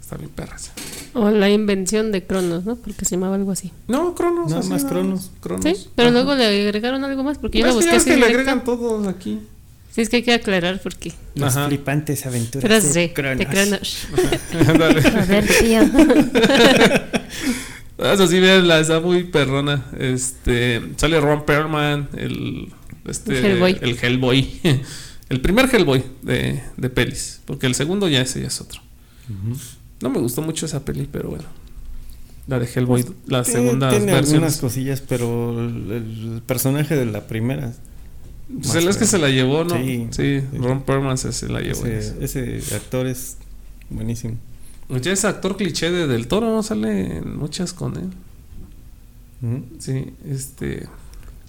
Está 0.00 0.16
bien 0.16 0.30
perras. 0.30 0.70
O 1.14 1.30
la 1.30 1.48
invención 1.48 2.12
de 2.12 2.24
Cronos, 2.24 2.64
¿no? 2.64 2.76
Porque 2.76 3.04
se 3.04 3.12
llamaba 3.16 3.36
algo 3.36 3.50
así. 3.52 3.72
No, 3.88 4.14
Cronos. 4.14 4.50
Nada 4.50 4.62
más 4.64 4.84
Cronos. 4.84 5.30
Cronos. 5.40 5.64
Sí, 5.64 5.88
pero 5.96 6.08
Ajá. 6.08 6.14
luego 6.18 6.34
le 6.34 6.66
agregaron 6.68 7.04
algo 7.04 7.24
más 7.24 7.38
porque 7.38 7.58
yo 7.60 7.64
la 7.66 7.70
Es 7.70 7.76
que 7.78 7.80
busqué 7.84 7.96
así 7.96 8.10
ves 8.10 8.14
que 8.14 8.20
le 8.20 8.26
agregan 8.26 8.64
todos 8.64 9.06
aquí. 9.08 9.40
Sí, 9.92 10.00
es 10.02 10.08
que 10.08 10.16
hay 10.16 10.22
que 10.22 10.34
aclarar 10.34 10.80
porque. 10.82 11.12
Las 11.36 11.56
Ajá. 11.56 11.68
flipantes 11.68 12.26
aventuras 12.26 12.92
de 12.94 13.00
de, 13.00 13.12
Cronos. 13.14 13.38
de 13.38 13.46
Cronos. 13.46 14.06
A 15.16 15.24
ver, 15.24 15.46
tío. 15.46 15.80
Eso 18.12 18.26
sí, 18.26 18.40
véanla, 18.40 18.80
está 18.80 19.00
muy 19.00 19.24
perrona. 19.24 19.86
Este, 19.98 20.82
sale 20.96 21.20
Ron 21.20 21.46
Perlman, 21.46 22.08
el, 22.16 22.72
este, 23.06 23.38
El 23.38 23.44
Hellboy. 23.46 23.78
el 23.80 23.96
Hellboy. 24.02 24.60
El 25.28 25.40
primer 25.40 25.68
Hellboy 25.74 26.04
de, 26.22 26.62
de 26.76 26.90
pelis. 26.90 27.40
Porque 27.46 27.66
el 27.66 27.74
segundo 27.74 28.08
ya 28.08 28.20
ese 28.20 28.40
ya 28.40 28.48
es 28.48 28.60
otro. 28.60 28.80
No 30.00 30.10
me 30.10 30.18
gustó 30.18 30.42
mucho 30.42 30.66
esa 30.66 30.84
peli, 30.84 31.08
pero 31.10 31.30
bueno. 31.30 31.44
La 32.46 32.58
de 32.58 32.66
Hellboy, 32.66 33.04
las 33.26 33.46
Tiene- 33.46 33.62
segundas 33.62 33.90
Tiene 33.90 34.12
algunas 34.12 34.30
versiones. 34.30 34.56
cosillas, 34.58 35.00
pero 35.00 35.58
el, 35.66 35.90
el 35.90 36.42
personaje 36.44 36.94
de 36.94 37.06
la 37.06 37.26
primera, 37.26 37.72
Pues 38.62 38.74
él 38.74 38.86
es 38.86 38.98
que 38.98 39.06
se 39.06 39.18
la 39.18 39.30
llevó, 39.30 39.64
¿no? 39.64 39.76
Sí, 39.78 40.08
Sí. 40.10 40.40
Ron 40.58 40.82
Perlman 40.82 41.16
se, 41.16 41.32
se 41.32 41.48
la 41.48 41.60
llevó. 41.60 41.86
ese, 41.86 42.22
ese 42.22 42.74
actor 42.74 43.06
es 43.06 43.38
buenísimo. 43.88 44.34
Pues 44.88 45.00
ya 45.00 45.12
es 45.12 45.24
actor 45.24 45.56
cliché 45.56 45.90
de 45.90 46.06
Del 46.06 46.26
Toro, 46.26 46.50
¿no? 46.54 46.62
Sale 46.62 47.16
en 47.16 47.36
muchas 47.38 47.72
con 47.72 47.96
él. 47.96 48.10
Sí, 49.78 50.12
este. 50.28 50.86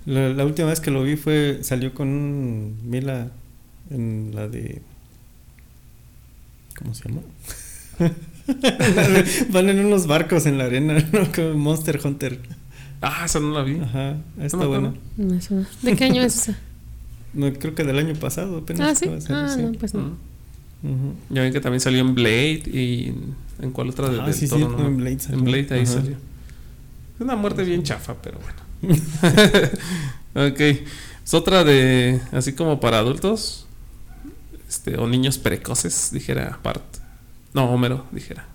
La, 0.05 0.29
la 0.29 0.45
última 0.45 0.69
vez 0.69 0.79
que 0.79 0.91
lo 0.91 1.03
vi 1.03 1.15
fue, 1.17 1.59
salió 1.63 1.93
con 1.93 2.07
un 2.09 2.77
Mila 2.83 3.31
en 3.89 4.31
la 4.33 4.47
de... 4.47 4.81
¿Cómo 6.77 6.93
se 6.93 7.07
llama? 7.07 7.21
De- 7.99 8.13
Van 9.51 9.69
en 9.69 9.85
unos 9.85 10.07
barcos 10.07 10.45
en 10.45 10.57
la 10.57 10.65
arena, 10.65 10.97
¿no? 11.11 11.31
Como 11.33 11.53
Monster 11.55 11.99
Hunter. 12.03 12.39
Ah, 13.01 13.23
esa 13.25 13.39
no 13.39 13.51
la 13.53 13.63
vi. 13.63 13.79
Ajá, 13.79 14.17
está 14.39 14.57
No 14.57 14.67
buena. 14.67 14.93
No, 15.17 15.35
no. 15.49 15.65
¿De 15.81 15.95
qué 15.95 16.05
año 16.05 16.21
es 16.21 16.35
esa? 16.35 16.57
No, 17.33 17.51
creo 17.53 17.75
que 17.75 17.83
del 17.83 17.97
año 17.97 18.13
pasado 18.15 18.57
apenas. 18.59 18.89
Ah, 18.89 18.95
sí. 18.95 19.09
Ah, 19.29 19.49
sí. 19.55 19.61
no, 19.61 19.71
pues 19.73 19.93
no. 19.93 20.17
Ya 21.29 21.41
ven 21.41 21.51
que 21.51 21.59
también 21.61 21.81
salió 21.81 21.99
en 22.01 22.13
Blade 22.13 22.63
y 22.71 23.07
en, 23.09 23.35
¿en 23.61 23.71
cuál 23.71 23.89
otra 23.89 24.09
de 24.09 24.21
Ah, 24.21 24.25
Del 24.25 24.33
sí, 24.35 24.47
Toro, 24.47 24.69
sí, 24.69 24.75
no? 24.77 24.87
en 24.87 24.97
Blade 24.97 25.19
salió. 25.19 25.39
En 25.39 25.45
Blade 25.45 25.67
ahí 25.71 25.81
Ajá. 25.81 25.93
salió. 25.93 26.11
Es 26.11 27.21
una 27.21 27.35
muerte 27.35 27.63
bien 27.63 27.81
chafa, 27.83 28.15
pero 28.21 28.37
bueno. 28.39 28.93
ok. 30.51 30.59
Es 31.25 31.33
otra 31.33 31.63
de 31.63 32.21
así 32.31 32.53
como 32.53 32.79
para 32.79 32.99
adultos. 32.99 33.64
Este, 34.67 34.97
o 34.97 35.07
niños 35.07 35.37
precoces, 35.37 36.09
dijera 36.11 36.59
Bart. 36.63 36.83
No, 37.53 37.69
Homero, 37.71 38.05
dijera. 38.11 38.47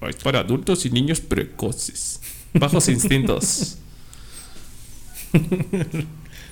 Ay, 0.00 0.14
para 0.22 0.38
adultos 0.40 0.86
y 0.86 0.90
niños 0.90 1.20
precoces. 1.20 2.20
Bajos 2.54 2.88
instintos. 2.88 3.78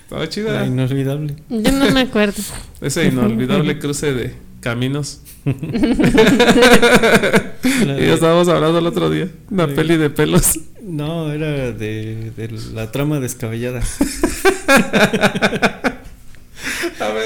Estaba 0.03 0.29
chida. 0.29 0.61
La 0.61 0.66
inolvidable. 0.66 1.37
Yo 1.48 1.72
no 1.72 1.90
me 1.90 2.03
acuerdo. 2.03 2.42
Ese 2.81 3.07
inolvidable 3.07 3.79
cruce 3.79 4.12
de 4.12 4.35
Caminos. 4.61 5.20
La 5.44 5.53
Y 7.98 8.07
ya 8.07 8.14
estábamos 8.14 8.48
hablando 8.48 8.79
el 8.79 8.87
otro 8.87 9.11
día. 9.11 9.29
Una 9.50 9.66
peli 9.66 9.96
de 9.96 10.11
pelos. 10.11 10.59
No, 10.83 11.33
era 11.33 11.72
de, 11.72 12.33
de 12.37 12.48
la 12.74 12.92
trama 12.92 13.18
descabellada. 13.20 13.81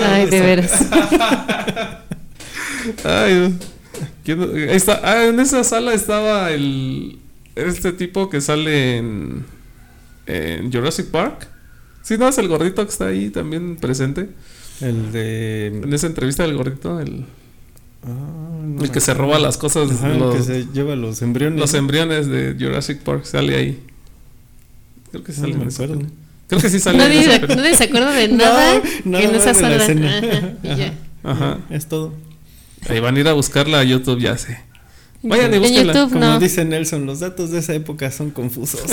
Ay, 0.01 0.27
de 0.27 0.41
veras. 0.41 0.73
Ay, 3.05 3.55
¿quién- 4.25 4.43
ahí 4.43 4.77
está. 4.77 5.01
Ah, 5.03 5.25
en 5.27 5.41
esa 5.41 5.65
sala 5.65 5.93
estaba 5.95 6.51
el. 6.51 7.19
Este 7.57 7.93
tipo 7.93 8.31
que 8.31 8.41
sale 8.41 8.99
en. 8.99 9.45
En 10.27 10.71
Jurassic 10.73 11.07
Park. 11.07 11.49
Sí, 12.03 12.17
no, 12.19 12.29
es 12.29 12.39
el 12.39 12.49
gordito 12.49 12.85
que 12.85 12.91
está 12.91 13.07
ahí 13.07 13.31
también 13.31 13.77
presente. 13.77 14.29
El 14.81 15.11
de. 15.13 15.67
En 15.69 15.93
esa 15.93 16.07
entrevista 16.07 16.43
del 16.45 16.57
gordito, 16.57 17.01
el, 17.01 17.25
Ah, 18.05 18.11
no 18.63 18.77
el 18.83 18.89
me 18.89 18.93
que 18.93 19.01
se 19.01 19.13
roba 19.13 19.41
las 19.41 19.57
cosas, 19.59 19.91
Ajá, 19.91 20.13
el 20.13 20.19
los, 20.21 20.37
que 20.37 20.43
se 20.45 20.67
lleva 20.73 20.95
los 20.95 21.21
embriones. 21.21 21.59
los 21.59 21.75
embriones 21.75 22.29
de 22.29 22.55
Jurassic 22.59 23.01
Park, 23.01 23.25
sale 23.25 23.57
ahí. 23.57 23.83
Creo 25.11 25.25
que 25.25 25.33
No 25.33 25.39
sale 25.39 25.55
me 25.55 25.63
en 25.63 25.69
esa 25.69 25.83
acuerdo. 25.85 26.07
Creo 26.49 26.61
que 26.61 26.69
sí 26.71 26.81
sale 26.81 26.99
Nadie, 26.99 27.23
se- 27.25 27.41
peli. 27.41 27.55
nadie 27.57 27.75
se 27.77 27.85
acuerda 27.85 28.11
de 28.13 28.29
No, 28.29 28.37
nada 28.39 28.83
la 29.05 29.55
sala. 29.55 29.77
escena. 29.77 30.19
Ajá, 30.19 30.53
y 30.63 30.69
Ajá. 30.69 30.77
ya. 30.77 30.93
Ajá. 31.23 31.59
Es 31.71 31.87
todo. 31.87 32.15
Ahí 32.89 33.01
van 33.01 33.17
a 33.17 33.21
ir 33.21 33.29
a 33.29 33.33
buscarla 33.35 33.81
a 33.81 33.85
YouTube, 33.85 34.19
ya 34.21 34.37
sé. 34.39 34.59
Vayan 35.23 35.53
y 35.53 35.57
en 35.57 35.63
búsquenla. 35.63 35.93
YouTube 35.93 36.13
Como 36.15 36.25
no. 36.25 36.39
dice 36.39 36.65
Nelson, 36.65 37.05
los 37.05 37.21
datos 37.21 37.51
de 37.51 37.59
esa 37.59 37.75
época 37.75 38.11
son 38.11 38.31
confusos. 38.31 38.81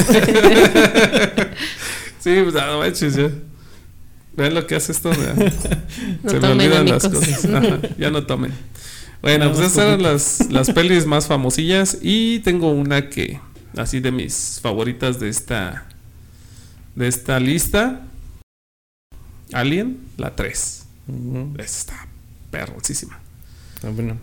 Sí, 2.20 2.36
pues 2.42 2.56
no 2.56 2.80
manches, 2.80 3.16
ya. 3.16 3.30
Vean 4.36 4.54
lo 4.56 4.66
que 4.66 4.76
hace 4.76 4.92
esto. 4.92 5.10
No 5.10 5.16
Se 5.16 6.36
me 6.36 6.40
tomen, 6.40 6.52
olvidan 6.72 6.90
las 6.90 7.08
cosas. 7.08 7.46
Ajá, 7.46 7.80
ya 7.98 8.10
no 8.10 8.26
tomen. 8.26 8.52
Bueno, 9.22 9.52
pues 9.52 9.68
esas 9.68 9.78
eran 9.86 10.02
las, 10.04 10.48
las 10.52 10.72
pelis 10.72 11.06
más 11.06 11.28
famosillas. 11.28 12.00
Y 12.02 12.40
tengo 12.40 12.72
una 12.72 13.10
que, 13.10 13.40
así 13.78 14.00
de 14.00 14.12
mis 14.12 14.60
favoritas 14.62 15.20
de 15.20 15.30
esta, 15.30 15.86
de 16.96 17.08
esta 17.08 17.40
lista. 17.40 18.02
Alien, 19.54 20.00
la 20.18 20.36
3. 20.36 20.86
Ujú. 21.08 21.54
Esa 21.58 21.64
está 21.64 22.08
perrosísima. 22.52 23.20
Ah, 23.84 23.90
bueno. 23.94 24.18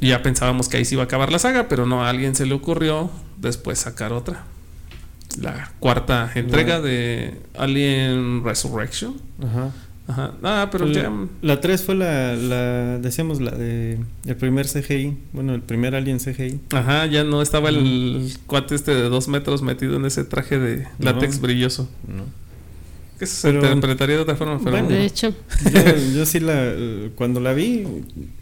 Y 0.00 0.08
ya 0.08 0.22
pensábamos 0.22 0.68
que 0.68 0.78
ahí 0.78 0.84
se 0.84 0.94
iba 0.94 1.02
a 1.02 1.06
acabar 1.06 1.30
la 1.30 1.38
saga, 1.38 1.68
pero 1.68 1.86
no, 1.86 2.04
a 2.04 2.10
alguien 2.10 2.34
se 2.34 2.46
le 2.46 2.54
ocurrió 2.54 3.10
después 3.36 3.78
sacar 3.78 4.12
otra. 4.12 4.44
La 5.38 5.70
cuarta 5.78 6.32
entrega 6.34 6.80
de 6.80 7.40
Alien 7.56 8.42
Resurrection. 8.42 9.20
Ajá. 9.42 9.70
Ajá. 10.10 10.32
Ah, 10.42 10.68
pero 10.72 10.86
Fue 10.86 10.94
ya. 10.94 11.02
la, 11.04 11.26
la 11.42 11.60
3 11.60 11.82
fue 11.84 11.94
la, 11.94 12.34
la, 12.34 12.98
decíamos, 12.98 13.40
la 13.40 13.52
de 13.52 13.98
el 14.26 14.36
primer 14.36 14.66
CGI. 14.66 15.16
Bueno, 15.32 15.54
el 15.54 15.62
primer 15.62 15.94
Alien 15.94 16.18
CGI. 16.18 16.60
Ajá, 16.72 17.06
ya 17.06 17.22
no 17.24 17.42
estaba 17.42 17.68
el 17.68 18.32
cuate 18.46 18.74
este 18.74 18.92
de 18.94 19.02
dos 19.08 19.28
metros 19.28 19.62
metido 19.62 19.96
en 19.96 20.04
ese 20.06 20.24
traje 20.24 20.58
de 20.58 20.86
látex 20.98 21.36
No. 21.36 21.42
brilloso. 21.42 21.88
¿no? 22.08 22.24
Que 23.18 23.24
eso 23.26 23.36
se 23.36 23.48
Pero- 23.52 23.58
interpretaría 23.66 24.16
de 24.16 24.22
otra 24.22 24.34
forma, 24.36 24.58
pero 24.58 24.70
Bueno. 24.72 24.88
De 24.88 25.04
hecho, 25.04 25.34
Yo, 25.72 25.96
yo 26.16 26.26
sí 26.26 26.40
la, 26.40 26.72
cuando 27.16 27.38
la 27.40 27.52
vi, 27.52 27.86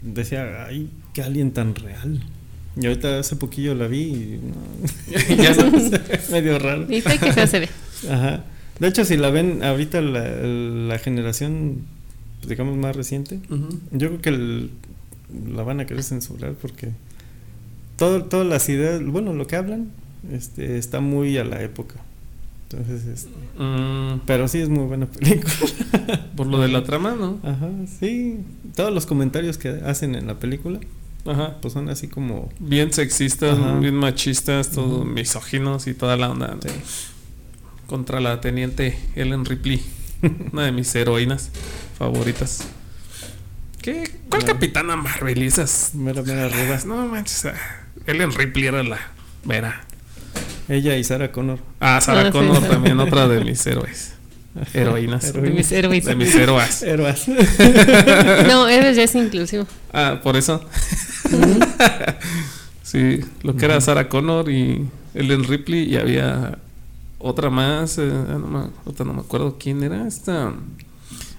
decía, 0.01 0.65
ay, 0.65 0.89
qué 1.13 1.21
Alien 1.21 1.51
tan 1.51 1.75
real. 1.75 2.23
Y 2.79 2.85
ahorita 2.85 3.19
hace 3.19 3.35
poquillo 3.35 3.75
la 3.75 3.87
vi 3.87 4.01
y 4.03 4.39
no, 4.41 5.35
ya 5.43 5.53
medio 6.31 6.57
raro. 6.59 6.85
y 6.89 7.01
que 7.01 7.47
se 7.47 7.59
ve. 7.59 7.69
Ajá. 8.09 8.43
De 8.79 8.87
hecho, 8.87 9.03
si 9.05 9.17
la 9.17 9.29
ven 9.29 9.63
ahorita 9.63 10.01
la, 10.01 10.23
la 10.29 10.97
generación, 10.99 11.81
pues, 12.39 12.49
digamos, 12.49 12.77
más 12.77 12.95
reciente, 12.95 13.39
yo 13.91 14.07
creo 14.09 14.21
que 14.21 14.29
el- 14.29 14.71
la 15.53 15.63
van 15.63 15.79
a 15.79 15.85
querer 15.85 16.01
censurar 16.03 16.53
porque 16.53 16.89
todo, 17.97 18.23
todas 18.23 18.47
las 18.47 18.67
ideas, 18.69 19.03
bueno, 19.05 19.33
lo 19.33 19.45
que 19.47 19.55
hablan, 19.57 19.91
este, 20.31 20.77
está 20.77 21.01
muy 21.01 21.37
a 21.37 21.43
la 21.43 21.61
época. 21.61 21.95
Entonces, 22.71 23.05
este, 23.07 23.29
Mm, 23.61 24.21
pero 24.25 24.47
sí 24.47 24.59
es 24.59 24.69
muy 24.69 24.85
buena 24.85 25.05
película. 25.07 25.53
por 26.35 26.47
lo 26.47 26.59
de 26.61 26.67
la 26.69 26.83
trama, 26.83 27.15
¿no? 27.19 27.39
Ajá, 27.43 27.69
sí. 27.99 28.39
Todos 28.75 28.93
los 28.93 29.05
comentarios 29.05 29.57
que 29.57 29.69
hacen 29.69 30.15
en 30.15 30.27
la 30.27 30.39
película, 30.39 30.79
Ajá. 31.25 31.57
pues 31.61 31.73
son 31.73 31.89
así 31.89 32.07
como... 32.07 32.49
Bien 32.59 32.93
sexistas, 32.93 33.57
Ajá. 33.59 33.79
bien 33.79 33.95
machistas, 33.95 34.69
todo 34.71 35.03
misóginos 35.03 35.87
y 35.87 35.93
toda 35.93 36.15
la 36.15 36.29
onda. 36.29 36.55
¿no? 36.55 36.61
Sí. 36.61 36.69
Contra 37.89 38.19
la 38.19 38.39
teniente 38.39 38.95
Ellen 39.15 39.45
Ripley, 39.45 39.83
una 40.53 40.65
de 40.65 40.71
mis 40.71 40.93
heroínas 40.93 41.49
favoritas. 41.97 42.67
¿Qué? 43.81 44.11
¿Cuál 44.29 44.43
capitana 44.45 44.95
Marvel 44.95 45.41
esas? 45.41 45.95
Mera, 45.95 46.21
mera 46.21 46.49
ruda. 46.49 46.79
No 46.85 47.07
manches, 47.07 47.45
ah, 47.45 47.53
Ellen 48.05 48.31
Ripley 48.31 48.67
era 48.67 48.83
la 48.83 48.99
vera. 49.43 49.81
Ella 50.67 50.97
y 50.97 51.03
Sarah 51.03 51.31
Connor. 51.31 51.57
Ah, 51.79 51.99
Sarah 51.99 52.21
Ah, 52.21 52.25
sí. 52.25 52.31
Connor 52.31 52.61
también, 52.61 52.99
otra 52.99 53.27
de 53.27 53.43
mis 53.43 53.65
héroes. 53.65 54.13
Heroínas. 54.75 55.33
De 55.33 55.41
mis 55.49 55.71
héroes. 55.71 56.05
De 56.05 56.15
mis 56.15 56.35
héroes. 56.35 56.83
Héroes. 56.83 57.25
No, 58.47 58.67
héroes 58.69 58.97
ya 58.97 59.03
es 59.03 59.15
inclusivo. 59.15 59.65
Ah, 59.91 60.19
por 60.21 60.37
eso. 60.37 60.63
sí, 62.83 63.21
lo 63.41 63.55
que 63.55 63.65
era 63.65 63.81
Sarah 63.81 64.09
Connor 64.09 64.51
y 64.51 64.87
Ellen 65.15 65.43
Ripley 65.43 65.91
y 65.91 65.97
había 65.97 66.59
otra 67.19 67.49
más, 67.49 67.97
eh, 67.97 68.09
ah, 68.11 68.37
no, 68.39 68.47
me, 68.47 68.59
ahorita 68.85 69.03
no 69.03 69.13
me 69.13 69.21
acuerdo 69.21 69.57
quién 69.59 69.83
era 69.83 70.07
esta, 70.07 70.53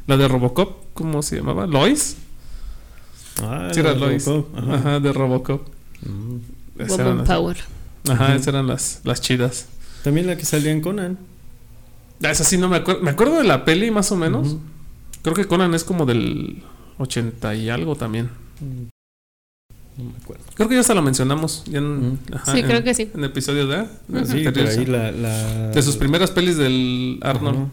la 0.06 0.16
de 0.16 0.28
Robocop, 0.28 0.84
¿cómo 0.94 1.22
se 1.22 1.36
llamaba? 1.36 1.66
Lois. 1.66 2.16
Ah, 3.42 3.70
Sí, 3.72 3.80
era 3.80 3.94
Lois. 3.94 4.26
Robocop, 4.26 4.58
Ajá. 4.58 4.74
Ajá. 4.74 5.00
de 5.00 5.12
Robocop. 5.12 5.68
Mm. 6.02 6.36
Esas 6.80 6.98
eran 6.98 7.06
Woman 7.12 7.18
las- 7.18 7.28
Power. 7.28 7.56
Ajá, 8.08 8.34
esas 8.34 8.46
eran 8.48 8.66
las, 8.66 9.00
las 9.04 9.20
chidas. 9.20 9.66
También 10.04 10.26
la 10.26 10.36
que 10.36 10.44
salía 10.44 10.72
en 10.72 10.80
Conan. 10.80 11.18
Ah, 12.22 12.30
esa 12.30 12.44
sí 12.44 12.56
no 12.58 12.68
me 12.68 12.76
acuerdo. 12.76 13.02
Me 13.02 13.10
acuerdo 13.10 13.36
de 13.36 13.44
la 13.44 13.64
peli 13.64 13.90
más 13.90 14.10
o 14.12 14.16
menos. 14.16 14.56
Creo 15.22 15.34
que 15.34 15.46
Conan 15.46 15.74
es 15.74 15.84
como 15.84 16.06
del 16.06 16.62
80 16.98 17.54
y 17.54 17.68
algo 17.70 17.96
también. 17.96 18.30
Mm. 20.00 20.04
No 20.06 20.10
me 20.12 20.16
acuerdo. 20.18 20.44
Creo 20.54 20.68
que 20.68 20.74
ya 20.74 20.80
hasta 20.80 20.94
lo 20.94 21.02
mencionamos. 21.02 21.64
Ya 21.66 21.78
en, 21.78 21.84
Ujú. 21.86 22.18
ajá, 22.34 22.52
Sí, 22.52 22.60
en- 22.60 22.66
creo 22.66 22.82
que 22.84 22.94
sí. 22.94 23.10
En 23.14 23.24
episodios 23.24 23.68
de, 23.68 23.84
Sí, 24.26 24.44
pero 24.52 24.68
ahí 24.68 24.86
la, 24.86 25.12
la- 25.12 25.68
de 25.70 25.82
sus 25.82 25.96
primeras 25.96 26.30
pelis 26.30 26.56
del 26.56 27.18
Arnold. 27.22 27.68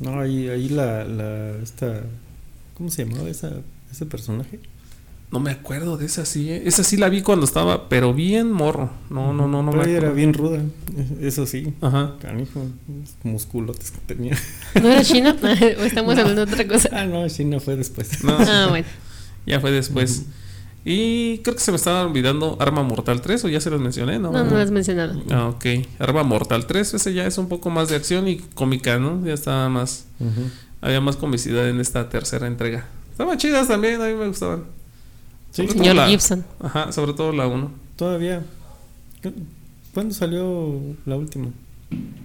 No, 0.00 0.20
ahí, 0.20 0.48
ahí 0.48 0.68
la, 0.68 1.04
la, 1.04 1.50
esta, 1.62 2.02
¿cómo 2.74 2.90
se 2.90 3.04
llamaba 3.06 3.28
esa, 3.28 3.52
ese 3.90 4.06
personaje? 4.06 4.58
No 5.30 5.40
me 5.40 5.50
acuerdo 5.50 5.96
de 5.96 6.06
esa 6.06 6.24
sí. 6.26 6.50
eh. 6.50 6.62
Esa 6.64 6.84
sí 6.84 6.96
la 6.96 7.08
vi 7.08 7.22
cuando 7.22 7.44
estaba, 7.44 7.88
pero 7.88 8.12
bien 8.14 8.52
morro. 8.52 8.90
No, 9.10 9.32
no, 9.32 9.48
no, 9.48 9.62
no 9.64 9.70
Pero 9.72 9.82
me 9.82 9.88
ella 9.88 9.98
era 9.98 10.08
acuerdo. 10.08 10.14
bien 10.16 10.34
ruda, 10.34 10.60
eso 11.20 11.44
sí. 11.46 11.74
Ajá. 11.80 12.14
Canijo, 12.20 12.66
musculotes 13.24 13.90
que 13.90 13.98
tenía. 14.14 14.36
¿No 14.80 14.88
era 14.88 15.02
China? 15.02 15.36
¿O 15.42 15.82
estamos 15.84 16.16
hablando 16.18 16.46
de 16.46 16.52
otra 16.52 16.68
cosa? 16.68 16.88
Ah, 16.92 17.06
no, 17.06 17.24
no 17.26 17.60
fue 17.60 17.76
después. 17.76 18.22
No, 18.22 18.36
Ah, 18.38 18.66
bueno. 18.70 18.86
ya 19.46 19.60
fue 19.60 19.72
después. 19.72 20.24
Y 20.86 21.38
creo 21.38 21.54
que 21.54 21.62
se 21.62 21.70
me 21.72 21.76
estaba 21.76 22.02
olvidando 22.04 22.58
Arma 22.60 22.82
Mortal 22.82 23.20
3, 23.22 23.44
o 23.46 23.48
ya 23.48 23.58
se 23.60 23.70
los 23.70 23.80
mencioné, 23.80 24.18
¿no? 24.18 24.30
No, 24.32 24.44
no 24.44 24.50
lo 24.50 24.58
has 24.58 24.70
mencionado. 24.70 25.20
Ah, 25.30 25.48
ok. 25.48 25.64
Arma 25.98 26.22
Mortal 26.24 26.66
3, 26.66 26.94
ese 26.94 27.14
ya 27.14 27.26
es 27.26 27.38
un 27.38 27.48
poco 27.48 27.70
más 27.70 27.88
de 27.88 27.96
acción 27.96 28.28
y 28.28 28.36
cómica, 28.36 28.98
¿no? 28.98 29.24
Ya 29.24 29.32
estaba 29.32 29.68
más. 29.70 30.06
Había 30.82 31.00
más 31.00 31.16
comicidad 31.16 31.68
en 31.70 31.80
esta 31.80 32.10
tercera 32.10 32.46
entrega. 32.46 32.86
Estaban 33.12 33.38
chidas 33.38 33.66
también, 33.68 34.02
a 34.02 34.06
mí 34.06 34.12
me 34.14 34.26
gustaban. 34.28 34.64
Sí, 35.52 35.62
Sobre 35.62 35.78
Señor 35.78 35.96
la- 35.96 36.08
Gibson. 36.08 36.44
Ajá, 36.60 36.92
sobre 36.92 37.14
todo 37.14 37.32
la 37.32 37.46
1. 37.46 37.70
todavía. 37.96 38.42
¿Cuándo 39.94 40.12
salió 40.14 40.80
la 41.06 41.16
última? 41.16 41.46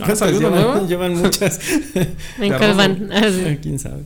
Ah, 0.00 0.16
¿salió 0.16 0.38
una 0.38 0.48
llevan? 0.48 0.64
nueva? 0.64 0.86
Llevan 0.88 1.16
muchas. 1.18 1.60
En 2.38 2.48
De 2.50 2.56
cuál 2.56 2.74
van. 2.74 3.10
Sí. 3.30 3.58
¿Quién 3.60 3.78
sabe? 3.78 4.04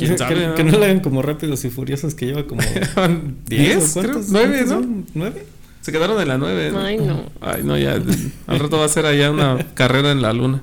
¿Quién 0.00 0.12
que, 0.16 0.18
sabe, 0.18 0.34
que- 0.34 0.46
no? 0.46 0.54
que 0.54 0.64
no 0.64 0.78
la 0.78 0.86
hagan 0.86 1.00
como 1.00 1.22
rápidos 1.22 1.64
y 1.64 1.70
furiosos 1.70 2.14
que 2.14 2.26
lleva 2.26 2.46
como 2.46 2.60
10, 3.46 3.96
¿o 3.96 4.00
creo. 4.00 4.12
cuántos- 4.12 4.28
9, 4.30 4.48
cuántos 4.48 4.66
¿no? 4.68 4.74
son? 4.74 5.06
¿Nueve? 5.14 5.46
Se 5.82 5.92
quedaron 5.92 6.20
en 6.20 6.28
la 6.28 6.36
9. 6.38 6.72
Ay, 6.76 6.98
no. 6.98 7.22
Ay, 7.40 7.62
no, 7.64 7.78
ya. 7.78 7.98
Al 8.46 8.58
rato 8.58 8.78
va 8.78 8.84
a 8.84 8.88
ser 8.88 9.06
allá 9.06 9.30
una 9.30 9.56
carrera 9.74 10.12
en 10.12 10.20
la 10.22 10.32
luna. 10.32 10.62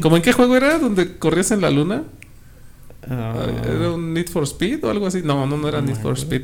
¿Cómo 0.00 0.16
en 0.16 0.22
qué 0.22 0.32
juego 0.32 0.56
era? 0.56 0.78
¿Donde 0.78 1.16
corrías 1.18 1.50
en 1.50 1.60
la 1.60 1.70
luna? 1.70 2.04
Ah, 3.10 3.34
¿Era 3.68 3.90
un 3.90 4.14
Need 4.14 4.28
for 4.28 4.44
Speed 4.44 4.84
o 4.84 4.90
algo 4.90 5.06
así? 5.08 5.22
No, 5.24 5.44
no, 5.46 5.56
no 5.56 5.68
era 5.68 5.80
Need 5.82 5.96
for. 5.96 6.16
Speed. 6.16 6.42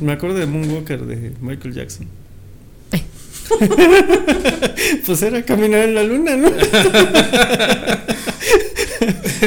Me 0.00 0.12
acuerdo 0.12 0.36
de 0.38 0.46
Moonwalker 0.46 1.00
de 1.04 1.32
Michael 1.40 1.74
Jackson. 1.74 2.06
Ay. 2.92 3.04
pues 5.04 5.20
era 5.22 5.42
caminar 5.44 5.80
en 5.88 5.94
la 5.96 6.02
luna, 6.04 6.36
¿no? 6.36 6.48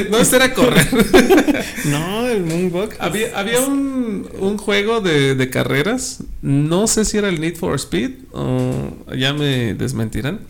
No, 0.09 0.17
ese 0.17 0.35
era 0.37 0.53
correr. 0.53 0.87
no, 1.85 2.27
el 2.27 2.43
Moonwalk. 2.43 2.95
había 2.99 3.37
había 3.37 3.61
un, 3.61 4.27
un 4.39 4.57
juego 4.57 5.01
de, 5.01 5.35
de 5.35 5.49
carreras. 5.49 6.23
No 6.41 6.87
sé 6.87 7.05
si 7.05 7.17
era 7.17 7.29
el 7.29 7.39
Need 7.39 7.55
for 7.57 7.75
Speed 7.75 8.11
o 8.31 8.95
ya 9.15 9.33
me 9.33 9.73
desmentirán. 9.73 10.41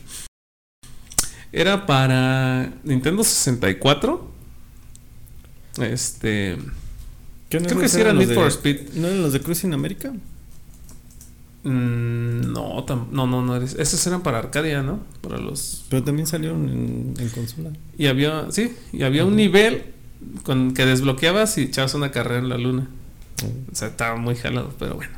Era 1.51 1.85
para 1.85 2.71
Nintendo 2.83 3.23
64. 3.23 4.31
Este. 5.81 6.57
¿Qué 7.49 7.59
no 7.59 7.67
Creo 7.67 7.81
que 7.81 7.89
sí 7.89 8.03
los 8.03 8.15
Need 8.15 8.29
de- 8.29 8.35
for 8.35 8.47
Speed. 8.47 8.93
¿No 8.95 9.07
eran 9.07 9.21
los 9.21 9.33
de 9.33 9.39
Cruising 9.41 9.73
America? 9.73 10.11
Mm, 11.63 12.51
no, 12.51 12.85
tam- 12.85 13.07
no, 13.11 13.25
no, 13.27 13.41
no. 13.41 13.55
eres- 13.55 13.75
Esos 13.79 14.05
eran 14.07 14.21
para 14.21 14.39
Arcadia, 14.39 14.81
¿no? 14.83 14.99
Para 15.21 15.37
los. 15.37 15.85
Pero 15.89 16.03
también 16.03 16.27
salieron 16.27 16.67
en, 16.69 17.13
en 17.17 17.29
consola. 17.29 17.71
Y 17.97 18.07
había, 18.07 18.47
sí, 18.51 18.73
y 18.91 19.03
había 19.03 19.25
un 19.25 19.35
nivel 19.35 19.83
con 20.43 20.73
que 20.73 20.85
desbloqueabas 20.85 21.57
y 21.57 21.63
echabas 21.63 21.93
una 21.93 22.11
carrera 22.11 22.39
en 22.39 22.49
la 22.49 22.57
luna. 22.57 22.87
O 23.71 23.75
sea, 23.75 23.89
estaba 23.89 24.15
muy 24.17 24.35
jalado, 24.35 24.73
pero 24.77 24.95
bueno. 24.95 25.13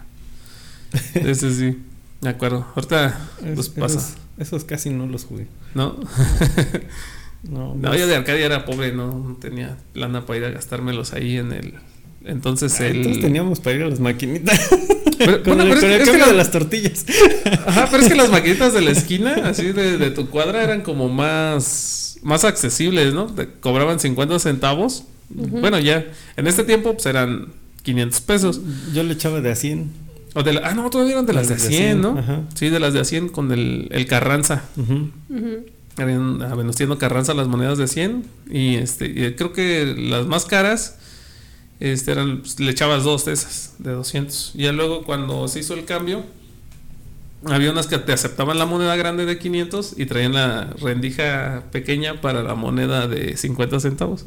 Ese 1.15 1.53
sí, 1.53 1.77
me 2.21 2.29
acuerdo. 2.29 2.65
Ahorita 2.75 3.27
Es- 3.43 3.57
los 3.57 3.69
pasa, 3.69 3.97
esos, 3.99 4.15
esos 4.37 4.63
casi 4.65 4.89
no 4.91 5.07
los 5.07 5.25
jugué. 5.25 5.47
¿no? 5.73 5.99
No, 7.43 7.75
No, 7.75 7.95
yo 7.95 8.07
de 8.07 8.15
Arcadia 8.15 8.43
era 8.47 8.65
pobre, 8.65 8.91
no, 8.91 9.19
no 9.19 9.35
tenía 9.35 9.77
lana 9.93 10.25
para 10.25 10.39
ir 10.39 10.45
a 10.45 10.49
gastármelos 10.49 11.13
ahí 11.13 11.37
en 11.37 11.51
el. 11.51 11.75
Entonces 12.25 12.79
Ah, 12.79 12.87
el. 12.87 12.97
Entonces 12.97 13.21
teníamos 13.21 13.59
para 13.59 13.75
ir 13.75 13.83
a 13.83 13.87
las 13.89 13.99
maquinitas. 13.99 14.59
Pero- 15.17 15.43
con 15.43 15.57
bueno, 15.57 15.73
el, 15.73 15.79
pero 15.79 15.79
es 15.79 15.81
con 15.81 15.89
que- 15.89 15.95
el 15.95 16.01
es 16.01 16.09
que 16.09 16.17
la- 16.17 16.27
de 16.27 16.33
las 16.33 16.51
tortillas. 16.51 17.05
Ajá, 17.67 17.87
pero 17.91 18.03
es 18.03 18.09
que 18.09 18.15
las 18.15 18.29
maquinitas 18.37 18.73
de 18.73 18.81
la 18.81 18.91
esquina, 18.91 19.33
así 19.45 19.71
de, 19.71 19.97
de 19.97 20.11
tu 20.11 20.29
cuadra, 20.29 20.63
eran 20.63 20.81
como 20.81 21.09
más, 21.09 22.17
más 22.23 22.43
accesibles, 22.43 23.13
¿no? 23.13 23.27
Te 23.27 23.47
cobraban 23.59 23.99
50 23.99 24.39
centavos. 24.39 25.03
Bueno, 25.29 25.79
ya, 25.79 26.05
en 26.37 26.47
este 26.47 26.63
tiempo 26.63 26.93
pues 26.93 27.05
eran 27.07 27.47
500 27.83 28.21
pesos. 28.21 28.61
Yo 28.93 29.03
le 29.03 29.13
echaba 29.13 29.41
de 29.41 29.51
a 29.51 29.55
100. 29.55 29.89
O 30.35 30.43
de 30.43 30.53
la- 30.53 30.61
ah, 30.65 30.73
no, 30.73 30.89
todavía 30.89 31.13
eran 31.13 31.25
de 31.25 31.33
las 31.33 31.47
de 31.47 31.57
100, 31.57 32.01
¿no? 32.01 32.17
Ajá. 32.19 32.41
Sí, 32.55 32.69
de 32.69 32.79
las 32.79 32.93
de 32.93 32.99
a 32.99 33.05
100 33.05 33.29
con 33.29 33.51
el, 33.51 33.87
el 33.91 34.05
Carranza. 34.05 34.63
Ujú. 34.77 35.09
Ujú. 35.29 35.65
Habían 35.97 36.41
a 36.41 36.53
Venustiano 36.55 36.97
Carranza 36.97 37.33
las 37.33 37.47
monedas 37.47 37.77
de 37.77 37.87
100. 37.87 38.25
Y 38.51 38.75
este 38.75 39.05
y 39.05 39.33
creo 39.35 39.53
que 39.53 39.95
las 39.97 40.27
más 40.27 40.45
caras 40.45 40.97
este 41.79 42.11
eran, 42.11 42.39
pues, 42.39 42.59
le 42.59 42.71
echabas 42.71 43.03
dos 43.03 43.25
de 43.25 43.33
esas, 43.33 43.75
de 43.79 43.91
200. 43.91 44.53
Ya 44.55 44.71
luego 44.71 45.03
cuando 45.03 45.47
se 45.47 45.59
hizo 45.59 45.73
el 45.73 45.85
cambio, 45.85 46.23
había 47.45 47.71
unas 47.71 47.87
que 47.87 47.97
te 47.97 48.13
aceptaban 48.13 48.57
la 48.57 48.65
moneda 48.65 48.95
grande 48.95 49.25
de 49.25 49.37
500 49.37 49.95
y 49.97 50.05
traían 50.05 50.33
la 50.33 50.73
rendija 50.81 51.63
pequeña 51.71 52.21
para 52.21 52.43
la 52.43 52.55
moneda 52.55 53.07
de 53.07 53.37
50 53.37 53.79
centavos. 53.79 54.25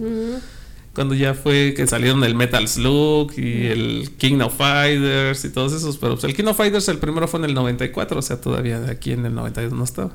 Cuando 0.95 1.15
ya 1.15 1.35
fue 1.35 1.75
que 1.77 1.87
salieron 1.87 2.25
el 2.25 2.35
Metal 2.35 2.67
Slug 2.67 3.33
y 3.37 3.67
el 3.67 4.11
King 4.19 4.41
of 4.41 4.57
Fighters 4.57 5.45
y 5.45 5.51
todos 5.51 5.73
esos. 5.73 5.97
Pero 5.97 6.15
pues, 6.15 6.25
el 6.25 6.35
King 6.35 6.45
of 6.45 6.57
Fighters, 6.57 6.89
el 6.89 6.99
primero 6.99 7.29
fue 7.29 7.39
en 7.41 7.45
el 7.47 7.55
94, 7.55 8.19
o 8.19 8.23
sea, 8.23 8.41
todavía 8.41 8.85
aquí 8.89 9.13
en 9.13 9.25
el 9.25 9.35
92 9.35 9.73
no 9.73 9.85
estaba. 9.85 10.13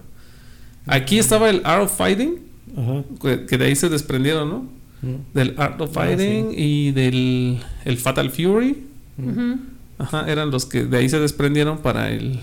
Aquí 0.86 1.20
estaba 1.20 1.50
el 1.50 1.62
Art 1.64 1.84
of 1.84 1.98
Fighting, 1.98 2.40
que 3.48 3.58
de 3.58 3.66
ahí 3.66 3.76
se 3.76 3.90
desprendieron, 3.90 4.50
¿no? 4.50 4.83
Ujú. 5.04 5.20
Del 5.34 5.54
Art 5.58 5.80
of 5.82 5.90
Ah, 5.98 6.06
Fighting 6.06 6.54
y 6.58 6.92
del 6.92 7.60
el 7.86 7.98
Fatal 7.98 8.30
Fury. 8.32 8.78
Ajá, 10.00 10.30
eran 10.32 10.50
los 10.52 10.66
que 10.66 10.86
de 10.86 10.98
ahí 10.98 11.10
se 11.10 11.20
desprendieron 11.20 11.78
para 11.80 12.12
el, 12.12 12.40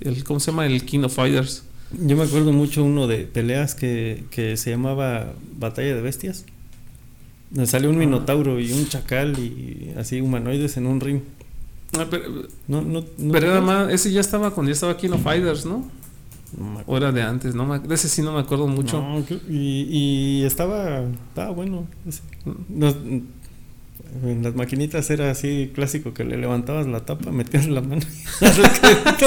el 0.00 0.24
¿cómo 0.24 0.40
se 0.40 0.50
llama? 0.50 0.66
El 0.66 0.84
King 0.84 1.00
of 1.04 1.14
Fighters. 1.14 1.64
Yo 2.04 2.16
me 2.16 2.24
acuerdo 2.24 2.52
mucho 2.52 2.82
uno 2.82 3.06
de 3.06 3.18
peleas 3.18 3.74
que, 3.74 4.24
que 4.30 4.56
se 4.56 4.70
llamaba 4.70 5.32
Batalla 5.58 5.94
de 5.94 6.00
Bestias. 6.02 6.44
Donde 7.50 7.68
salió 7.70 7.90
un 7.90 7.96
Ah. 7.96 8.00
minotauro 8.00 8.58
y 8.58 8.72
un 8.72 8.88
chacal 8.88 9.38
y 9.38 9.92
así 9.96 10.20
humanoides 10.20 10.76
en 10.76 10.86
un 10.86 11.00
ring. 11.00 11.20
Ah, 11.96 12.06
pero 12.10 12.24
No, 12.66 12.82
no, 12.82 13.04
no 13.18 13.32
pero 13.32 13.52
era 13.52 13.60
más, 13.60 13.92
ese 13.92 14.10
ya 14.10 14.20
estaba 14.20 14.50
cuando 14.50 14.70
ya 14.70 14.74
estaba 14.74 14.96
King 14.96 15.10
of 15.10 15.22
Fighters, 15.22 15.64
¿no? 15.64 15.88
O 16.86 16.96
era 16.96 17.10
de 17.12 17.22
antes, 17.22 17.54
no 17.54 17.78
de 17.78 17.94
ese 17.94 18.08
sí 18.08 18.22
no 18.22 18.32
me 18.32 18.40
acuerdo 18.40 18.66
mucho. 18.68 19.00
No, 19.00 19.24
y, 19.48 19.86
y 20.40 20.44
estaba, 20.44 21.02
estaba 21.28 21.50
bueno. 21.50 21.86
ese. 22.08 22.20
Nos- 22.68 22.96
en 24.24 24.44
las 24.44 24.54
maquinitas 24.54 25.10
era 25.10 25.30
así 25.32 25.72
clásico 25.74 26.14
que 26.14 26.22
le 26.22 26.36
levantabas 26.36 26.86
la 26.86 27.00
tapa, 27.04 27.32
metías 27.32 27.66
la 27.66 27.80
mano. 27.80 28.02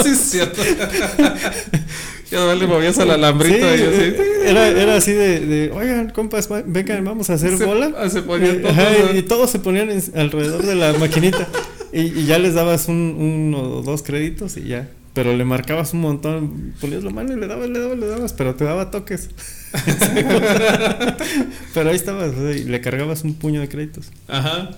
sí, 0.04 0.10
es 0.10 0.18
cierto. 0.20 0.62
ya 2.32 2.56
le 2.56 2.68
movías 2.68 2.98
al 3.00 3.12
alambrito 3.12 3.58
Sí, 3.76 3.82
y 3.82 3.84
así. 3.84 4.16
Era, 4.46 4.68
era 4.70 4.96
así 4.96 5.12
de, 5.12 5.40
de, 5.42 5.72
oigan, 5.72 6.10
compas, 6.12 6.48
vengan, 6.66 7.04
vamos 7.04 7.30
a 7.30 7.34
hacer 7.34 7.58
Se- 7.58 7.66
bola. 7.66 7.92
ah, 7.98 8.10
se 8.10 8.20
Eh, 8.20 8.22
todos, 8.24 8.72
ajá, 8.72 8.88
¿no? 9.12 9.18
y 9.18 9.22
todos 9.24 9.50
se 9.50 9.60
ponían 9.60 9.90
en- 9.90 10.04
alrededor 10.18 10.64
de 10.66 10.76
la 10.76 10.94
maquinita. 10.94 11.48
y, 11.92 12.02
y 12.22 12.26
ya 12.26 12.40
les 12.40 12.54
dabas 12.54 12.88
un, 12.88 13.16
uno 13.20 13.62
o 13.62 13.82
dos 13.84 14.04
créditos 14.04 14.56
y 14.58 14.66
ya. 14.70 14.90
Pero 15.18 15.36
le 15.36 15.46
marcabas 15.46 15.96
un 15.96 16.02
montón, 16.02 16.76
ponías 16.80 17.04
la 17.04 17.10
mano 17.10 17.34
y 17.34 17.40
le 17.40 17.48
dabas, 17.48 17.68
le 17.68 17.80
dabas, 17.80 17.98
le 17.98 18.06
dabas, 18.06 18.34
pero 18.34 18.54
te 18.54 18.66
daba 18.66 18.92
toques. 18.92 19.32
pero 21.74 21.90
ahí 21.90 21.96
estabas, 21.96 22.34
y 22.56 22.66
le 22.66 22.80
cargabas 22.82 23.24
un 23.24 23.34
puño 23.34 23.60
de 23.60 23.68
créditos. 23.68 24.12
Ajá. 24.28 24.78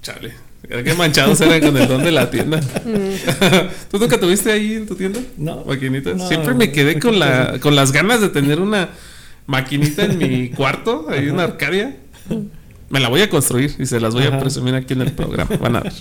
Chale. 0.00 0.32
Qué 0.66 0.94
manchados 0.94 1.42
eran 1.42 1.60
con 1.60 1.76
el 1.76 1.86
don 1.86 2.02
de 2.02 2.10
la 2.10 2.30
tienda. 2.30 2.58
¿Tú 3.90 3.98
nunca 3.98 4.18
tuviste 4.18 4.50
ahí 4.50 4.76
en 4.76 4.86
tu 4.86 4.94
tienda? 4.94 5.20
No. 5.36 5.62
Maquinitas. 5.66 6.16
No, 6.16 6.26
Siempre 6.26 6.54
me 6.54 6.72
quedé 6.72 6.98
con 6.98 7.18
la 7.18 7.58
con 7.60 7.76
las 7.76 7.92
ganas 7.92 8.22
de 8.22 8.30
tener 8.30 8.62
una 8.62 8.88
maquinita 9.44 10.06
en 10.06 10.16
mi 10.16 10.48
cuarto, 10.56 11.08
ahí 11.10 11.28
en 11.28 11.38
Arcadia. 11.38 11.98
Me 12.88 12.98
la 12.98 13.10
voy 13.10 13.20
a 13.20 13.28
construir 13.28 13.74
y 13.78 13.84
se 13.84 14.00
las 14.00 14.14
voy 14.14 14.24
a 14.24 14.40
presumir 14.40 14.74
aquí 14.74 14.94
en 14.94 15.02
el 15.02 15.12
programa. 15.12 15.54
Van 15.58 15.76
a 15.76 15.80
ver. 15.80 15.92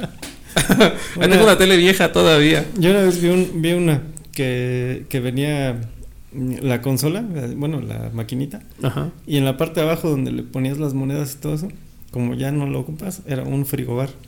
Una- 1.15 1.29
tengo 1.29 1.43
una 1.43 1.57
tele 1.57 1.77
vieja 1.77 2.11
todavía. 2.11 2.65
Yo 2.77 2.91
una 2.91 3.01
vez 3.01 3.21
vi, 3.21 3.29
un, 3.29 3.61
vi 3.61 3.73
una 3.73 4.01
que, 4.33 5.05
que 5.09 5.19
venía 5.19 5.79
la 6.33 6.81
consola, 6.81 7.21
la- 7.21 7.47
bueno, 7.55 7.81
la 7.81 8.09
maquinita, 8.13 8.61
Ajá. 8.81 9.09
y 9.27 9.37
en 9.37 9.45
la 9.45 9.57
parte 9.57 9.79
de 9.81 9.85
abajo 9.87 10.09
donde 10.09 10.31
le 10.31 10.43
ponías 10.43 10.77
las 10.79 10.93
monedas 10.93 11.35
y 11.37 11.41
todo 11.41 11.53
eso, 11.55 11.67
como 12.11 12.33
ya 12.35 12.51
no 12.51 12.65
lo 12.67 12.79
ocupas, 12.79 13.21
era 13.27 13.43
un 13.43 13.65
frigobar. 13.65 14.09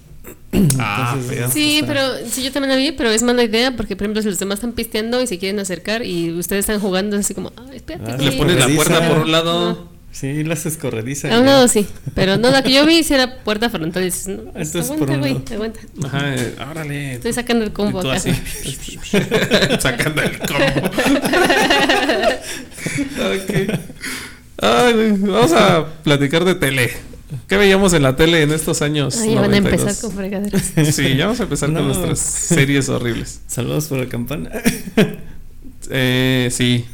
Ah, 0.80 1.14
Entonces, 1.16 1.38
feo. 1.38 1.52
Sí, 1.52 1.76
está- 1.80 1.88
pero 1.88 2.02
sí, 2.30 2.44
yo 2.44 2.52
también 2.52 2.72
la 2.72 2.78
vi, 2.78 2.92
pero 2.94 3.10
es 3.12 3.22
mala 3.24 3.44
idea 3.44 3.76
porque, 3.76 3.96
por 3.96 4.06
ejemplo, 4.06 4.22
si 4.22 4.30
los 4.30 4.40
demás 4.40 4.58
están 4.58 4.72
pisteando 4.72 5.22
y 5.22 5.28
se 5.28 5.38
quieren 5.38 5.60
acercar 5.60 6.04
y 6.06 6.32
ustedes 6.32 6.62
están 6.62 6.80
jugando, 6.80 7.16
es 7.18 7.26
así 7.26 7.34
como, 7.34 7.52
"Ay, 7.58 7.78
espérate. 7.78 8.12
Ah, 8.12 8.18
Le 8.18 8.32
sí". 8.32 8.38
pones 8.38 8.56
la 8.58 8.68
puerta 8.76 9.08
por 9.10 9.20
un 9.20 9.32
lado. 9.32 9.90
Sí, 10.18 10.46
las 10.46 10.66
escorredizas. 10.66 11.30
A 11.30 11.40
un 11.42 11.46
lado 11.46 11.68
sí, 11.68 11.86
pero 12.14 12.38
no, 12.38 12.50
la 12.50 12.64
que 12.64 12.72
yo 12.72 12.86
vi 12.86 13.04
sí 13.04 13.14
era 13.14 13.44
puerta 13.44 13.70
frontal. 13.70 14.02
y 14.02 14.06
dices, 14.06 14.28
no, 14.30 14.44
pues, 14.54 14.68
Entonces, 14.68 14.98
por 14.98 15.12
aguanta, 15.12 15.58
güey, 15.58 15.72
aguanta. 15.72 15.80
Ajá, 16.08 16.72
órale. 16.72 17.14
Estoy 17.16 17.34
sacando 17.34 17.66
el 17.66 17.74
combo 17.74 18.00
acá. 18.00 18.14
así. 18.14 18.32
Sacando 19.80 20.22
el 20.22 20.40
combo. 20.40 20.90
Ok. 23.18 23.80
Ay, 24.62 25.12
vamos 25.20 25.52
a 25.54 25.86
platicar 26.04 26.46
de 26.46 26.56
tele. 26.56 26.92
¿Qué 27.48 27.58
veíamos 27.58 27.94
en 27.94 28.04
la 28.04 28.16
tele 28.16 28.44
en 28.44 28.52
estos 28.54 28.82
años? 28.82 29.18
Ahí 29.18 29.36
van 29.36 29.46
a 29.46 29.48
92? 29.60 29.74
empezar 29.82 30.02
con 30.02 30.16
fregaderas. 30.18 30.74
Sí, 30.96 31.16
ya 31.18 31.26
vamos 31.26 31.40
a 31.40 31.44
empezar 31.44 31.70
con 31.74 31.80
No. 31.80 31.94
nuestras 31.94 32.20
series 32.20 32.88
horribles. 32.88 33.42
Saludos 33.48 33.88
por 33.88 33.98
la 34.00 34.06
campana. 34.08 34.50
Eh, 35.90 36.50
sí. 36.52 36.86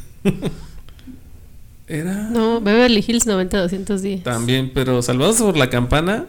Era 1.92 2.14
No, 2.30 2.60
Beverly 2.62 3.04
Hills 3.06 3.26
90-210. 3.26 4.22
también, 4.22 4.70
pero 4.72 5.02
Salvados 5.02 5.36
por 5.36 5.58
la 5.58 5.68
Campana, 5.68 6.24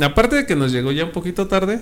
aparte 0.00 0.34
de 0.34 0.46
que 0.46 0.56
nos 0.56 0.72
llegó 0.72 0.90
ya 0.90 1.04
un 1.04 1.12
poquito 1.12 1.46
tarde, 1.46 1.80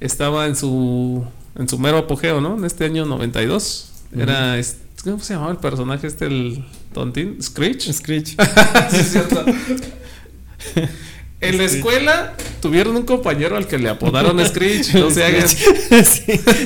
estaba 0.00 0.46
en 0.46 0.54
su 0.54 1.24
en 1.56 1.66
su 1.66 1.78
mero 1.78 1.96
apogeo, 1.96 2.42
¿no? 2.42 2.58
En 2.58 2.66
este 2.66 2.84
año 2.84 3.06
92. 3.06 3.90
Era, 4.14 4.60
¿cómo 5.02 5.18
se 5.20 5.32
llamaba 5.32 5.52
el 5.52 5.58
personaje 5.58 6.06
este, 6.06 6.26
el 6.26 6.64
tontín? 6.92 7.42
Screech. 7.42 7.90
Screech. 7.90 8.28
sí, 8.90 8.96
es 8.96 9.12
cierto. 9.12 9.44
En 11.40 11.56
la 11.56 11.64
escuela 11.64 12.34
tuvieron 12.60 12.96
un 12.96 13.04
compañero 13.04 13.56
al 13.56 13.68
que 13.68 13.78
le 13.78 13.88
apodaron 13.88 14.44
Screech, 14.46 14.92
no 14.94 15.08
se 15.10 15.24
hagan. 15.24 15.48
sí, 15.48 15.62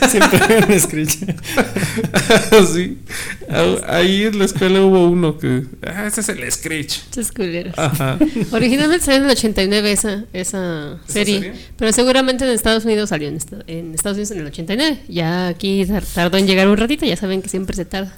siempre 0.09 0.65
un 0.69 0.81
Screech. 0.81 1.11
sí. 2.73 2.99
Ah, 3.51 3.77
Ahí 3.89 4.25
en 4.25 4.39
la 4.39 4.47
escuela 4.47 4.81
hubo 4.81 5.07
uno 5.09 5.37
que. 5.39 5.65
Ah, 5.87 6.07
ese 6.07 6.23
es 6.23 6.29
el 6.31 6.51
Screech. 6.51 7.01
Culeras. 7.37 7.79
Ajá. 7.79 8.19
Originalmente 8.51 9.05
salió 9.05 9.19
en 9.21 9.25
el 9.27 9.31
89 9.33 9.93
esa, 9.93 10.25
esa 10.33 10.99
serie, 11.07 11.35
serie? 11.41 11.53
pero 11.77 11.93
seguramente 11.93 12.45
en 12.45 12.51
Estados 12.51 12.85
Unidos 12.85 13.11
salió 13.11 13.29
en, 13.29 13.37
esta- 13.37 13.63
en 13.67 13.95
Estados 13.95 14.17
Unidos 14.17 14.31
en 14.33 14.39
el 14.41 14.47
89. 14.47 14.99
Ya 15.09 15.49
aquí 15.49 15.85
tar- 15.87 16.05
tardó 16.05 16.39
en 16.39 16.47
llegar 16.47 16.69
un 16.69 16.77
ratito, 16.79 17.05
ya 17.07 17.17
saben 17.17 17.43
que 17.43 17.49
siempre 17.49 17.77
se 17.77 17.85
tarda. 17.85 18.17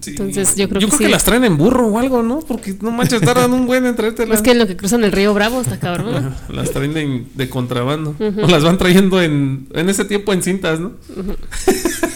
Sí. 0.00 0.10
Entonces, 0.10 0.56
yo 0.56 0.68
creo 0.68 0.88
que 0.88 0.96
sí. 0.96 1.08
las 1.08 1.24
traen 1.24 1.44
en 1.44 1.56
burro 1.56 1.86
o 1.88 1.98
algo, 1.98 2.22
¿no? 2.22 2.40
Porque 2.40 2.74
no 2.80 2.90
manches, 2.90 3.20
tardan 3.20 3.52
un 3.52 3.66
buen 3.66 3.84
en 3.86 3.94
traértelas. 3.94 4.36
Es 4.38 4.42
que 4.42 4.52
en 4.52 4.58
lo 4.58 4.66
que 4.66 4.76
cruzan 4.76 5.04
el 5.04 5.12
río 5.12 5.34
Bravo 5.34 5.60
está 5.60 5.78
cabrón. 5.78 6.14
Ajá, 6.14 6.36
Las 6.48 6.70
traen 6.70 6.94
de, 6.94 7.26
de 7.34 7.48
contrabando. 7.48 8.14
O 8.18 8.46
las 8.48 8.64
van 8.64 8.78
trayendo 8.78 9.20
en, 9.20 9.68
en 9.74 9.88
ese 9.88 10.04
tiempo 10.04 10.32
en 10.32 10.42
cintas, 10.42 10.80
¿no? 10.80 10.92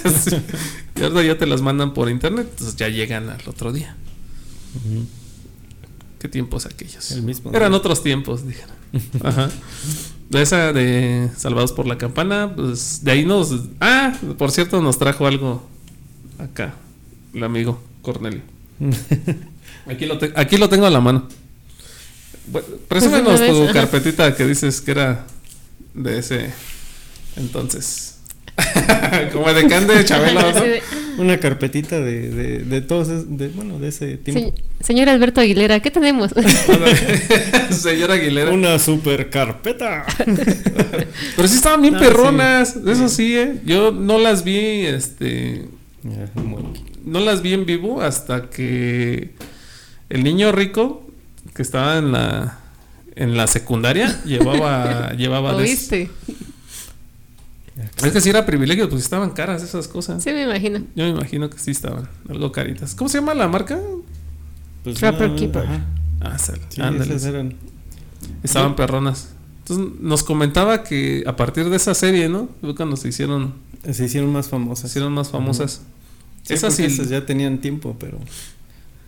Sí. 0.07 0.37
Y 0.95 1.03
ahora 1.03 1.23
ya 1.25 1.37
te 1.37 1.47
las 1.47 1.63
mandan 1.63 1.93
por 1.93 2.09
internet, 2.09 2.47
entonces 2.49 2.77
ya 2.77 2.89
llegan 2.89 3.29
al 3.29 3.41
otro 3.49 3.73
día. 3.73 3.97
¿Qué 6.19 6.29
tiempos 6.29 6.65
aquellos? 6.67 7.11
El 7.13 7.23
mismo. 7.23 7.53
Eran 7.53 7.75
otros 7.75 8.03
tiempos, 8.03 8.47
dijeron. 8.47 8.75
Ajá. 9.23 9.51
De 10.31 10.43
esa 10.43 10.73
de 10.73 11.29
Salvados 11.37 11.73
por 11.73 11.87
la 11.87 11.99
Campana, 11.99 12.53
pues 12.55 13.05
de 13.05 13.11
ahí 13.11 13.25
nos. 13.25 13.53
Ah, 13.81 14.15
por 14.39 14.51
cierto, 14.51 14.81
nos 14.81 14.99
trajo 14.99 15.27
algo 15.27 15.63
acá, 16.39 16.75
el 17.37 17.45
amigo 17.45 17.81
Cornelio. 18.03 18.41
Aquí 19.87 20.07
lo, 20.07 20.19
te- 20.19 20.33
aquí 20.35 20.57
lo 20.57 20.69
tengo 20.69 20.87
a 20.87 20.91
la 20.91 21.01
mano. 21.01 21.29
Bueno, 22.49 22.67
presúmenos 22.89 23.39
Pues 23.41 23.53
una 23.53 23.67
tu 23.69 23.73
carpetita 23.73 24.35
que 24.37 24.45
dices 24.47 24.81
que 24.81 24.91
era 24.91 25.27
de 25.95 26.19
ese 26.19 26.51
entonces. 27.37 28.19
Como 29.33 29.53
de 29.53 29.69
can 29.69 29.87
de 29.87 30.05
Chabelo, 30.05 30.41
¿no? 30.41 31.23
Una 31.23 31.39
carpetita 31.39 32.01
de, 32.01 32.31
de, 32.31 32.59
de 32.61 32.81
todos, 32.81 33.09
de, 33.39 33.49
bueno, 33.49 33.79
de 33.79 33.89
ese 33.89 34.17
tiempo. 34.17 34.55
"Se- 34.81 34.85
señor 34.85 35.09
Alberto 35.09 35.41
Aguilera, 35.41 35.81
¿qué 35.81 35.91
tenemos? 35.91 36.33
Señor 37.71 38.11
Aguilera. 38.11 38.51
Una 38.51 38.79
super 38.79 39.31
carpeta. 39.31 40.05
Pero 41.37 41.49
sí 41.49 41.55
estaban 41.57 41.83
bien 41.83 41.95
Ah, 41.97 42.01
perronas, 42.01 42.73
sí. 42.75 42.81
eso 42.91 43.09
sí, 43.09 43.37
¿eh? 43.37 43.61
Yo 43.65 43.93
no 43.93 44.19
las 44.19 44.43
vi, 44.45 44.87
este, 44.87 45.67
no 47.07 47.21
las 47.21 47.41
vi 47.43 47.55
en 47.55 47.65
vivo 47.67 48.03
hasta 48.03 48.51
que 48.51 49.35
el 50.11 50.23
niño 50.25 50.53
rico 50.53 51.07
que 51.55 51.63
estaba 51.63 51.97
en 51.99 52.13
la 52.13 52.59
en 53.15 53.37
la 53.37 53.47
secundaria 53.47 54.23
llevaba 54.25 55.13
llevaba 55.15 55.57
¿Oíste? 55.57 56.11
es 58.05 58.13
que 58.13 58.21
si 58.21 58.31
era 58.31 58.47
privilegio 58.47 58.89
pues 58.89 59.03
estaban 59.03 59.31
caras 59.31 59.63
esas 59.63 59.87
cosas 59.89 60.23
Sí, 60.23 60.31
me 60.31 60.43
imagino. 60.43 60.81
yo 60.95 61.05
me 61.05 61.11
imagino 61.11 61.51
que 61.51 61.59
sí 61.59 61.71
estaban 61.71 62.09
algo 62.29 62.53
caritas 62.53 62.95
cómo 62.95 63.09
se 63.09 63.19
llama 63.19 63.35
la 63.35 63.49
marca 63.49 63.79
Pues, 64.85 64.97
Trapper 64.97 65.31
no, 65.31 65.37
Keeper. 65.37 65.63
ajá. 65.65 65.85
ah 66.21 66.39
sal- 66.39 66.61
Sí, 66.69 66.81
esas 66.81 67.25
eran. 67.25 67.55
estaban 68.43 68.77
perronas 68.77 69.31
entonces 69.61 70.01
nos 70.01 70.23
comentaba 70.23 70.85
que 70.85 71.25
a 71.27 71.37
partir 71.37 71.69
de 71.69 71.77
esa 71.77 71.95
serie 71.95 72.29
no 72.29 72.49
fue 72.61 72.75
cuando 72.75 72.97
se 72.97 73.09
hicieron 73.09 73.55
Se 73.91 74.05
hicieron 74.05 74.33
más 74.33 74.47
se 74.47 74.51
famosas. 74.53 74.91
hicieron 74.91 75.13
más 75.13 75.29
famosas 75.31 75.83
Sí, 76.47 76.55
esas 76.55 76.75
sí 76.75 76.85
esas 76.85 77.09
ya 77.09 77.25
tenían 77.27 77.59
tiempo, 77.59 77.97
pero 77.99 78.19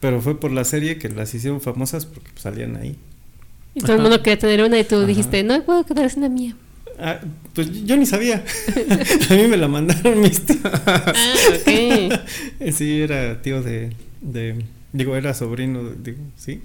pero 0.00 0.20
fue 0.20 0.38
por 0.38 0.52
la 0.52 0.64
serie 0.64 0.98
que 0.98 1.08
las 1.08 1.34
hicieron 1.34 1.60
famosas 1.60 2.06
porque 2.06 2.30
salían 2.36 2.76
ahí. 2.76 2.96
Y 3.74 3.80
todo 3.80 3.92
el 3.94 4.00
Ajá. 4.00 4.08
mundo 4.08 4.22
quería 4.22 4.38
tener 4.38 4.62
una 4.64 4.78
y 4.78 4.84
tú 4.84 4.96
Ajá. 4.96 5.06
dijiste, 5.06 5.42
no 5.42 5.62
puedo 5.64 5.84
quedar 5.84 6.08
sin 6.10 6.22
la 6.22 6.28
mía. 6.28 6.54
Ah, 7.00 7.20
pues 7.54 7.84
yo 7.84 7.96
ni 7.96 8.06
sabía. 8.06 8.44
A 9.30 9.34
mí 9.34 9.46
me 9.46 9.56
la 9.56 9.68
mandaron 9.68 10.20
mis 10.22 10.40
tíos. 10.46 10.58
Ah, 10.64 11.12
ok. 11.54 12.20
Sí, 12.72 13.00
era 13.00 13.40
tío 13.42 13.62
de, 13.62 13.92
de 14.20 14.64
digo, 14.92 15.14
era 15.16 15.32
sobrino, 15.34 15.82
de- 15.84 15.96
digo, 16.12 16.18
sí. 16.36 16.60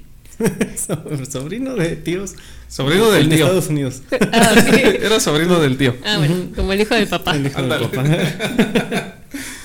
So- 0.76 1.26
sobrino 1.30 1.76
de 1.76 1.96
tíos. 1.96 2.34
sobrino 2.68 3.12
del 3.12 3.26
en 3.26 3.30
tío 3.30 3.46
Estados 3.46 3.68
Unidos. 3.70 4.02
Ah, 4.32 4.54
ok. 4.58 4.74
era 5.04 5.20
sobrino 5.20 5.60
del 5.60 5.78
tío 5.78 5.96
Ah, 6.04 6.18
bueno, 6.18 6.36
como 6.56 6.74
el 6.74 6.82
hijo 6.82 6.96
del 6.96 7.08
papá. 7.08 7.36
El 7.36 7.46
hijo 7.46 7.62
del 7.62 7.70
papá. 7.90 8.04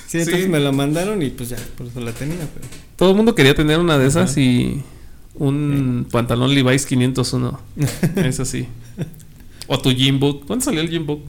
Sí, 0.08 0.18
entonces 0.18 0.44
Sí. 0.44 0.48
me 0.50 0.58
la 0.58 0.72
mandaron 0.72 1.22
y 1.22 1.28
pues 1.30 1.50
ya, 1.50 1.58
por 1.76 1.86
eso 1.86 2.00
la 2.00 2.12
tenía, 2.12 2.38
pero 2.54 2.66
Todo 2.96 3.10
el 3.10 3.16
mundo 3.16 3.34
quería 3.34 3.54
tener 3.54 3.78
una 3.78 3.98
de 3.98 4.06
esas 4.08 4.32
Ajá. 4.32 4.40
y 4.40 4.82
un 5.34 6.06
pantalón 6.10 6.52
Levi's 6.54 6.86
501. 6.86 7.60
Eso 8.16 8.44
sí. 8.44 8.66
O 9.68 9.78
tu 9.78 9.90
book. 10.18 10.46
¿Cuándo 10.46 10.64
salió 10.64 10.80
el 10.80 10.98
book? 11.00 11.22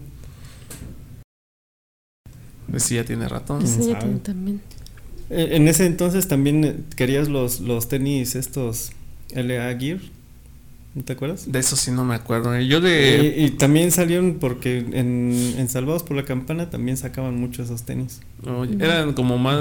Pues 2.71 2.83
sí, 2.83 2.95
ya 2.95 3.03
tiene. 3.03 3.27
¿Quién 3.27 3.67
Sí, 3.67 3.93
tengo 3.99 4.19
también. 4.19 4.61
En 5.29 5.67
ese 5.67 5.85
entonces 5.85 6.27
también 6.27 6.63
eh, 6.63 6.75
querías 6.95 7.27
los, 7.27 7.59
los 7.59 7.87
tenis 7.87 8.35
estos 8.35 8.91
LA 9.35 9.77
Gear. 9.77 9.99
¿No 10.95 11.03
te 11.03 11.13
acuerdas? 11.13 11.51
De 11.51 11.59
eso 11.59 11.75
sí 11.75 11.91
no 11.91 12.03
me 12.03 12.15
acuerdo. 12.15 12.53
¿eh? 12.55 12.65
Yo 12.67 12.81
de... 12.81 13.35
Y, 13.37 13.45
y 13.45 13.49
también 13.51 13.91
salieron 13.91 14.35
porque 14.39 14.79
en, 14.79 15.53
en 15.57 15.69
Salvados 15.69 16.01
por 16.03 16.17
la 16.17 16.25
Campana 16.25 16.69
también 16.71 16.97
sacaban 16.97 17.35
mucho 17.39 17.61
esos 17.63 17.83
tenis. 17.83 18.21
oye, 18.45 18.75
eran 18.83 19.13
como 19.13 19.37
más... 19.37 19.57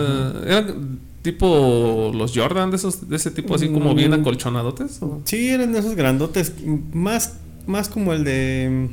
Eran 0.47 0.99
tipo 1.23 2.13
los 2.15 2.33
Jordan, 2.35 2.71
de 2.71 2.77
esos 2.77 3.09
de 3.11 3.17
ese 3.17 3.31
tipo 3.31 3.55
así 3.55 3.69
como 3.69 3.95
bien 3.95 4.13
Mm. 4.13 4.21
acolchonadotes. 4.21 4.99
¿o? 5.03 5.21
Sí, 5.25 5.49
eran 5.49 5.73
de 5.73 5.81
esos 5.81 5.95
grandotes, 5.97 6.53
más, 6.93 7.35
más 7.67 7.89
como 7.89 8.13
el 8.15 8.25
de 8.25 8.89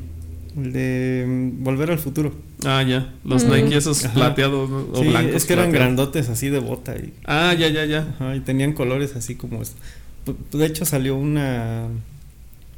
el 0.58 0.72
de 0.74 1.52
Volver 1.60 1.92
al 1.92 2.00
Futuro. 2.00 2.34
Ah, 2.66 2.82
ya. 2.84 3.14
Los 3.24 3.46
Mm. 3.46 3.52
Nike 3.52 3.78
esos 3.78 4.04
Ajá. 4.06 4.14
plateados 4.14 4.70
¿no? 4.70 4.88
o 4.92 5.02
sí, 5.04 5.08
blancos. 5.10 5.36
es 5.36 5.46
que 5.46 5.54
eran 5.54 5.70
plateados. 5.70 5.96
grandotes 5.96 6.30
así 6.30 6.50
de 6.50 6.60
bota 6.60 6.96
y, 6.98 7.14
Ah, 7.26 7.54
ya, 7.58 7.70
ya, 7.70 7.86
ya. 7.86 8.00
ajá, 8.16 8.36
y 8.36 8.40
tenían 8.42 8.74
colores 8.74 9.16
así 9.16 9.36
como 9.36 9.62
es- 9.62 9.76
Pu- 10.26 10.58
De 10.58 10.66
hecho 10.66 10.84
salió 10.86 11.16
una 11.16 11.88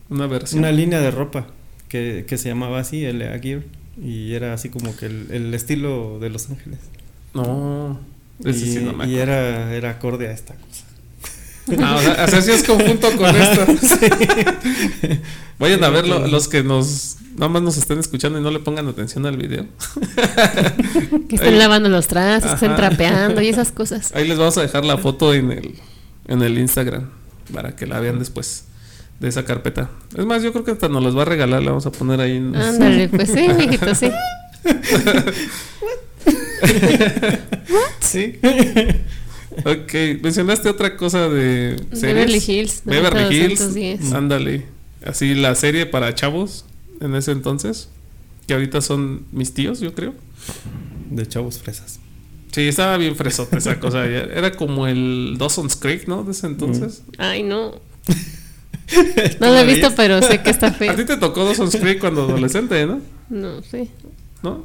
Una 0.10 0.28
versión. 0.28 0.60
una 0.60 0.72
línea 0.72 0.99
de 1.01 1.12
ropa 1.12 1.47
que, 1.89 2.26
que 2.28 2.38
se 2.38 2.49
llamaba 2.49 2.80
así, 2.80 3.01
LA 3.12 3.38
Gear 3.39 3.62
y 4.01 4.34
era 4.34 4.53
así 4.53 4.70
como 4.70 4.95
que 4.95 5.08
el, 5.08 5.28
el 5.32 5.53
estilo 5.53 6.20
de 6.20 6.30
Los 6.30 6.49
Ángeles. 6.49 6.80
No. 7.34 7.99
Ese 8.43 8.66
y 8.66 8.74
sí 8.74 8.80
no 8.80 8.93
me 8.93 9.08
y 9.08 9.16
era 9.18 9.74
era 9.74 9.89
acorde 9.91 10.28
a 10.28 10.32
esta 10.32 10.53
cosa. 10.55 10.84
Ah, 11.84 11.95
o 11.97 12.01
sea, 12.01 12.24
o 12.26 12.28
sea, 12.30 12.41
sí 12.41 12.51
es 12.51 12.64
conjunto 12.64 13.10
con 13.18 13.36
esto. 13.36 13.66
Vayan 15.60 15.84
a 15.84 15.89
verlo, 15.89 16.28
los 16.28 16.47
que 16.47 16.64
nos 16.64 17.18
nada 17.36 17.49
más 17.49 17.62
nos 17.62 17.78
estén 17.78 17.99
escuchando 17.99 18.39
y 18.39 18.41
no 18.41 18.51
le 18.51 18.60
pongan 18.60 18.88
atención 18.88 19.26
al 19.26 19.38
video. 19.38 19.66
Que 21.28 21.36
estén 21.36 21.53
Ahí- 21.53 21.60
lavando 21.60 21.89
los 21.89 22.08
trastes, 22.08 22.51
que 22.51 22.55
estén 22.55 22.76
trapeando 22.76 23.41
y 23.41 23.47
esas 23.49 23.72
cosas. 23.72 24.12
Ahí 24.16 24.28
les 24.28 24.38
vamos 24.38 24.58
a 24.58 24.62
dejar 24.62 24.86
la 24.86 24.97
foto 24.97 25.34
en 25.34 25.51
el 25.51 25.76
en 26.28 26.41
el 26.41 26.58
Instagram 26.58 27.10
para 27.53 27.76
que 27.76 27.86
la 27.88 27.99
vean 27.99 28.20
después 28.20 28.66
de 29.20 29.28
esa 29.28 29.45
carpeta. 29.45 29.89
Es 30.15 30.26
más, 30.26 30.43
yo 30.43 30.51
creo 30.51 30.63
que 30.63 30.72
hasta 30.72 30.89
nos 30.89 31.03
los 31.03 31.18
va 31.18 31.24
a 31.24 31.26
regalar, 31.26 31.61
la 31.61 31.72
vamos 31.72 31.86
a 31.86 31.91
poner 31.91 32.20
ahí 32.22 32.38
en 32.38 32.55
Ándale, 32.55 33.09
pues 33.09 33.30
sí, 33.30 33.47
mijito, 33.57 33.95
sí. 33.95 34.09
Sí. 37.99 38.39
Ok, 39.65 40.22
mencionaste 40.22 40.70
otra 40.70 40.95
cosa 40.95 41.30
de 41.30 41.76
series. 41.91 42.01
Beverly 42.01 42.43
Hills. 42.47 42.82
Beverly 42.86 43.36
Hills. 43.36 43.59
90210. 43.59 44.13
Ándale. 44.13 44.65
Así 45.05 45.36
la 45.36 45.55
serie 45.55 45.86
para 45.86 46.13
chavos 46.15 46.65
en 47.01 47.15
ese 47.15 47.32
entonces, 47.32 47.89
que 48.47 48.53
ahorita 48.53 48.82
son 48.82 49.26
mis 49.32 49.53
tíos, 49.53 49.80
yo 49.80 49.93
creo. 49.93 50.13
De 51.09 51.28
chavos 51.28 51.59
fresas. 51.59 51.99
Sí, 52.51 52.61
estaba 52.68 52.97
bien 52.97 53.15
fresota 53.15 53.57
esa 53.57 53.80
cosa. 53.80 54.05
Era 54.05 54.51
como 54.51 54.88
el 54.88 55.36
Dawson's 55.38 55.76
Creek, 55.76 56.07
¿no? 56.07 56.24
De 56.24 56.32
ese 56.32 56.47
entonces. 56.47 57.03
Ay, 57.18 57.43
no. 57.43 57.76
No 59.39 59.47
lo 59.47 59.57
he 59.57 59.65
visto, 59.65 59.91
pero 59.95 60.21
sé 60.21 60.41
que 60.41 60.49
está 60.49 60.67
A 60.67 60.71
feo. 60.73 60.95
ti 60.95 61.05
te 61.05 61.17
tocó 61.17 61.43
Dawson's 61.45 61.75
Creek 61.75 61.99
cuando 61.99 62.23
adolescente, 62.23 62.85
¿no? 62.85 63.01
No, 63.29 63.61
sí. 63.61 63.89
¿No? 64.43 64.63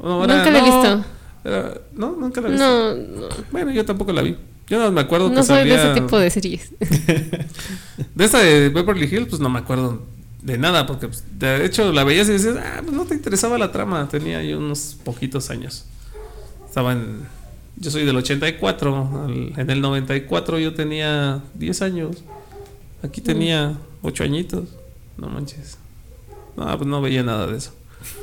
Nunca 0.00 0.50
la 0.50 0.58
he 0.58 0.62
visto. 0.62 1.04
era- 1.44 1.74
no, 1.94 2.16
nunca 2.18 2.40
la 2.40 2.48
he 2.48 2.50
visto. 2.52 2.66
No, 2.66 2.94
no. 2.94 3.28
Bueno, 3.50 3.70
yo 3.72 3.84
tampoco 3.84 4.12
la 4.12 4.22
vi. 4.22 4.36
Yo 4.68 4.78
no 4.78 4.90
me 4.92 5.00
acuerdo 5.00 5.28
No 5.28 5.36
que 5.36 5.42
soy 5.42 5.68
de 5.68 5.74
ese 5.74 5.94
tipo 5.94 6.18
de 6.18 6.30
series. 6.30 6.72
De 8.14 8.24
esta 8.24 8.38
de 8.38 8.68
Beverly 8.68 9.04
Hills, 9.06 9.28
pues 9.28 9.40
no 9.40 9.48
me 9.50 9.58
acuerdo 9.58 10.02
de 10.42 10.58
nada, 10.58 10.86
porque 10.86 11.08
pues, 11.08 11.24
de 11.38 11.64
hecho 11.64 11.92
la 11.92 12.04
veías 12.04 12.28
y 12.28 12.32
decías, 12.32 12.56
ah, 12.58 12.80
pues 12.82 12.92
no 12.96 13.04
te 13.04 13.14
interesaba 13.14 13.58
la 13.58 13.70
trama. 13.70 14.08
Tenía 14.08 14.42
yo 14.42 14.58
unos 14.58 14.96
poquitos 15.04 15.50
años. 15.50 15.84
Estaba 16.66 16.92
en. 16.92 17.20
Yo 17.76 17.90
soy 17.90 18.04
del 18.04 18.16
84. 18.16 19.24
al- 19.26 19.52
en 19.56 19.70
el 19.70 19.80
94 19.80 20.58
yo 20.58 20.74
tenía 20.74 21.42
10 21.54 21.82
años. 21.82 22.16
Aquí 23.02 23.20
tenía 23.20 23.76
8 24.02 24.24
añitos. 24.24 24.68
No 25.16 25.28
manches. 25.28 25.76
No, 26.56 26.66
pues 26.76 26.88
no 26.88 27.00
veía 27.02 27.22
nada 27.22 27.46
de 27.46 27.56
eso. 27.58 27.72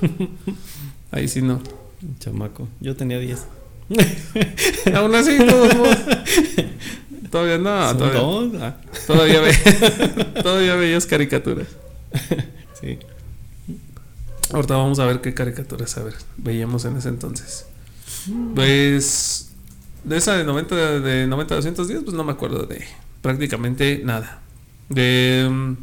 Ahí 1.11 1.27
sí 1.27 1.41
no. 1.41 1.61
Chamaco. 2.19 2.67
Yo 2.79 2.95
tenía 2.95 3.19
10. 3.19 3.45
Aún 4.95 5.15
así, 5.15 5.37
todos. 5.37 5.73
Todavía 7.31 7.57
no, 7.57 7.97
todavía. 7.97 8.67
Ah, 8.67 8.77
todavía, 9.05 9.41
ve- 9.41 10.33
todavía 10.43 10.75
veías 10.75 11.05
caricaturas. 11.05 11.67
sí. 12.79 12.97
Ahorita 14.51 14.75
vamos 14.77 14.97
a 14.99 15.05
ver 15.05 15.21
qué 15.21 15.33
caricaturas 15.35 15.95
a 15.97 16.03
ver, 16.03 16.15
veíamos 16.37 16.85
en 16.85 16.97
ese 16.97 17.09
entonces. 17.09 17.65
Pues 18.55 19.51
de 20.03 20.17
esa 20.17 20.35
de 20.37 20.43
90 20.43 20.99
de 21.01 21.27
90 21.27 21.53
a 21.53 21.57
210 21.57 22.03
pues 22.03 22.15
no 22.15 22.23
me 22.23 22.31
acuerdo 22.31 22.65
de 22.65 22.83
prácticamente 23.21 24.01
nada. 24.03 24.41
De 24.89 25.47
mm, 25.49 25.73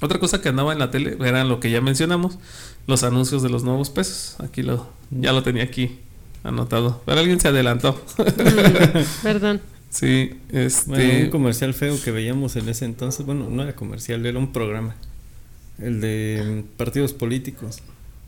otra 0.00 0.18
cosa 0.18 0.40
que 0.40 0.48
andaba 0.48 0.72
en 0.72 0.78
la 0.78 0.90
tele 0.90 1.16
era 1.20 1.44
lo 1.44 1.60
que 1.60 1.70
ya 1.70 1.80
mencionamos, 1.80 2.38
los 2.86 3.02
anuncios 3.02 3.42
de 3.42 3.48
los 3.48 3.64
nuevos 3.64 3.90
pesos. 3.90 4.36
Aquí 4.40 4.62
lo 4.62 4.88
ya 5.10 5.32
lo 5.32 5.42
tenía 5.42 5.64
aquí 5.64 5.98
anotado. 6.44 7.02
Pero 7.04 7.20
alguien 7.20 7.40
se 7.40 7.48
adelantó. 7.48 8.00
Mm, 8.18 9.02
Perdón. 9.22 9.60
Sí, 9.90 10.34
este 10.52 10.90
Bueno, 10.90 11.24
un 11.24 11.30
comercial 11.30 11.72
feo 11.72 12.00
que 12.02 12.10
veíamos 12.10 12.56
en 12.56 12.68
ese 12.68 12.84
entonces, 12.84 13.24
bueno, 13.24 13.48
no 13.48 13.62
era 13.62 13.74
comercial, 13.74 14.24
era 14.26 14.38
un 14.38 14.52
programa. 14.52 14.94
El 15.78 16.00
de 16.00 16.64
mm, 16.64 16.76
partidos 16.76 17.12
políticos. 17.12 17.80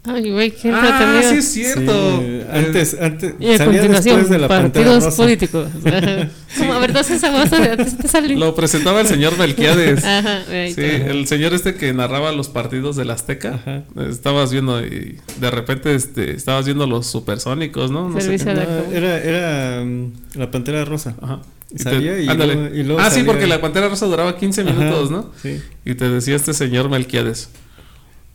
Ay, 0.02 0.30
güey, 0.30 0.50
qué 0.50 0.70
Ah, 0.72 1.20
sí 1.22 1.36
es 1.36 1.52
cierto. 1.52 2.20
Sí, 2.20 2.40
antes, 2.50 2.96
antes, 2.98 3.34
Y 3.38 3.50
a 3.52 3.58
salía 3.58 3.80
continuación, 3.80 4.16
después 4.16 4.30
de 4.30 4.38
la 4.38 4.48
Pantera 4.48 4.86
partidos 4.86 5.04
Rosa. 5.04 5.16
políticos. 5.22 5.68
Como, 6.58 6.72
a 6.72 6.78
ver, 6.78 6.90
entonces 6.90 7.16
esa 7.18 7.30
voz 7.30 7.50
de 7.50 7.56
antes 7.70 7.98
te 7.98 8.08
sale. 8.08 8.34
Lo 8.34 8.54
presentaba 8.54 9.02
el 9.02 9.06
señor 9.06 9.36
Melquiades. 9.36 10.02
Ajá, 10.02 10.42
Sí, 10.46 10.80
el 10.80 11.26
señor 11.26 11.52
este 11.52 11.74
que 11.74 11.92
narraba 11.92 12.32
los 12.32 12.48
partidos 12.48 12.96
del 12.96 13.10
Azteca. 13.10 13.56
Ajá. 13.56 13.82
Estabas 14.08 14.50
viendo 14.52 14.80
y 14.84 15.18
de 15.38 15.50
repente 15.50 15.94
este, 15.94 16.30
estabas 16.34 16.64
viendo 16.64 16.86
los 16.86 17.06
supersónicos, 17.06 17.90
¿no? 17.90 18.08
No 18.08 18.14
sé 18.20 18.38
Servicio 18.38 18.46
qué. 18.54 18.60
de- 18.60 18.66
No, 18.66 18.92
era 18.96 19.18
era 19.22 19.84
mm, 19.84 20.12
la 20.36 20.50
Pantera 20.50 20.84
Rosa. 20.86 21.14
Ajá. 21.20 21.40
Y 21.70 21.76
te- 21.76 21.82
Salía 21.84 22.18
y 22.18 22.26
ándale. 22.26 22.54
luego- 22.54 22.74
y 22.74 22.82
luego 22.84 23.00
ah, 23.02 23.10
sí, 23.10 23.22
porque 23.22 23.46
la 23.46 23.60
Pantera 23.60 23.88
Rosa 23.90 24.06
duraba 24.06 24.36
15 24.38 24.64
minutos, 24.64 25.10
Ajá, 25.10 25.16
¿no? 25.20 25.30
Sí. 25.42 25.60
Y 25.84 25.94
te 25.94 26.08
decía 26.08 26.36
este 26.36 26.54
señor 26.54 26.88
Melquiades. 26.88 27.50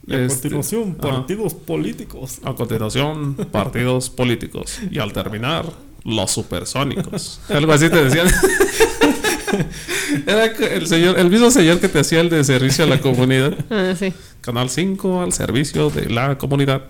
Y 0.07 0.13
a 0.13 0.19
Este, 0.25 0.49
continuación, 0.49 0.97
ajá. 0.99 1.09
partidos 1.17 1.53
políticos. 1.53 2.39
A 2.43 2.53
continuación, 2.53 3.35
partidos 3.51 4.09
políticos. 4.09 4.79
Y 4.91 4.99
al 4.99 5.11
terminar, 5.13 5.65
los 6.03 6.31
supersónicos. 6.31 7.39
Algo 7.49 7.71
así 7.73 7.89
te 7.89 8.03
decían. 8.03 8.27
Era 10.27 10.45
el 10.45 10.87
señor, 10.87 11.17
el 11.17 11.29
mismo 11.29 11.49
señor 11.49 11.79
que 11.79 11.87
te 11.87 11.99
hacía 11.99 12.21
el 12.21 12.29
de 12.29 12.43
servicio 12.43 12.83
a 12.83 12.87
la 12.87 12.99
comunidad. 13.01 13.53
Ah, 13.69 13.93
sí. 13.97 14.13
Canal 14.41 14.69
5 14.69 15.21
al 15.21 15.33
servicio 15.33 15.89
de 15.89 16.09
la 16.09 16.37
comunidad. 16.37 16.83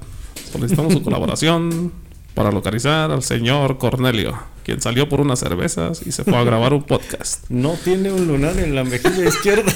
Solicitamos 0.51 0.93
su 0.93 1.01
colaboración 1.01 1.91
para 2.33 2.51
localizar 2.51 3.11
al 3.11 3.23
señor 3.23 3.77
Cornelio, 3.77 4.37
quien 4.63 4.81
salió 4.81 5.07
por 5.07 5.21
unas 5.21 5.39
cervezas 5.39 6.01
y 6.05 6.11
se 6.11 6.23
fue 6.25 6.35
a 6.35 6.43
grabar 6.43 6.73
un 6.73 6.83
podcast. 6.83 7.45
No 7.49 7.77
tiene 7.83 8.11
un 8.11 8.27
lunar 8.27 8.59
en 8.59 8.75
la 8.75 8.83
mejilla 8.83 9.25
izquierda. 9.29 9.71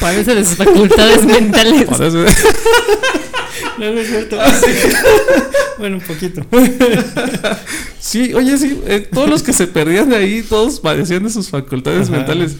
Parece 0.00 0.34
de 0.34 0.44
sus 0.44 0.56
facultades 0.56 1.24
mentales. 1.24 1.84
Parece- 1.84 2.18
No, 3.78 3.90
no 3.92 4.00
es 4.00 4.08
cierto. 4.08 4.36
bueno, 5.78 5.96
un 5.96 6.02
poquito. 6.02 6.42
Sí, 7.98 8.32
oye, 8.34 8.56
sí, 8.58 8.80
eh, 8.86 9.08
todos 9.12 9.28
los 9.28 9.42
que 9.42 9.52
se 9.52 9.66
perdían 9.66 10.08
de 10.10 10.16
ahí, 10.16 10.42
todos 10.42 10.80
padecían 10.80 11.22
de 11.24 11.30
sus 11.30 11.48
facultades 11.48 12.08
Ajá. 12.08 12.18
mentales. 12.18 12.52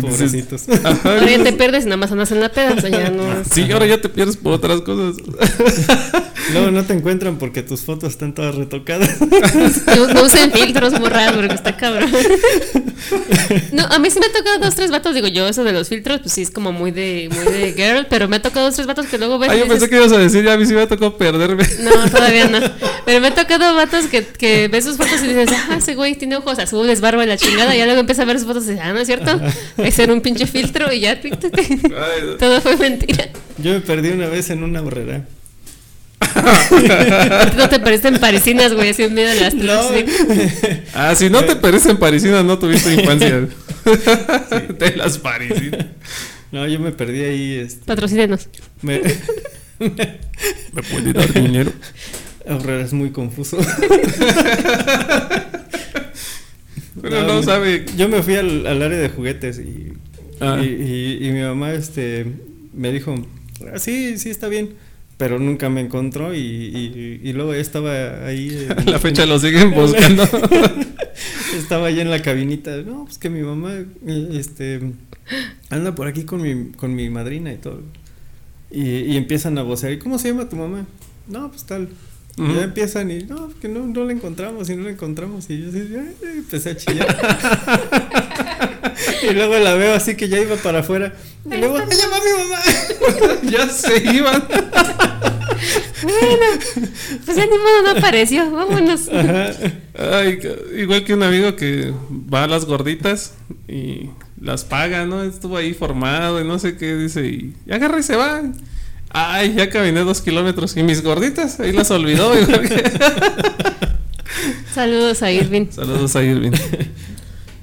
Pobrecitos. 0.00 0.64
Ajá, 0.84 0.98
Ahora 1.04 1.30
ya 1.30 1.42
te 1.44 1.52
pierdes 1.52 1.84
y 1.84 1.86
nada 1.86 1.96
más 1.96 2.12
andas 2.12 2.30
en 2.32 2.40
la 2.40 2.50
peda, 2.50 2.74
o 2.76 2.80
sea, 2.80 2.90
ya 2.90 3.10
no 3.10 3.40
es- 3.40 3.48
Sí, 3.52 3.70
ahora 3.70 3.86
ya 3.86 4.00
te 4.00 4.08
pierdes 4.08 4.36
por 4.36 4.52
otras 4.52 4.80
cosas. 4.82 5.16
Luego 6.52 6.70
no 6.70 6.84
te 6.84 6.92
encuentran 6.92 7.38
porque 7.38 7.62
tus 7.62 7.80
fotos 7.80 8.10
están 8.10 8.34
todas 8.34 8.54
retocadas. 8.54 9.10
No, 9.96 10.06
no 10.08 10.22
usen 10.24 10.52
filtros 10.52 10.98
borrados 10.98 11.36
porque 11.36 11.54
está 11.54 11.76
cabrón. 11.76 12.10
No, 13.72 13.84
a 13.84 13.98
mí 13.98 14.10
sí 14.10 14.18
me 14.20 14.26
ha 14.26 14.32
tocado 14.32 14.58
dos, 14.58 14.74
tres 14.74 14.90
vatos. 14.90 15.14
Digo, 15.14 15.28
yo 15.28 15.46
eso 15.48 15.64
de 15.64 15.72
los 15.72 15.88
filtros, 15.88 16.20
pues 16.20 16.32
sí 16.32 16.42
es 16.42 16.50
como 16.50 16.72
muy 16.72 16.90
de, 16.90 17.28
muy 17.34 17.44
de 17.52 17.72
girl, 17.72 18.06
pero 18.08 18.28
me 18.28 18.36
ha 18.36 18.42
tocado 18.42 18.66
dos, 18.66 18.74
tres 18.74 18.86
vatos 18.86 19.06
que 19.06 19.18
luego 19.18 19.38
ves. 19.38 19.50
Ah, 19.50 19.54
yo 19.54 19.64
dices, 19.64 19.78
pensé 19.78 19.90
que 19.90 19.96
ibas 19.96 20.12
a 20.12 20.18
decir, 20.18 20.44
ya 20.44 20.52
a 20.54 20.56
mí 20.56 20.66
sí 20.66 20.74
me 20.74 20.86
tocó 20.86 21.16
perderme. 21.16 21.64
No, 21.80 21.90
todavía 22.10 22.48
no. 22.48 22.58
Pero 23.04 23.20
me 23.20 23.28
ha 23.28 23.34
tocado 23.34 23.74
vatos 23.74 24.06
que, 24.06 24.24
que 24.26 24.68
ves 24.68 24.84
sus 24.84 24.96
fotos 24.96 25.22
y 25.22 25.28
dices, 25.28 25.48
ah, 25.52 25.76
ese 25.78 25.94
güey 25.94 26.14
tiene 26.16 26.36
ojos 26.36 26.58
azules, 26.58 27.00
barba 27.00 27.24
y 27.24 27.26
la 27.28 27.36
chingada. 27.36 27.74
Y 27.74 27.78
ya 27.78 27.86
luego 27.86 28.00
empieza 28.00 28.22
a 28.22 28.26
ver 28.26 28.38
sus 28.38 28.46
fotos 28.46 28.64
y 28.64 28.70
dices, 28.70 28.82
ah, 28.84 28.92
no 28.92 28.98
es 29.00 29.06
cierto. 29.06 29.40
Ese 29.78 30.04
era 30.04 30.12
un 30.12 30.20
pinche 30.20 30.46
filtro 30.46 30.92
y 30.92 31.00
ya 31.00 31.20
todo 32.38 32.60
fue 32.60 32.76
mentira. 32.76 33.28
Yo 33.58 33.72
me 33.72 33.80
perdí 33.80 34.10
una 34.10 34.28
vez 34.28 34.50
en 34.50 34.62
una 34.62 34.82
horrera. 34.82 35.24
No 37.56 37.68
te 37.68 37.78
perdiste 37.80 38.08
en 38.08 38.18
parisinas, 38.18 38.72
güey, 38.74 38.90
así 38.90 39.02
en 39.04 39.14
medio 39.14 39.28
de 39.28 39.40
las 39.40 39.54
No. 39.54 39.88
sí. 39.88 40.04
Ah, 40.94 41.14
si 41.14 41.30
no 41.30 41.44
te 41.44 41.56
parecen 41.56 41.92
en 41.92 41.98
parisinas, 41.98 42.44
no 42.44 42.58
tuviste 42.58 42.92
infancia. 42.94 43.48
De 44.78 44.96
las 44.96 45.18
parisinas. 45.18 45.86
No, 46.52 46.66
yo 46.66 46.80
me 46.80 46.92
perdí 46.92 47.22
ahí. 47.22 47.54
Este, 47.54 47.84
Patrocínenos. 47.84 48.48
me, 48.82 49.00
¿Me 49.78 50.82
puede 50.90 51.12
dar 51.12 51.32
dinero? 51.32 51.72
Horrera 52.48 52.84
es 52.84 52.92
muy 52.92 53.10
confuso. 53.10 53.58
Pero 57.08 57.22
No, 57.22 57.26
no 57.28 57.34
me- 57.40 57.42
sabe. 57.44 57.84
Yo 57.96 58.08
me 58.08 58.22
fui 58.22 58.34
al, 58.34 58.66
al 58.66 58.82
área 58.82 58.98
de 58.98 59.08
juguetes 59.08 59.58
y, 59.58 59.92
Ah. 60.40 60.60
y, 60.62 60.66
y- 60.66 61.26
y 61.28 61.32
mi 61.32 61.40
mamá 61.40 61.72
este, 61.72 62.26
me 62.74 62.92
dijo, 62.92 63.14
"Ah, 63.72 63.78
sí, 63.78 64.18
sí 64.18 64.28
está 64.30 64.48
bien, 64.48 64.70
pero 65.16 65.38
nunca 65.38 65.70
me 65.70 65.80
encontró 65.80 66.34
y, 66.34 66.40
y- 67.22 67.32
luego 67.32 67.54
ya 67.54 67.60
estaba 67.60 68.26
ahí. 68.26 68.66
En- 68.78 68.90
la 68.92 68.98
fecha 68.98 69.24
lo 69.26 69.38
siguen 69.38 69.70
buscando. 69.74 70.24
Estaba 71.56 71.86
allá 71.86 72.02
en 72.02 72.10
la 72.10 72.20
cabinita. 72.22 72.76
No, 72.82 73.04
pues 73.06 73.18
que 73.18 73.30
mi 73.30 73.40
mamá 73.40 73.72
eh, 74.06 74.28
este, 74.34 74.80
anda 75.70 75.94
por 75.94 76.06
aquí 76.06 76.24
con 76.24 76.42
mi, 76.42 76.72
con 76.72 76.94
mi 76.94 77.08
madrina 77.10 77.52
y 77.52 77.56
todo. 77.56 77.82
Y, 78.70 78.82
y 79.12 79.16
empiezan 79.16 79.56
a 79.58 79.62
vocear. 79.62 79.92
¿Y 79.92 79.98
cómo 79.98 80.18
se 80.18 80.28
llama 80.28 80.48
tu 80.48 80.56
mamá? 80.56 80.86
No, 81.28 81.48
pues 81.50 81.64
tal. 81.64 81.88
Ya 82.36 82.64
empiezan 82.64 83.10
y 83.10 83.22
no, 83.24 83.48
que 83.60 83.68
no, 83.68 83.86
no 83.86 84.04
la 84.04 84.12
encontramos 84.12 84.68
y 84.68 84.76
no 84.76 84.84
la 84.84 84.90
encontramos. 84.90 85.48
Y 85.48 85.62
yo 85.62 85.68
así, 85.70 85.88
ay, 85.96 86.16
empecé 86.36 86.70
a 86.70 86.76
chillar. 86.76 87.16
y 89.22 89.32
luego 89.32 89.58
la 89.58 89.74
veo 89.74 89.94
así 89.94 90.16
que 90.16 90.28
ya 90.28 90.38
iba 90.38 90.56
para 90.56 90.80
afuera. 90.80 91.14
Y 91.46 91.56
luego, 91.56 91.78
¡ay, 91.78 91.86
llama 91.96 92.16
a 92.16 92.20
mi 92.20 92.30
mamá! 92.42 93.40
ya 93.50 93.68
se 93.70 94.14
iban. 94.14 94.44
Bueno, 96.02 96.46
pues 97.24 97.36
ya 97.38 97.46
ni 97.46 97.56
modo 97.56 97.82
no 97.82 97.90
apareció. 97.98 98.50
Vámonos. 98.50 99.08
Ajá. 99.08 99.52
Ay, 99.98 100.38
igual 100.76 101.04
que 101.04 101.14
un 101.14 101.22
amigo 101.22 101.56
que 101.56 101.94
va 102.32 102.44
a 102.44 102.48
las 102.48 102.66
gorditas 102.66 103.32
y 103.66 104.10
las 104.38 104.64
paga, 104.64 105.06
¿no? 105.06 105.22
Estuvo 105.22 105.56
ahí 105.56 105.72
formado 105.72 106.38
y 106.38 106.44
no 106.44 106.58
sé 106.58 106.76
qué, 106.76 106.94
dice, 106.96 107.26
y 107.26 107.54
agarra 107.70 107.98
y 107.98 108.02
se 108.02 108.16
va. 108.16 108.42
Ay, 109.10 109.54
ya 109.54 109.70
caminé 109.70 110.00
dos 110.00 110.20
kilómetros 110.20 110.76
y 110.76 110.82
mis 110.82 111.02
gorditas, 111.02 111.58
ahí 111.60 111.72
las 111.72 111.90
olvidó. 111.90 112.38
igual 112.38 112.68
que- 112.68 112.92
Saludos 114.74 115.22
a 115.22 115.32
Irving. 115.32 115.66
Saludos 115.70 116.14
a 116.16 116.22
Irving. 116.22 116.52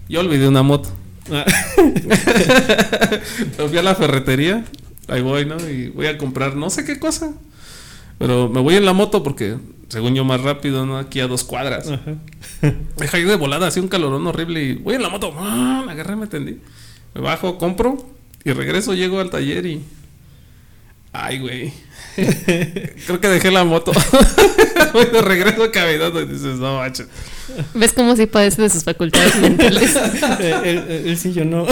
Yo 0.10 0.22
olvidé 0.22 0.48
una 0.48 0.64
moto. 0.64 0.90
Me 1.30 1.44
fui 3.70 3.78
a 3.78 3.84
la 3.84 3.96
ferretería, 3.96 4.64
ahí 5.08 5.22
voy, 5.22 5.46
¿no? 5.46 5.58
Y 5.70 5.90
voy 5.90 6.08
a 6.08 6.18
comprar 6.18 6.56
no 6.56 6.70
sé 6.70 6.86
qué 6.86 7.00
cosa. 7.00 7.32
Pero 8.18 8.50
me 8.50 8.62
voy 8.62 8.76
en 8.76 8.86
la 8.86 8.94
moto 8.94 9.24
porque, 9.24 9.58
según 9.90 10.16
yo, 10.16 10.24
más 10.26 10.42
rápido, 10.42 10.86
¿no? 10.86 10.98
Aquí 10.98 11.20
a 11.20 11.28
dos 11.28 11.44
cuadras. 11.44 11.90
ajá. 11.90 12.16
Me 13.00 13.08
caí 13.08 13.24
de 13.24 13.36
volada, 13.36 13.68
así 13.68 13.80
un 13.80 13.88
calorón 13.88 14.26
horrible 14.28 14.64
y 14.64 14.74
voy 14.76 14.96
en 14.96 15.02
la 15.02 15.10
moto. 15.10 15.34
¡ah! 15.38 15.84
Me 15.86 15.92
agarré, 15.94 16.16
me 16.16 16.28
tendí. 16.28 16.60
Me 17.14 17.22
bajo, 17.22 17.58
compro 17.58 18.06
y 18.44 18.52
regreso, 18.52 18.94
llego 18.94 19.20
al 19.20 19.30
taller 19.30 19.66
y. 19.66 19.82
Ay, 21.14 21.40
güey. 21.40 21.72
Creo 22.16 23.22
que 23.22 23.28
dejé 23.28 23.52
la 23.52 23.64
moto. 23.64 23.92
De 25.12 25.22
regreso 25.22 25.72
caminando 25.72 26.22
y 26.22 26.26
dices, 26.26 26.58
no 26.58 26.78
manches. 26.78 27.08
¿Ves 27.74 27.94
cómo 27.94 28.16
sí 28.16 28.26
padece 28.26 28.62
de 28.64 28.70
sus 28.70 28.84
facultades 28.84 29.36
mentales? 29.38 29.96
Eh, 30.40 30.56
él, 30.64 30.78
él- 30.90 31.04
él 31.08 31.18
sí, 31.18 31.34
yo 31.34 31.46
no. 31.46 31.66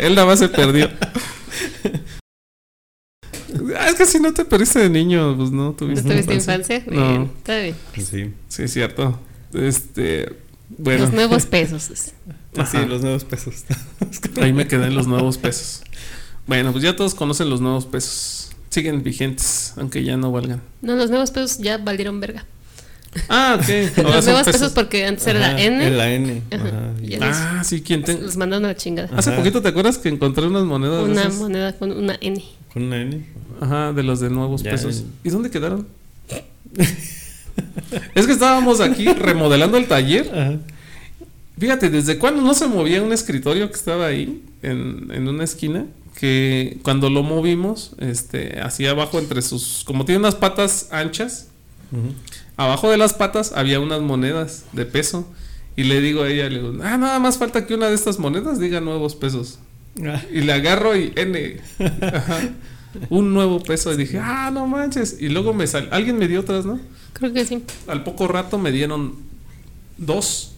Él 0.00 0.14
nada 0.14 0.26
más 0.26 0.38
se 0.38 0.48
perdió. 0.48 0.90
Ah, 3.78 3.88
es 3.88 3.94
que 3.94 4.06
si 4.06 4.18
no 4.20 4.32
te 4.32 4.44
perdiste 4.44 4.78
de 4.80 4.90
niño, 4.90 5.36
pues 5.36 5.50
no 5.50 5.64
¿No 5.66 5.72
tuviste 5.72 6.08
tuviste 6.08 6.34
infancia? 6.34 6.82
No. 6.86 7.08
Bien, 7.10 7.30
está 7.38 7.58
bien. 7.58 7.74
Sí. 7.96 8.32
Sí, 8.48 8.62
es 8.64 8.72
cierto. 8.72 9.18
Este. 9.54 10.32
Bueno, 10.68 11.04
Los 11.04 11.12
nuevos 11.12 11.46
pesos. 11.46 11.90
Ajá. 12.56 12.86
los 12.86 13.02
nuevos 13.02 13.24
pesos. 13.24 13.64
ahí 14.40 14.52
me 14.52 14.66
quedé 14.66 14.86
en 14.86 14.94
los 14.94 15.06
nuevos 15.06 15.38
pesos. 15.38 15.82
Bueno, 16.46 16.72
pues 16.72 16.84
ya 16.84 16.94
todos 16.96 17.14
conocen 17.14 17.50
los 17.50 17.60
nuevos 17.60 17.86
pesos. 17.86 18.50
Siguen 18.70 19.02
vigentes, 19.02 19.72
aunque 19.76 20.04
ya 20.04 20.16
no 20.16 20.30
valgan. 20.32 20.60
No, 20.82 20.96
los 20.96 21.08
nuevos 21.10 21.30
pesos 21.30 21.58
ya 21.58 21.78
valieron 21.78 22.20
verga. 22.20 22.44
Ah, 23.30 23.58
ok. 23.58 23.68
Ahora 24.04 24.16
Los 24.16 24.24
nuevos 24.26 24.42
pesos 24.44 24.72
porque 24.72 25.06
antes 25.06 25.26
era 25.26 25.38
la 25.40 25.60
N. 25.60 25.90
La 25.90 26.10
N. 26.12 26.42
Ajá. 26.52 26.64
Ajá. 26.66 26.92
Los- 27.00 27.36
Ah, 27.36 27.62
sí, 27.64 27.80
¿quién 27.80 28.02
te... 28.02 28.20
Los 28.20 28.36
mandaron 28.36 28.64
a 28.66 28.68
la 28.68 28.76
chingada. 28.76 29.08
Hace 29.16 29.32
poquito 29.32 29.62
te 29.62 29.68
acuerdas 29.68 29.96
que 29.98 30.08
encontré 30.10 30.46
unas 30.46 30.64
monedas 30.64 31.04
de 31.06 31.10
Una 31.12 31.22
esas? 31.22 31.34
moneda 31.36 31.72
con 31.78 31.92
una 31.92 32.18
N. 32.20 32.44
Con 32.72 32.82
una 32.84 33.00
N. 33.00 33.24
Ajá, 33.60 33.92
de 33.94 34.02
los 34.02 34.20
de 34.20 34.28
nuevos 34.28 34.62
Ya, 34.62 34.72
pesos. 34.72 34.98
en- 34.98 35.12
¿Y 35.24 35.30
dónde 35.30 35.48
quedaron? 35.50 35.86
es 38.14 38.26
que 38.26 38.32
estábamos 38.32 38.80
aquí 38.80 39.06
remodelando 39.12 39.78
el 39.78 39.86
taller. 39.88 40.28
Ajá. 40.32 40.58
Fíjate, 41.58 41.88
¿desde 41.88 42.18
cuándo 42.18 42.42
no 42.42 42.52
se 42.52 42.66
movía 42.66 43.02
un 43.02 43.12
escritorio 43.14 43.68
que 43.70 43.76
estaba 43.76 44.06
ahí 44.06 44.42
en, 44.62 45.08
en 45.10 45.26
una 45.26 45.44
esquina? 45.44 45.86
Que 46.18 46.78
cuando 46.82 47.10
lo 47.10 47.22
movimos, 47.22 47.92
este, 47.98 48.60
así 48.60 48.86
abajo 48.86 49.18
entre 49.18 49.42
sus, 49.42 49.84
como 49.84 50.04
tiene 50.06 50.20
unas 50.20 50.34
patas 50.34 50.88
anchas, 50.90 51.48
abajo 52.56 52.90
de 52.90 52.96
las 52.96 53.12
patas 53.12 53.52
había 53.54 53.80
unas 53.80 54.00
monedas 54.00 54.64
de 54.72 54.86
peso. 54.86 55.28
Y 55.76 55.84
le 55.84 56.00
digo 56.00 56.22
a 56.22 56.30
ella, 56.30 56.48
le 56.48 56.60
digo, 56.62 56.72
ah, 56.82 56.96
nada 56.96 57.18
más 57.18 57.36
falta 57.36 57.66
que 57.66 57.74
una 57.74 57.88
de 57.88 57.94
estas 57.94 58.18
monedas 58.18 58.58
diga 58.58 58.80
nuevos 58.80 59.14
pesos. 59.14 59.58
Ah, 60.02 60.22
Y 60.32 60.40
le 60.40 60.52
agarro 60.54 60.96
y 60.96 61.12
N. 61.16 61.56
Ajá. 62.00 62.48
Un 63.10 63.34
nuevo 63.34 63.62
peso. 63.62 63.92
Y 63.92 63.96
dije, 63.98 64.18
ah, 64.18 64.50
no 64.50 64.66
manches. 64.66 65.18
Y 65.20 65.28
luego 65.28 65.52
me 65.52 65.66
sal, 65.66 65.88
alguien 65.92 66.16
me 66.18 66.28
dio 66.28 66.40
otras, 66.40 66.64
¿no? 66.64 66.80
Creo 67.12 67.30
que 67.32 67.44
sí. 67.44 67.62
Al 67.86 68.04
poco 68.04 68.26
rato 68.26 68.58
me 68.58 68.72
dieron 68.72 69.16
dos. 69.98 70.52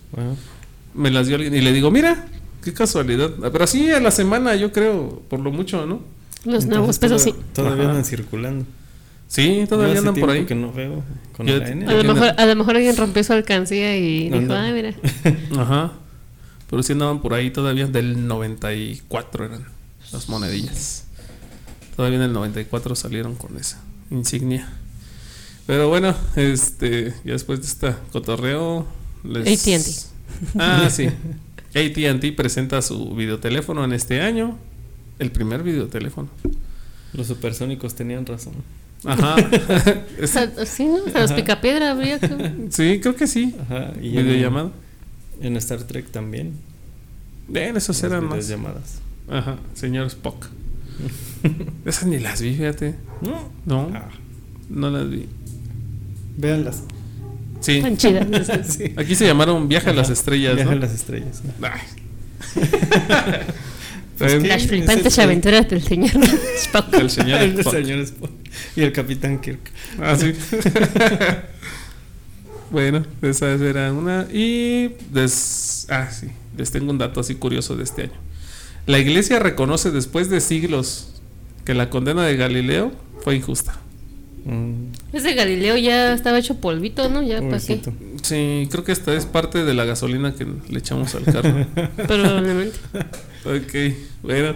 Me 0.94 1.10
las 1.10 1.26
dio 1.26 1.34
alguien 1.34 1.54
y 1.54 1.60
le 1.60 1.72
digo, 1.72 1.90
mira, 1.90 2.28
qué 2.68 2.74
casualidad. 2.74 3.30
Pero 3.52 3.64
así 3.64 3.90
a 3.90 4.00
la 4.00 4.10
semana, 4.10 4.54
yo 4.56 4.72
creo, 4.72 5.22
por 5.28 5.40
lo 5.40 5.50
mucho, 5.50 5.86
¿no? 5.86 5.96
Los 6.44 6.64
Entonces, 6.64 6.68
nuevos 6.70 6.98
pesos 6.98 7.22
sí. 7.22 7.32
toda- 7.32 7.44
Todavía 7.52 7.82
Ajá. 7.84 7.90
andan 7.90 8.04
circulando. 8.04 8.64
Sí, 9.26 9.64
todavía 9.68 9.98
andan 9.98 10.14
por 10.14 10.30
ahí. 10.30 10.46
que 10.46 10.54
no 10.54 10.72
veo 10.72 11.02
con 11.36 11.46
Yo- 11.46 11.58
la 11.58 11.68
N. 11.68 11.86
A 11.86 11.92
lo, 11.92 12.14
mejor, 12.14 12.32
a 12.36 12.46
lo 12.46 12.56
mejor 12.56 12.76
alguien 12.76 12.96
rompió 12.96 13.22
su 13.24 13.32
alcancía 13.34 13.96
y 13.98 14.30
No, 14.30 14.38
dijo, 14.40 14.52
no. 14.52 14.58
ay, 14.58 14.72
mira. 14.72 14.94
Ajá. 15.62 15.92
Pero 16.70 16.82
sí 16.82 16.92
andaban 16.92 17.20
por 17.20 17.34
ahí 17.34 17.50
todavía. 17.50 17.86
Del 17.86 18.26
94 18.26 19.44
eran 19.46 19.64
las 20.12 20.28
monedillas. 20.28 21.04
Todavía 21.96 22.18
en 22.18 22.24
el 22.24 22.32
94 22.32 22.94
salieron 22.94 23.34
con 23.34 23.56
esa 23.58 23.82
insignia. 24.10 24.68
Pero 25.66 25.88
bueno, 25.88 26.14
este, 26.36 27.12
ya 27.24 27.32
después 27.32 27.60
de 27.60 27.66
esta 27.66 27.98
cotorreo. 28.12 28.86
Les... 29.24 29.46
AT&T. 29.68 30.58
Ah, 30.58 30.88
sí. 30.90 31.08
ATT 31.78 32.34
presenta 32.36 32.82
su 32.82 33.14
videoteléfono 33.14 33.84
en 33.84 33.92
este 33.92 34.20
año. 34.20 34.58
El 35.18 35.30
primer 35.32 35.62
videoteléfono. 35.62 36.28
Los 37.12 37.26
supersónicos 37.26 37.94
tenían 37.94 38.26
razón. 38.26 38.54
Ajá. 39.04 39.36
Sí, 40.66 40.86
¿no? 40.86 40.98
Los 41.20 41.32
picapiedra 41.32 41.92
habría 41.92 42.18
que... 42.18 42.66
sí, 42.70 42.98
creo 43.00 43.14
que 43.16 43.26
sí. 43.26 43.54
Ajá. 43.62 43.92
Y 44.02 44.16
en, 44.18 44.26
Videollamada. 44.26 44.70
en 45.40 45.56
Star 45.56 45.82
Trek 45.84 46.08
también. 46.10 46.54
Bien, 47.48 47.76
esos 47.76 47.96
las 48.02 48.10
eran 48.12 48.24
más. 48.26 48.38
videollamadas. 48.46 49.00
Ajá, 49.30 49.56
señor 49.74 50.06
Spock. 50.08 50.46
Esas 51.86 52.06
ni 52.06 52.18
las 52.18 52.40
vi, 52.42 52.54
fíjate. 52.54 52.96
No. 53.22 53.48
No, 53.66 53.90
Ah, 53.94 54.08
no 54.68 54.90
las 54.90 55.08
vi. 55.08 55.26
véanlas. 56.36 56.82
Sí, 57.60 57.80
Tan 57.82 57.96
chidas. 57.96 58.26
esas. 58.32 58.74
Sí. 58.74 58.92
aquí 58.96 59.14
se 59.14 59.26
llamaron 59.26 59.68
Viaje 59.68 59.90
a 59.90 59.92
las. 59.92 60.10
Estrellas, 60.10 60.54
Viaje 60.54 60.70
¿no? 60.70 60.76
a 60.76 60.80
las 60.80 60.94
estrellas. 60.94 61.42
Pues. 61.60 61.72
Las 64.18 64.32
Es 64.62 64.66
flipantes 64.66 65.16
aventuras 65.20 65.68
del 65.70 65.80
señor 65.80 66.10
Spock. 66.56 66.92
El 66.94 67.08
señor 67.08 67.40
El 67.40 67.56
Spock. 67.60 67.72
señor 67.74 67.98
Spock. 68.00 68.30
Y 68.74 68.82
el 68.82 68.92
capitán 68.92 69.40
Kirk. 69.40 69.60
Ah, 70.02 70.16
sí. 70.18 70.32
bueno, 72.70 73.04
esa 73.22 73.52
era 73.52 73.92
una. 73.92 74.26
Y. 74.32 74.90
des- 75.10 75.86
Ah, 75.88 76.08
sí. 76.10 76.26
Les 76.56 76.70
tengo 76.70 76.90
un 76.90 76.98
dato 76.98 77.20
así 77.20 77.34
curioso 77.36 77.76
de 77.76 77.84
este 77.84 78.02
año. 78.02 78.12
La 78.86 78.98
iglesia 78.98 79.38
reconoce 79.38 79.90
después 79.90 80.28
de 80.28 80.40
siglos 80.40 81.10
que 81.64 81.74
la 81.74 81.88
condena 81.88 82.24
de 82.24 82.36
Galileo 82.36 82.92
fue 83.22 83.36
injusta. 83.36 83.76
Mm, 84.44 84.87
Ese 85.12 85.34
Galileo 85.34 85.76
ya 85.78 86.12
estaba 86.12 86.38
hecho 86.38 86.56
polvito, 86.56 87.08
¿no? 87.08 87.22
Ya, 87.22 87.40
pobrecito. 87.40 87.92
Sí, 88.22 88.68
creo 88.70 88.84
que 88.84 88.92
esta 88.92 89.14
es 89.14 89.24
parte 89.24 89.64
de 89.64 89.72
la 89.72 89.84
gasolina 89.84 90.34
que 90.34 90.46
le 90.68 90.78
echamos 90.78 91.14
al 91.14 91.24
carro. 91.24 91.66
Probablemente. 92.06 92.78
ok, 93.44 93.94
bueno. 94.22 94.54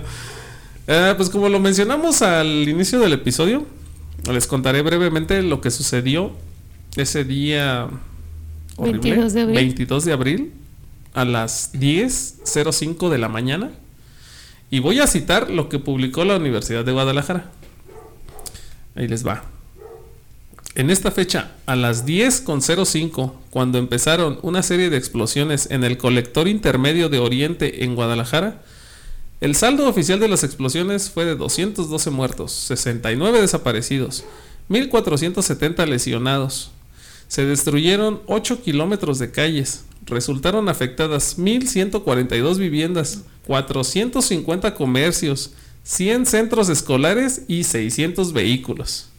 Ah, 0.88 1.14
pues 1.16 1.30
como 1.30 1.48
lo 1.48 1.58
mencionamos 1.58 2.20
al 2.22 2.68
inicio 2.68 2.98
del 3.00 3.14
episodio, 3.14 3.66
les 4.30 4.46
contaré 4.46 4.82
brevemente 4.82 5.42
lo 5.42 5.60
que 5.60 5.70
sucedió 5.70 6.32
ese 6.96 7.24
día 7.24 7.88
horrible, 8.76 9.00
22 9.00 9.32
de 9.32 9.40
abril. 9.40 9.56
22 9.56 10.04
de 10.04 10.12
abril 10.12 10.52
a 11.14 11.24
las 11.24 11.72
10.05 11.72 13.08
de 13.08 13.18
la 13.18 13.28
mañana. 13.28 13.70
Y 14.70 14.80
voy 14.80 15.00
a 15.00 15.06
citar 15.06 15.50
lo 15.50 15.68
que 15.68 15.78
publicó 15.78 16.24
la 16.24 16.36
Universidad 16.36 16.84
de 16.84 16.92
Guadalajara. 16.92 17.50
Ahí 18.94 19.08
les 19.08 19.26
va. 19.26 19.51
En 20.74 20.88
esta 20.88 21.10
fecha, 21.10 21.52
a 21.66 21.76
las 21.76 22.06
10.05, 22.06 23.32
cuando 23.50 23.76
empezaron 23.76 24.38
una 24.40 24.62
serie 24.62 24.88
de 24.88 24.96
explosiones 24.96 25.68
en 25.70 25.84
el 25.84 25.98
colector 25.98 26.48
intermedio 26.48 27.10
de 27.10 27.18
Oriente 27.18 27.84
en 27.84 27.94
Guadalajara, 27.94 28.62
el 29.42 29.54
saldo 29.54 29.86
oficial 29.86 30.18
de 30.18 30.28
las 30.28 30.44
explosiones 30.44 31.10
fue 31.10 31.26
de 31.26 31.36
212 31.36 32.08
muertos, 32.08 32.52
69 32.52 33.42
desaparecidos, 33.42 34.24
1.470 34.70 35.86
lesionados. 35.86 36.70
Se 37.28 37.44
destruyeron 37.44 38.22
8 38.26 38.62
kilómetros 38.62 39.18
de 39.18 39.30
calles, 39.30 39.84
resultaron 40.06 40.70
afectadas 40.70 41.38
1.142 41.38 42.56
viviendas, 42.56 43.24
450 43.46 44.74
comercios, 44.74 45.52
100 45.82 46.24
centros 46.24 46.70
escolares 46.70 47.42
y 47.46 47.64
600 47.64 48.32
vehículos. 48.32 49.11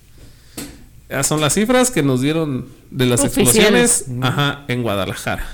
Esas 1.10 1.28
son 1.28 1.42
las 1.42 1.54
cifras 1.54 1.92
que 1.92 2.02
nos 2.04 2.22
dieron 2.22 2.66
de 2.92 3.06
las 3.06 3.22
Oficiales. 3.22 4.02
explosiones 4.02 4.06
ajá, 4.24 4.64
en 4.68 4.82
Guadalajara. 4.84 5.46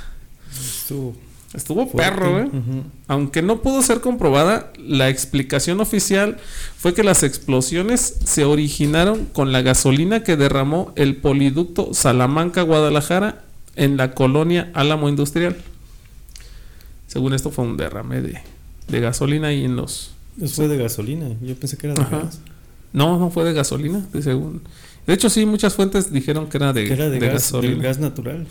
Estuvo 0.52 1.16
Estuvo 1.54 1.88
fuerte. 1.88 2.12
perro, 2.12 2.39
¿eh? 2.43 2.50
Aunque 3.08 3.41
no 3.41 3.62
pudo 3.64 3.82
ser 3.82 4.02
comprobada, 4.02 4.72
la 4.78 5.10
explicación 5.10 5.80
oficial 5.82 6.38
fue 6.78 6.93
que 6.93 7.04
las 7.04 7.24
explosiones 7.24 8.18
se 8.24 8.45
originaron 8.45 9.26
con 9.26 9.52
la 9.52 9.64
gasolina 9.64 10.24
que 10.24 10.38
derramó 10.38 10.93
el 10.95 11.16
poliducto 11.18 11.91
Salamanca-Guadalajara 11.93 13.43
en 13.76 13.97
la 13.97 14.12
colonia 14.14 14.70
Álamo 14.76 15.10
Industrial. 15.10 15.58
Según 17.08 17.34
esto 17.34 17.50
fue 17.50 17.66
un 17.66 17.78
derrame 17.78 18.22
de, 18.22 18.39
de 18.88 19.00
gasolina 19.00 19.47
ahí 19.47 19.66
en 19.66 19.76
los... 19.76 20.12
Eso 20.39 20.54
fue 20.56 20.68
de 20.68 20.78
gasolina. 20.78 21.30
Yo 21.41 21.56
pensé 21.56 21.78
que 21.78 21.88
era 21.88 21.95
de 21.95 22.02
Ajá. 22.02 22.20
gas. 22.20 22.39
No, 22.94 23.20
no 23.20 23.30
fue 23.30 23.44
de 23.46 23.54
gasolina, 23.54 24.06
de 24.12 24.22
según... 24.22 24.62
De 25.08 25.14
hecho 25.14 25.30
sí, 25.30 25.46
muchas 25.46 25.74
fuentes 25.74 26.12
dijeron 26.12 26.48
que 26.50 26.58
era 26.58 26.72
de, 26.74 26.86
Que 26.86 26.94
era 26.94 27.06
de, 27.10 27.20
de 27.20 27.28
gas, 27.28 27.34
gasolina. 27.34 27.84
gas 27.84 28.00
natural. 28.00 28.46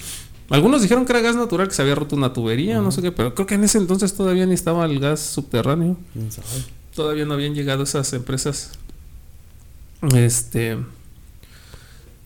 Algunos 0.51 0.82
dijeron 0.82 1.05
que 1.05 1.12
era 1.12 1.20
gas 1.20 1.36
natural, 1.36 1.68
que 1.68 1.74
se 1.74 1.82
había 1.82 1.95
roto 1.95 2.16
una 2.16 2.32
tubería, 2.32 2.80
no 2.80 2.91
sé 2.91 3.03
qué, 3.03 3.12
pero 3.12 3.34
creo 3.34 3.47
que 3.47 3.55
en 3.55 3.64
ese 3.64 3.78
entonces 3.78 4.14
todavía 4.14 4.47
ni 4.47 4.55
estaba 4.55 4.84
el 4.86 4.99
gas 4.99 5.20
subterráneo. 5.20 5.97
¿Quién 6.12 6.32
sabe? 6.32 6.47
todavía 6.95 7.24
no 7.26 7.34
habían 7.34 7.55
llegado 7.55 7.84
esas 7.84 8.12
empresas. 8.12 8.72
Este. 10.16 10.76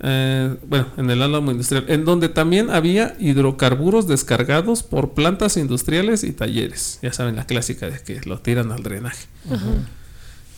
eh, 0.01 0.57
bueno, 0.67 0.87
en 0.97 1.11
el 1.11 1.21
álamo 1.23 1.51
industrial, 1.51 1.85
en 1.89 2.05
donde 2.07 2.29
también 2.31 2.71
había 2.71 3.15
hidrocarburos 3.21 4.07
descargados 4.09 4.83
por 4.83 5.11
plantas 5.13 5.57
industriales 5.59 6.25
y 6.25 6.33
talleres. 6.33 6.99
Ya 7.03 7.13
saben 7.13 7.37
la 7.37 7.47
clásica 7.47 7.91
de 7.91 7.99
que 8.01 8.21
lo 8.27 8.39
tiran 8.41 8.73
al 8.73 8.83
drenaje. 8.83 9.27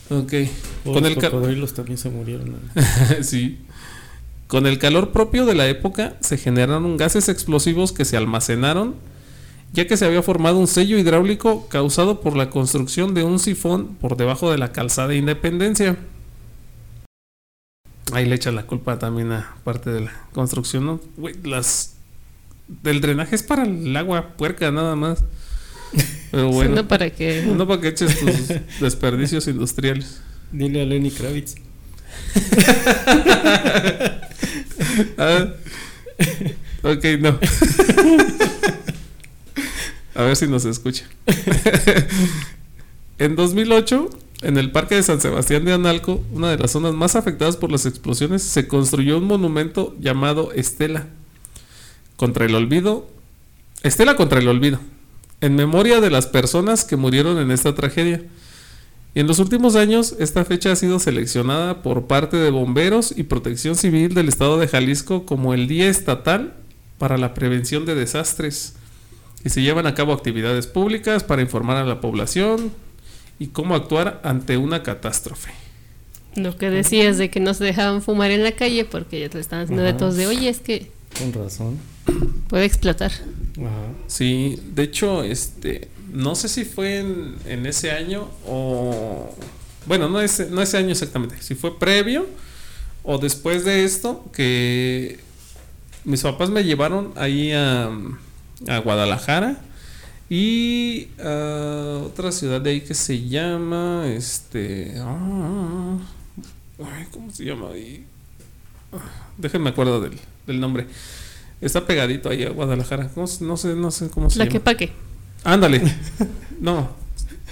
Ok. 0.09 0.33
Con 0.83 1.03
los 1.03 1.11
el 1.11 1.15
cocodrilos 1.15 1.73
también 1.73 1.97
se 1.97 2.09
murieron. 2.09 2.51
¿no? 2.51 2.59
sí. 3.23 3.59
Con 4.47 4.67
el 4.67 4.77
calor 4.77 5.11
propio 5.11 5.45
de 5.45 5.55
la 5.55 5.67
época 5.67 6.15
se 6.19 6.37
generaron 6.37 6.97
gases 6.97 7.29
explosivos 7.29 7.91
que 7.91 8.05
se 8.05 8.15
almacenaron, 8.15 8.95
ya 9.73 9.87
que 9.87 9.97
se 9.97 10.05
había 10.05 10.21
formado 10.21 10.59
un 10.59 10.67
sello 10.67 10.99
hidráulico 10.99 11.67
causado 11.67 12.21
por 12.21 12.35
la 12.37 12.51
construcción 12.51 13.15
de 13.15 13.23
un 13.23 13.39
sifón 13.39 13.95
por 13.95 14.17
debajo 14.17 14.51
de 14.51 14.59
la 14.59 14.71
calzada 14.71 15.15
Independencia. 15.15 15.97
Ahí 18.11 18.25
le 18.25 18.35
echan 18.35 18.55
la 18.55 18.67
culpa 18.67 18.99
también 18.99 19.31
a 19.31 19.55
parte 19.63 19.89
de 19.89 20.01
la 20.01 20.27
construcción, 20.31 20.85
¿no? 20.85 20.99
Las 21.43 21.95
del 22.67 23.01
drenaje 23.01 23.35
es 23.35 23.43
para 23.43 23.63
el 23.63 23.95
agua 23.97 24.33
puerca 24.37 24.71
nada 24.71 24.95
más. 24.95 25.23
Pero 26.35 26.49
bueno, 26.49 26.75
No 26.75 26.85
para 26.85 27.09
que. 27.11 27.43
no 27.43 27.65
para 27.65 27.79
que 27.79 27.87
eches 27.87 28.19
tus 28.19 28.57
desperdicios 28.81 29.47
industriales. 29.47 30.19
Dile 30.51 30.81
a 30.81 30.85
Lenny 30.85 31.09
Kravitz. 31.09 31.55
Ah, 35.17 35.47
ok, 36.83 37.05
no. 37.19 37.39
A 40.13 40.23
ver 40.23 40.35
si 40.35 40.47
nos 40.47 40.63
escucha. 40.65 41.05
en 43.17 43.35
2008, 43.35 44.09
en 44.43 44.57
el 44.57 44.71
Parque 44.71 44.95
de 44.95 45.03
San 45.03 45.19
Sebastián 45.19 45.65
de 45.65 45.73
Analco, 45.73 46.23
una 46.31 46.49
de 46.51 46.57
las 46.57 46.71
zonas 46.71 46.93
más 46.93 47.15
afectadas 47.15 47.57
por 47.57 47.71
las 47.71 47.85
explosiones, 47.85 48.43
se 48.43 48.67
construyó 48.67 49.17
un 49.17 49.25
monumento 49.25 49.95
llamado 49.99 50.51
Estela 50.53 51.07
contra 52.15 52.45
el 52.45 52.55
olvido. 52.55 53.09
Estela 53.83 54.15
contra 54.15 54.39
el 54.39 54.47
olvido, 54.47 54.79
en 55.41 55.55
memoria 55.55 56.01
de 56.01 56.09
las 56.09 56.27
personas 56.27 56.83
que 56.83 56.95
murieron 56.95 57.37
en 57.39 57.51
esta 57.51 57.75
tragedia. 57.75 58.21
Y 59.13 59.19
en 59.21 59.27
los 59.27 59.39
últimos 59.39 59.75
años, 59.75 60.15
esta 60.19 60.43
fecha 60.43 60.71
ha 60.71 60.75
sido 60.75 60.99
seleccionada 60.99 61.81
por 61.81 62.07
parte 62.07 62.35
de 62.37 62.49
bomberos 62.49 63.13
y 63.15 63.23
protección 63.23 63.75
civil 63.75 64.13
del 64.13 64.27
estado 64.27 64.59
de 64.59 64.67
Jalisco 64.67 65.25
como 65.25 65.53
el 65.53 65.67
Día 65.67 65.89
Estatal 65.89 66.53
para 66.97 67.17
la 67.17 67.33
Prevención 67.33 67.85
de 67.85 67.95
Desastres. 67.95 68.73
Y 69.45 69.49
se 69.49 69.61
llevan 69.61 69.87
a 69.87 69.93
cabo 69.95 70.11
actividades 70.11 70.67
públicas 70.67 71.23
para 71.23 71.41
informar 71.41 71.77
a 71.77 71.85
la 71.85 72.01
población 72.01 72.71
y 73.39 73.47
cómo 73.47 73.75
actuar 73.75 74.19
ante 74.23 74.57
una 74.57 74.83
catástrofe. 74.83 75.51
Lo 76.35 76.57
que 76.57 76.69
decías 76.69 77.17
de 77.17 77.29
que 77.29 77.39
no 77.39 77.53
se 77.53 77.63
dejaban 77.63 78.01
fumar 78.01 78.31
en 78.31 78.43
la 78.43 78.51
calle 78.53 78.83
porque 78.83 79.21
ya 79.21 79.29
te 79.29 79.35
lo 79.35 79.41
estaban 79.41 79.65
haciendo 79.65 79.95
todos 79.95 80.15
de, 80.15 80.27
oye, 80.27 80.49
es 80.49 80.59
que 80.59 80.91
Con 81.17 81.31
razón. 81.31 81.77
puede 82.49 82.65
explotar. 82.65 83.11
Sí, 84.07 84.59
de 84.73 84.83
hecho, 84.83 85.23
este, 85.23 85.87
no 86.11 86.35
sé 86.35 86.49
si 86.49 86.65
fue 86.65 86.99
en, 86.99 87.35
en 87.45 87.65
ese 87.65 87.91
año 87.91 88.29
o, 88.45 89.33
bueno, 89.85 90.09
no 90.09 90.19
ese, 90.21 90.49
no 90.49 90.61
ese 90.61 90.77
año 90.77 90.91
exactamente, 90.91 91.35
si 91.41 91.55
fue 91.55 91.79
previo 91.79 92.27
o 93.03 93.17
después 93.17 93.63
de 93.65 93.83
esto 93.85 94.25
que 94.33 95.19
mis 96.03 96.21
papás 96.21 96.49
me 96.49 96.63
llevaron 96.63 97.13
ahí 97.15 97.51
a, 97.51 97.89
a 98.67 98.77
Guadalajara 98.79 99.61
y 100.29 101.09
a 101.23 102.01
otra 102.05 102.31
ciudad 102.31 102.61
de 102.61 102.71
ahí 102.71 102.81
que 102.81 102.93
se 102.95 103.27
llama, 103.27 104.05
este, 104.07 104.95
ah, 104.99 105.97
ay, 106.79 107.05
¿cómo 107.11 107.31
se 107.31 107.45
llama 107.45 107.69
ahí? 107.69 108.05
Ah, 108.91 109.31
Déjenme 109.37 109.69
acuerdo 109.69 110.01
del, 110.01 110.19
del 110.47 110.59
nombre. 110.59 110.87
Está 111.61 111.85
pegadito 111.85 112.29
ahí 112.29 112.43
a 112.43 112.49
Guadalajara. 112.49 113.09
¿Cómo 113.13 113.27
se- 113.27 113.43
no 113.43 113.57
sé, 113.57 113.75
no 113.75 113.91
sé 113.91 114.09
cómo 114.09 114.29
se 114.29 114.39
La 114.39 114.45
llama. 114.45 114.51
que 114.53 114.59
paque. 114.59 114.91
Ándale. 115.43 115.81
No, 116.59 116.89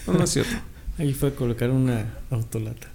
no, 0.07 0.13
no 0.13 0.23
es 0.23 0.29
cierto. 0.29 0.55
Ahí 0.97 1.13
fue 1.13 1.29
a 1.29 1.35
colocar 1.35 1.69
una 1.69 2.05
autolata. 2.31 2.87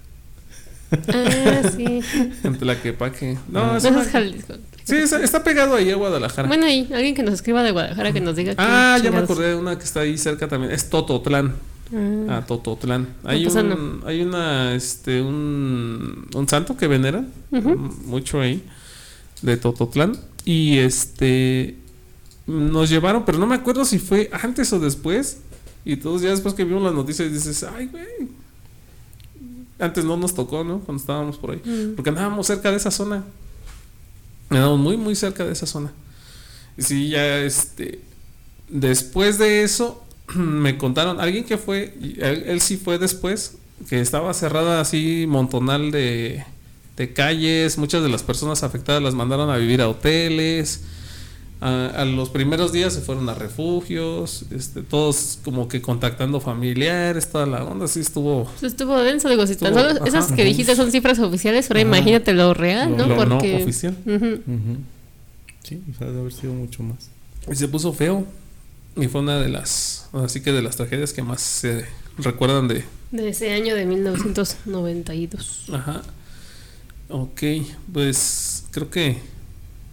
Ah, 1.07 1.61
sí. 1.75 2.01
En 2.43 2.57
Tlaquepaque. 2.57 3.37
No, 3.47 3.59
Ah. 3.73 3.77
es 3.77 3.83
No, 3.83 3.89
una- 3.91 4.01
es 4.01 4.07
Jalisco. 4.09 4.55
Sí, 4.83 4.95
está, 4.95 5.23
está 5.23 5.43
pegado 5.43 5.75
ahí 5.75 5.91
a 5.91 5.95
Guadalajara. 5.95 6.47
Bueno, 6.47 6.65
ahí, 6.65 6.89
alguien 6.91 7.13
que 7.13 7.21
nos 7.21 7.35
escriba 7.35 7.61
de 7.61 7.71
Guadalajara 7.71 8.11
que 8.11 8.21
nos 8.21 8.35
diga. 8.35 8.55
qué 8.55 8.61
ah, 8.61 8.97
ya 9.03 9.11
me 9.11 9.17
acordé 9.19 9.49
de 9.49 9.55
una 9.55 9.77
que 9.77 9.83
está 9.83 9.99
ahí 9.99 10.17
cerca 10.17 10.47
también. 10.47 10.71
Es 10.73 10.89
Tototlán. 10.89 11.53
Ah. 12.27 12.37
a 12.37 12.45
Tototlán. 12.45 13.07
Hay 13.23 13.45
un, 13.45 14.01
hay 14.05 14.21
una, 14.21 14.73
este, 14.75 15.21
un, 15.21 16.27
un 16.33 16.47
santo 16.47 16.75
que 16.77 16.87
veneran 16.87 17.29
mucho 18.05 18.39
ahí 18.41 18.63
de 19.43 19.57
Tototlán 19.57 20.17
y 20.45 20.77
este 20.79 21.75
nos 22.47 22.89
llevaron, 22.89 23.25
pero 23.25 23.37
no 23.37 23.45
me 23.45 23.55
acuerdo 23.55 23.85
si 23.85 23.99
fue 23.99 24.29
antes 24.33 24.73
o 24.73 24.79
después 24.79 25.37
y 25.85 25.97
todos 25.97 26.21
ya 26.21 26.29
después 26.29 26.53
que 26.53 26.63
vimos 26.63 26.81
las 26.83 26.93
noticias 26.93 27.31
dices, 27.31 27.63
ay 27.63 27.87
güey, 27.87 28.05
antes 29.79 30.03
no 30.03 30.17
nos 30.17 30.33
tocó, 30.35 30.63
¿no? 30.63 30.79
Cuando 30.79 30.99
estábamos 31.01 31.37
por 31.37 31.51
ahí, 31.51 31.61
Mm. 31.63 31.95
porque 31.95 32.09
andábamos 32.09 32.47
cerca 32.47 32.71
de 32.71 32.77
esa 32.77 32.91
zona, 32.91 33.23
andábamos 34.49 34.79
muy 34.79 34.97
muy 34.97 35.15
cerca 35.15 35.45
de 35.45 35.53
esa 35.53 35.65
zona 35.67 35.91
y 36.77 36.81
sí 36.81 37.09
ya 37.09 37.39
este 37.39 38.01
después 38.67 39.37
de 39.37 39.63
eso 39.63 40.03
me 40.35 40.77
contaron 40.77 41.19
alguien 41.19 41.43
que 41.43 41.57
fue 41.57 41.93
él 42.19 42.61
sí 42.61 42.77
fue 42.77 42.97
después 42.97 43.57
que 43.89 44.01
estaba 44.01 44.33
cerrada 44.33 44.81
así 44.81 45.25
montonal 45.27 45.91
de, 45.91 46.43
de 46.99 47.11
calles 47.13 47.77
muchas 47.79 48.03
de 48.03 48.09
las 48.09 48.21
personas 48.21 48.61
afectadas 48.61 49.01
las 49.01 49.15
mandaron 49.15 49.49
a 49.49 49.57
vivir 49.57 49.81
a 49.81 49.89
hoteles 49.89 50.81
a, 51.61 51.87
a 51.87 52.05
los 52.05 52.29
primeros 52.29 52.71
días 52.71 52.93
se 52.93 53.01
fueron 53.01 53.27
a 53.29 53.33
refugios 53.33 54.45
este 54.51 54.81
todos 54.83 55.39
como 55.43 55.67
que 55.67 55.81
contactando 55.81 56.39
familiares 56.39 57.29
toda 57.31 57.45
la 57.47 57.63
onda 57.63 57.87
sí 57.87 57.99
estuvo 58.01 58.49
estuvo 58.61 58.97
denso, 58.99 59.27
digo, 59.29 59.45
si 59.47 59.55
tan 59.55 59.73
Estuvo- 59.75 59.93
solo 59.93 60.05
esas 60.05 60.25
ajá. 60.27 60.35
que 60.35 60.45
dijiste 60.45 60.75
son 60.75 60.91
cifras 60.91 61.19
oficiales, 61.19 61.65
pero 61.67 61.79
Ajá. 61.79 61.87
imagínate 61.87 62.33
lo 62.33 62.53
real, 62.53 62.95
¿no? 62.95 63.07
lo 63.07 63.15
Porque 63.17 63.57
no 63.57 63.63
oficial. 63.63 63.95
Sí, 65.63 65.81
o 65.93 65.97
sea, 65.97 66.07
debe 66.07 66.19
haber 66.21 66.33
sido 66.33 66.53
mucho 66.53 66.81
más. 66.83 67.09
y 67.51 67.55
se 67.55 67.67
puso 67.67 67.91
feo 67.93 68.25
y 68.95 69.07
fue 69.07 69.21
una 69.21 69.39
de 69.39 69.49
las 69.49 70.07
así 70.13 70.41
que 70.41 70.51
de 70.51 70.61
las 70.61 70.75
tragedias 70.77 71.11
que 71.13 71.21
más 71.23 71.41
se 71.41 71.85
recuerdan 72.17 72.67
de 72.67 72.83
de 73.11 73.29
ese 73.29 73.51
año 73.53 73.73
de 73.75 73.85
1992. 73.85 75.65
Ajá. 75.73 76.01
Ok, 77.09 77.41
pues 77.91 78.65
creo 78.71 78.89
que 78.89 79.17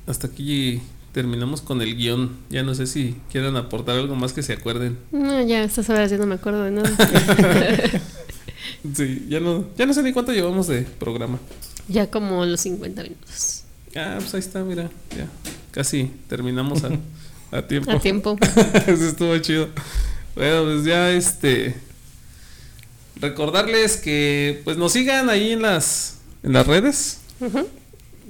hasta 0.07 0.27
aquí 0.27 0.81
terminamos 1.13 1.63
con 1.63 1.81
el 1.81 1.97
guion. 1.97 2.37
Ya 2.51 2.63
no 2.63 2.75
sé 2.75 2.87
si 2.87 3.17
quieran 3.31 3.57
aportar 3.57 3.97
algo 3.97 4.15
más 4.17 4.33
que 4.33 4.43
se 4.43 4.53
acuerden. 4.53 4.99
No, 5.13 5.43
ya 5.43 5.59
a 5.61 5.65
estas 5.65 5.89
horas 5.89 6.11
ya 6.11 6.19
no 6.19 6.27
me 6.27 6.35
acuerdo 6.35 6.65
de 6.65 6.71
nada. 6.73 6.91
Sí, 8.95 9.27
ya 9.29 9.41
no, 9.41 9.65
ya 9.77 9.85
no 9.87 9.93
sé 9.95 10.03
ni 10.03 10.13
cuánto 10.13 10.33
llevamos 10.33 10.69
de 10.69 10.83
programa. 10.83 11.39
ya 11.89 12.09
como 12.09 12.45
los 12.45 12.61
50 12.61 13.03
minutos. 13.03 13.63
Ah, 13.97 14.17
pues 14.19 14.33
ahí 14.35 14.41
está, 14.41 14.63
mira, 14.63 14.91
ya 15.17 15.27
casi 15.73 16.11
terminamos 16.29 16.85
a, 16.85 16.91
a 17.57 17.63
tiempo. 17.67 17.91
A 17.91 17.99
tiempo. 17.99 18.37
Eso 18.87 19.09
estuvo 19.09 19.37
chido. 19.39 19.69
Bueno, 20.37 20.65
pues 20.65 20.85
ya 20.85 21.11
este 21.11 21.75
recordarles 23.21 23.97
que 23.97 24.61
pues 24.65 24.77
nos 24.77 24.93
sigan 24.93 25.31
ahí 25.31 25.53
en 25.53 25.63
las 25.63 26.16
en 26.47 26.53
las 26.53 26.67
redes. 26.67 27.21
Ujú. 27.41 27.67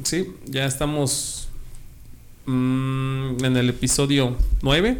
Sí, 0.03 0.27
ya 0.47 0.65
estamos 0.67 1.49
mm, 2.47 3.45
en 3.45 3.57
el 3.57 3.69
episodio 3.69 4.37
9. 4.63 4.99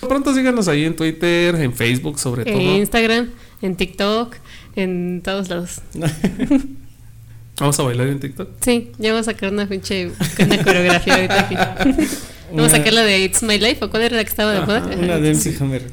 Pronto 0.00 0.34
síganos 0.34 0.68
ahí 0.68 0.84
en 0.84 0.94
Twitter, 0.94 1.54
en 1.56 1.72
Facebook 1.72 2.18
sobre 2.18 2.42
En 2.42 2.58
todo. 2.58 2.76
Instagram, 2.76 3.30
en 3.62 3.76
TikTok, 3.76 4.36
en 4.76 5.22
todos 5.24 5.48
lados. 5.48 5.80
Vamos 7.58 7.80
a 7.80 7.82
bailar 7.84 8.08
en 8.08 8.20
TikTok. 8.20 8.50
Sí, 8.60 8.90
ya 8.98 9.12
voy 9.12 9.20
a 9.20 9.24
sacar 9.24 9.50
una 9.52 9.66
pinche 9.66 10.10
una 10.38 10.62
coreografía 10.62 11.14
ahorita 11.14 11.40
aquí. 11.40 11.54
Vamos 12.52 12.72
a 12.72 12.76
sacar 12.76 12.92
la 12.92 13.02
de 13.02 13.24
It's 13.24 13.42
My 13.42 13.58
Life, 13.58 13.84
¿o 13.84 13.90
cuál 13.90 14.02
era 14.02 14.16
la 14.16 14.24
que 14.24 14.30
estaba 14.30 14.52
de 14.52 14.60
moda? 14.60 14.86
Una 14.86 15.18
de 15.18 15.34
MC 15.34 15.60
Hammer 15.60 15.90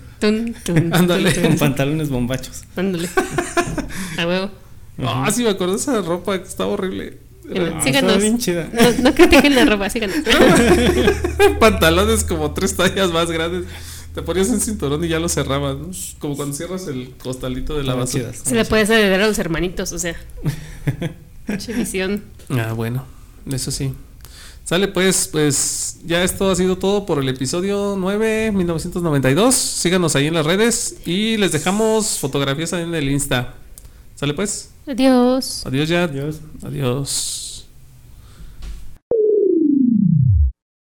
Ándale. 0.92 1.34
con 1.42 1.56
pantalones 1.58 2.10
bombachos. 2.10 2.64
Ándale. 2.76 3.10
A 4.18 4.28
huevo. 4.28 4.62
Ah, 5.02 5.30
sí, 5.34 5.44
me 5.44 5.50
acuerdo 5.50 5.74
de 5.74 5.80
esa 5.80 6.02
ropa 6.02 6.38
que 6.41 6.48
estaba 6.48 6.70
horrible. 6.72 7.18
Era- 7.50 7.78
Ah, 7.78 7.82
Síganos. 7.84 8.12
estaba 8.12 8.18
bien 8.18 8.38
chida. 8.38 8.70
No, 8.72 9.04
no 9.10 9.16
critiquen 9.16 9.56
la 9.56 9.66
ropa, 9.66 9.89
síganos. 9.89 10.16
pantalones 11.60 12.24
como 12.24 12.52
tres 12.54 12.76
tallas 12.76 13.12
más 13.12 13.30
grandes. 13.32 13.66
Te 14.14 14.22
ponías 14.22 14.48
un 14.50 14.62
cinturón 14.62 15.04
y 15.04 15.08
ya 15.08 15.20
lo 15.20 15.28
cerrabas, 15.28 15.76
¿no? 15.78 15.89
Como 16.20 16.36
cuando 16.36 16.56
cierras 16.56 16.88
el 16.88 17.12
costalito 17.22 17.76
de 17.78 17.84
la 17.84 17.96
basura. 17.96 18.32
Se 18.34 18.54
le 18.54 18.64
puede 18.66 18.84
heredar 18.84 19.22
a 19.22 19.28
los 19.28 19.39
hermanitos, 19.39 19.91
o 19.91 20.00
sea. 20.00 20.16
Pinche 21.48 21.74
visión. 21.74 22.24
Ah, 22.50 22.74
bueno, 22.74 23.06
eso 23.52 23.72
sí. 23.72 23.94
Sale 24.66 24.88
pues, 24.88 25.28
pues 25.30 25.98
ya 26.06 26.24
esto 26.24 26.50
ha 26.50 26.56
sido 26.56 26.78
todo 26.78 27.06
por 27.06 27.20
el 27.20 27.28
episodio 27.28 27.96
9, 27.98 28.52
1992. 28.54 29.54
Síganos 29.56 30.16
ahí 30.16 30.28
en 30.28 30.36
las 30.36 30.46
redes 30.46 30.96
y 31.06 31.36
les 31.38 31.52
dejamos 31.52 32.20
fotografías 32.20 32.72
ahí 32.72 32.84
en 32.84 32.94
el 32.96 33.10
Insta. 33.10 33.56
Sale 34.16 34.34
pues. 34.36 34.70
Adiós. 34.88 35.66
Adiós 35.66 35.90
ya. 35.90 36.04
Adiós. 36.04 36.42
Adiós. 36.64 37.53